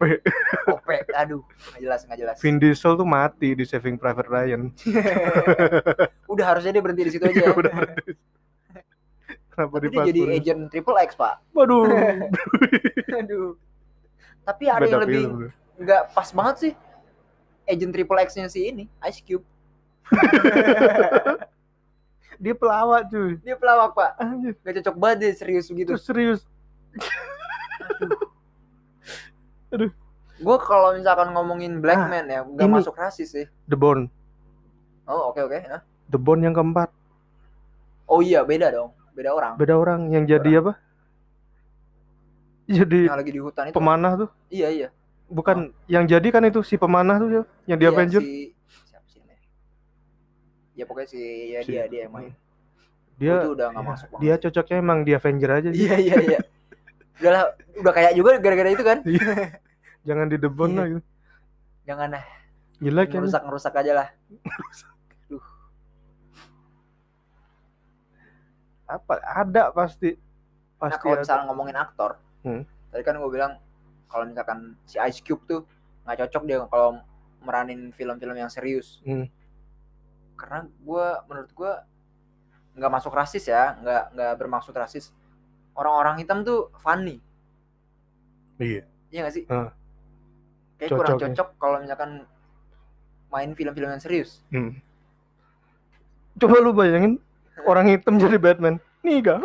OP. 0.71 0.89
Aduh, 1.13 1.43
nggak 1.43 1.81
jelas 1.83 2.01
nggak 2.07 2.19
jelas. 2.23 2.37
Vin 2.39 2.63
Diesel 2.63 2.95
tuh 2.95 3.03
mati 3.03 3.51
di 3.53 3.67
Saving 3.67 3.99
Private 3.99 4.31
Ryan 4.31 4.63
Udah 6.33 6.47
harusnya 6.55 6.71
dia 6.71 6.83
berhenti 6.87 7.03
di 7.03 7.11
situ 7.11 7.27
aja. 7.27 7.51
udah 7.51 7.55
berhenti. 7.75 8.15
Kenapa 9.57 9.77
di 9.81 9.89
Fast 9.89 10.07
jadi 10.07 10.21
agent 10.31 10.61
Triple 10.69 10.97
X, 11.01 11.09
Pak. 11.15 11.35
waduh 11.51 11.83
Aduh. 13.19 13.57
Tapi 14.45 14.63
ada 14.67 14.79
beda 14.79 14.87
yang 14.87 15.03
lebih 15.03 15.23
nggak 15.77 16.03
pas 16.13 16.29
banget 16.31 16.57
sih. 16.61 16.73
Agent 17.65 17.91
Triple 17.91 18.21
X-nya 18.23 18.47
si 18.47 18.61
ini, 18.65 18.85
Ice 19.03 19.19
Cube. 19.19 19.43
dia 22.37 22.53
pelawak 22.53 23.09
cuy 23.09 23.41
Dia 23.41 23.55
pelawak, 23.55 23.91
Pak. 23.91 24.11
anjir 24.17 24.53
Gak 24.61 24.73
cocok 24.79 24.95
banget 24.95 25.17
dia 25.19 25.31
serius 25.35 25.67
begitu. 25.67 25.91
itu 25.91 25.99
serius 25.99 26.41
Gue 30.37 30.57
kalau 30.61 30.93
misalkan 30.93 31.33
ngomongin 31.33 31.81
Black 31.81 31.99
Ah, 31.99 32.07
Man 32.07 32.25
ya, 32.29 32.41
ini. 32.45 32.69
masuk 32.69 32.93
rasis 32.95 33.29
sih. 33.31 33.47
The 33.65 33.75
Bond 33.75 34.09
Oh 35.05 35.33
oke 35.33 35.41
oke. 35.41 35.59
Hah? 35.61 35.81
The 36.07 36.17
Bond 36.17 36.41
yang 36.41 36.53
keempat 36.53 36.89
Oh 38.05 38.21
iya 38.21 38.41
beda 38.41 38.71
dong, 38.71 38.93
beda 39.17 39.31
orang. 39.33 39.53
beda 39.57 39.75
orang 39.75 40.01
yang 40.09 40.25
jadi 40.25 40.61
apa 40.61 40.73
jadi 42.69 43.01
Yang 43.07 43.17
lagi 43.17 43.33
di 43.33 43.41
hutan 43.41 43.65
itu. 43.67 43.75
pemanah 43.75 44.13
tuh 44.17 44.31
Iya 44.49 44.69
iya. 44.71 44.89
bukan 45.27 45.57
yang 45.87 46.05
jadi 46.05 46.29
kan 46.29 46.43
itu 46.45 46.61
si 46.61 46.77
pemanah 46.77 47.17
tuh 47.17 47.29
yang 47.65 47.79
di 47.79 47.85
Iya, 47.85 47.91
Avenger 47.91 48.21
Si... 48.21 48.53
Siapa 48.85 49.07
sih 49.09 49.19
namanya? 49.19 49.41
Ya 50.73 50.85
pokoknya 50.85 51.09
si 51.09 51.21
ya 51.49 51.61
Si- 51.63 51.73
dia 51.73 51.85
dia 51.87 52.01
yang 52.05 52.13
main. 52.13 52.33
dia 53.17 53.41
itu 53.41 53.51
udah 53.51 53.67
nggak 53.71 53.81
ya, 53.81 53.89
masuk 53.89 54.07
banget. 54.09 54.21
dia 54.21 54.35
cocoknya 54.39 54.77
emang 54.77 54.99
di 55.01 55.13
Avenger 55.13 55.51
aja 55.51 55.69
sih. 55.71 55.81
Iya 55.81 55.97
iya 55.97 56.15
iya. 56.21 56.41
Udah 57.17 57.31
lah, 57.33 57.43
udah 57.81 57.93
kayak 57.93 58.13
juga 58.13 58.31
gara-gara 58.37 58.69
itu 58.69 58.85
kan. 58.85 58.99
jangan 60.05 60.27
di 60.29 60.37
Iya. 60.37 60.69
lah 60.69 60.87
gitu. 60.87 61.03
Jangan 61.87 62.09
lah, 62.13 62.25
jelek 62.77 63.07
kan 63.09 63.15
ngerusak 63.17 63.43
ngerusak 63.43 63.73
aja 63.75 63.93
lah. 63.95 64.09
Apa 68.87 69.19
ada 69.21 69.71
pasti 69.71 70.15
Nah 70.77 70.87
pasti 70.87 71.01
kalau 71.01 71.15
ada. 71.15 71.23
misalnya 71.23 71.45
ngomongin 71.49 71.75
aktor, 71.75 72.11
Hmm. 72.41 72.63
tadi 72.89 73.03
kan 73.03 73.17
gue 73.17 73.31
bilang 73.31 73.57
kalau 74.07 74.25
misalkan 74.25 74.77
si 74.85 75.01
Ice 75.01 75.19
Cube 75.19 75.41
tuh 75.45 75.65
nggak 76.05 76.23
cocok 76.23 76.43
dia 76.45 76.61
kalau 76.65 77.01
meranin 77.41 77.91
film-film 77.91 78.35
yang 78.35 78.47
serius. 78.47 79.01
Hmm. 79.03 79.25
Karena 80.37 80.63
gue, 80.69 81.07
menurut 81.27 81.51
gue 81.51 81.73
nggak 82.75 82.93
masuk 82.93 83.09
rasis 83.11 83.47
ya, 83.47 83.73
nggak 83.75 84.03
nggak 84.13 84.33
bermaksud 84.37 84.71
rasis. 84.73 85.17
Orang-orang 85.73 86.21
hitam 86.21 86.41
tuh 86.41 86.69
funny, 86.77 87.21
iya 88.57 88.85
iya 89.09 89.21
gak 89.23 89.33
sih? 89.33 89.45
Ah. 89.47 89.73
Kayak 90.77 90.93
kurang 90.93 91.11
Cocok 91.11 91.21
ya. 91.23 91.29
cocok 91.33 91.49
kalau 91.57 91.77
misalkan 91.81 92.11
main 93.27 93.51
film-film 93.53 93.89
yang 93.89 94.01
serius. 94.01 94.45
Hmm. 94.49 94.77
coba 96.37 96.61
lu 96.61 96.71
bayangin 96.71 97.17
orang 97.65 97.89
hitam 97.89 98.17
jadi 98.17 98.37
Batman 98.37 98.77
nih 99.01 99.23
gak 99.23 99.41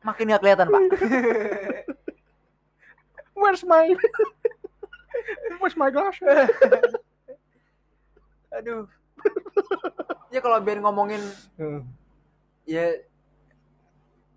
Makin 0.00 0.24
nggak 0.26 0.40
kelihatan 0.40 0.66
pak. 0.66 0.82
where's 3.34 3.60
my 3.62 3.92
where's 5.56 5.74
my 5.74 5.88
glass 5.88 6.16
Aduh. 8.50 8.84
ya 10.28 10.38
kalau 10.38 10.58
Ben 10.58 10.78
ngomongin 10.78 11.20
Hmm. 11.54 11.84
ya 12.64 12.96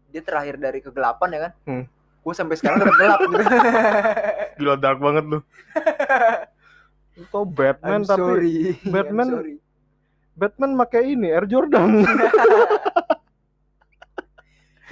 dia 0.08 0.22
terakhir 0.22 0.56
dari 0.56 0.80
kegelapan 0.80 1.30
ya 1.30 1.40
kan. 1.42 1.52
Hmm. 1.64 1.84
Gue 2.20 2.34
sampai 2.34 2.56
sekarang 2.56 2.78
tetap 2.80 2.96
gelap 2.96 3.20
gitu. 3.20 3.36
gila 4.56 4.76
dark 4.76 5.00
banget 5.00 5.24
lu 5.26 5.40
Kok 7.32 7.46
Batman 7.48 8.00
I'm 8.00 8.04
tapi 8.04 8.20
sorry. 8.20 8.56
Batman- 8.84 9.28
I'm 9.28 9.38
sorry. 9.38 9.56
Batman 10.34 10.74
pakai 10.78 11.14
ini 11.14 11.30
Air 11.30 11.46
Jordan 11.46 12.02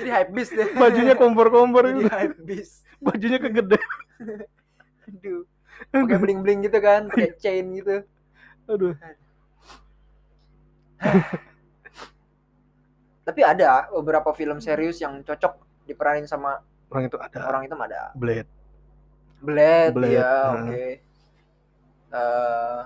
Jadi 0.02 0.10
hype 0.10 0.32
beast 0.34 0.52
deh. 0.58 0.66
bajunya 0.74 1.14
kompor-kompor 1.14 1.86
gitu 1.94 2.10
hype 2.10 2.38
beast. 2.42 2.82
bajunya 2.98 3.38
kegede 3.38 3.78
Aduh. 5.10 5.46
Pakai 5.90 6.18
bling-bling 6.22 6.62
gitu 6.62 6.78
kan, 6.78 7.10
pakai 7.10 7.34
chain 7.38 7.66
gitu. 7.74 8.06
aduh 8.70 8.94
Tapi 13.28 13.42
ada 13.46 13.90
beberapa 13.94 14.34
film 14.34 14.62
serius 14.62 15.02
yang 15.02 15.22
cocok 15.22 15.58
diperanin 15.86 16.26
sama 16.26 16.62
orang 16.90 17.10
itu 17.10 17.18
ada 17.18 17.38
orang 17.50 17.62
hitam 17.66 17.82
ada. 17.82 18.14
Blade 18.14 18.50
Blade, 19.42 19.94
Blade, 19.98 20.22
ya, 20.22 20.22
nah. 20.22 20.54
oke. 20.54 20.86
Eh, 22.14 22.82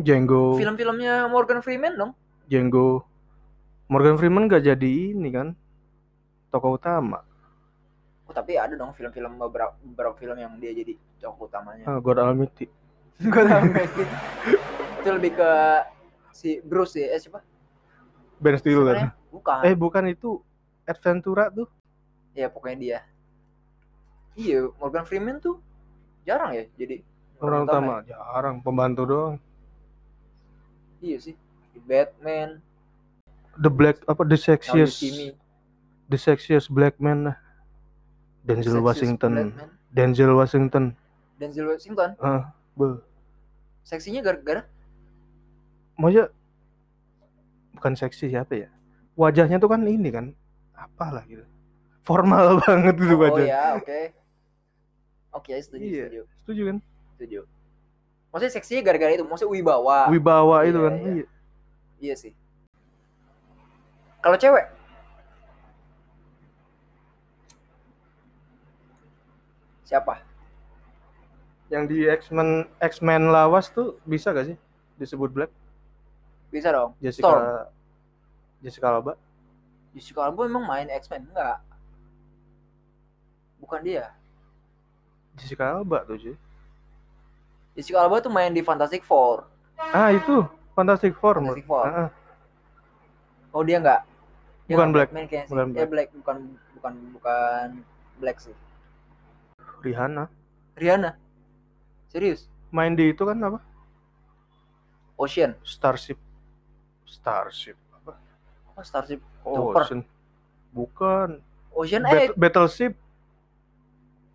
Django 0.00 0.56
film-filmnya 0.56 1.28
Morgan 1.28 1.60
Freeman 1.60 1.92
dong. 2.00 2.12
Django 2.48 3.04
Morgan 3.92 4.16
Freeman 4.16 4.48
gak 4.48 4.64
jadi 4.64 5.12
ini 5.12 5.28
kan 5.28 5.48
tokoh 6.48 6.80
utama 6.80 7.20
Oh, 8.24 8.32
tapi 8.32 8.56
ada 8.56 8.72
dong 8.78 8.94
film-film 8.96 9.36
beberapa, 9.36 9.76
beberapa 9.82 10.14
film 10.16 10.38
yang 10.38 10.56
dia 10.56 10.72
jadi 10.72 10.96
tokoh 11.20 11.50
utamanya. 11.50 11.84
ah, 11.84 11.98
God 12.00 12.18
Almighty 12.18 12.66
nggak 13.22 13.88
sih. 13.94 14.08
Itu 15.02 15.08
lebih 15.14 15.32
ke 15.36 15.50
si 16.34 16.50
Bruce 16.64 16.98
ya, 16.98 17.12
eh 17.14 17.20
siapa? 17.20 17.44
Ben 18.42 18.56
Stiller 18.58 18.96
namanya? 18.96 19.10
Bukan. 19.30 19.60
eh 19.62 19.74
bukan 19.78 20.04
itu 20.10 20.42
Adventura 20.82 21.46
tuh 21.52 21.70
Ya 22.32 22.48
pokoknya 22.48 22.76
dia. 22.80 22.98
Iya, 24.34 24.72
Morgan 24.80 25.04
Freeman 25.04 25.36
tuh 25.38 25.60
jarang 26.24 26.56
ya 26.56 26.64
jadi 26.78 27.02
orang 27.42 27.66
utama 27.66 27.94
jarang 28.06 28.56
pembantu 28.62 29.02
doang 29.04 29.34
ya. 29.36 29.51
Iya 31.02 31.18
sih. 31.18 31.34
Di 31.74 31.80
Batman, 31.82 32.62
The 33.58 33.68
Black 33.68 34.00
apa 34.06 34.22
The 34.22 34.38
Sexiest. 34.38 35.02
The 36.06 36.18
Sexiest 36.18 36.68
Black 36.70 36.96
Man 36.96 37.34
Denzel 38.42 38.78
Washington. 38.78 39.52
Denzel 39.90 40.32
Washington. 40.32 40.94
Denzel 41.36 41.66
Washington. 41.68 42.14
ah 42.18 42.54
be 42.72 43.02
Seksinya 43.82 44.22
gara-gara? 44.22 44.62
Maksudnya 45.98 46.30
bukan 47.74 47.92
seksi 47.92 48.30
siapa 48.30 48.54
ya? 48.56 48.68
Wajahnya 49.18 49.58
tuh 49.58 49.68
kan 49.68 49.82
ini 49.84 50.08
kan 50.08 50.26
apalah 50.72 51.26
gitu. 51.26 51.42
Formal 52.06 52.56
banget 52.62 52.94
gitu 52.94 53.14
Oh 53.14 53.22
wajah. 53.26 53.44
ya, 53.44 53.64
oke. 53.74 54.00
Oke, 55.32 55.54
setuju, 55.58 55.82
Iya. 55.82 56.04
setuju, 56.06 56.20
setuju 56.44 56.62
kan? 56.70 56.76
Setuju. 57.16 57.40
Maksudnya 58.32 58.54
seksinya 58.56 58.80
gara-gara 58.80 59.12
itu, 59.12 59.24
maksudnya 59.28 59.52
wibawa. 59.52 60.08
wibawa 60.08 60.64
itu 60.64 60.80
Iya, 60.80 60.84
kan 60.88 60.92
iya. 60.96 61.12
iya. 61.12 61.26
Iya 62.02 62.14
sih. 62.16 62.32
Kalau 64.24 64.40
cewek, 64.40 64.66
siapa? 69.84 70.22
yang 71.72 71.88
di 71.88 72.04
X-Men 72.04 72.68
X-Men 72.84 73.32
lawas 73.32 73.72
tuh 73.72 73.96
bisa 74.04 74.28
gak 74.28 74.44
sih 74.52 74.56
disebut 75.00 75.32
Black? 75.32 75.48
Bisa 76.52 76.68
dong. 76.68 76.92
Jessica 77.00 77.32
Storm. 77.32 77.44
Jessica 78.60 78.86
Alba? 78.92 79.12
Jessica 79.96 80.20
Alba 80.28 80.44
emang 80.44 80.68
main 80.68 80.84
X-Men 80.92 81.24
enggak? 81.32 81.64
Bukan 83.56 83.80
dia. 83.80 84.12
Jessica 85.40 85.80
Alba 85.80 86.04
tuh 86.04 86.20
cuy. 86.20 86.36
Jessica 87.72 88.04
Alba 88.04 88.20
tuh 88.20 88.28
main 88.28 88.52
di 88.52 88.60
Fantastic 88.60 89.00
Four. 89.02 89.48
Ah 89.78 90.12
itu 90.12 90.44
Fantastic 90.72 91.16
Four. 91.16 91.40
Fantastic 91.40 91.64
Four. 91.64 91.84
Ah. 91.84 92.10
Oh 93.52 93.64
dia 93.64 93.80
enggak? 93.80 94.04
Dia 94.64 94.76
Bukan 94.76 94.86
nggak 94.86 94.94
Black. 94.94 95.08
Batman 95.08 95.24
kayaknya 95.26 95.44
sih. 95.44 95.52
Bukan 95.52 95.66
Eh 95.74 95.88
Black 95.88 96.08
bukan 96.14 96.36
bukan 96.76 96.92
bukan 97.16 97.66
Black 98.20 98.38
sih. 98.38 98.54
Rihanna. 99.82 100.24
Rihanna. 100.76 101.16
Serius? 102.08 102.46
Main 102.70 102.92
di 102.92 103.10
itu 103.10 103.24
kan 103.24 103.36
apa? 103.40 103.58
Ocean. 105.16 105.56
Starship. 105.62 106.16
Starship. 107.04 107.76
Apa? 107.92 108.16
Oh, 108.72 108.84
Starship 108.84 109.20
Oh, 109.42 109.54
Trooper. 109.72 109.82
Ocean. 109.82 110.00
Bukan. 110.72 111.28
Ocean 111.72 112.02
Bat- 112.04 112.32
8 112.32 112.38
Battleship. 112.38 112.92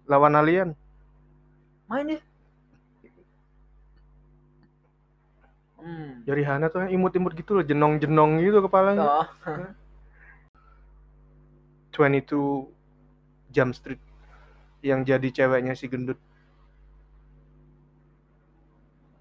Lawan 0.05 0.33
alien. 0.33 0.73
main 1.87 2.03
dia. 2.03 2.19
Hmm. 5.87 6.27
Ya 6.27 6.35
Rihanna 6.35 6.67
tuh 6.67 6.83
yang 6.83 6.99
imut-imut 6.99 7.31
gitu 7.31 7.55
loh, 7.55 7.63
jenong-jenong 7.63 8.43
gitu 8.43 8.59
kepalanya. 8.59 9.23
Oh. 9.23 9.27
22 11.95 12.67
Jump 13.55 13.71
Street 13.71 14.03
yang 14.83 15.07
jadi 15.07 15.31
ceweknya 15.33 15.73
si 15.73 15.87
gendut 15.89 16.19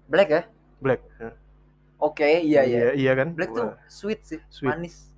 Black 0.07 0.29
ya? 0.31 0.43
Black. 0.79 1.01
Oke, 1.99 2.23
iya 2.23 2.63
iya. 2.63 2.79
Iya, 2.79 2.91
iya 2.95 3.11
kan? 3.17 3.35
Black 3.35 3.51
tuh 3.51 3.75
sweet 3.91 4.23
sih, 4.23 4.39
Sweet. 4.47 4.71
manis. 4.71 5.11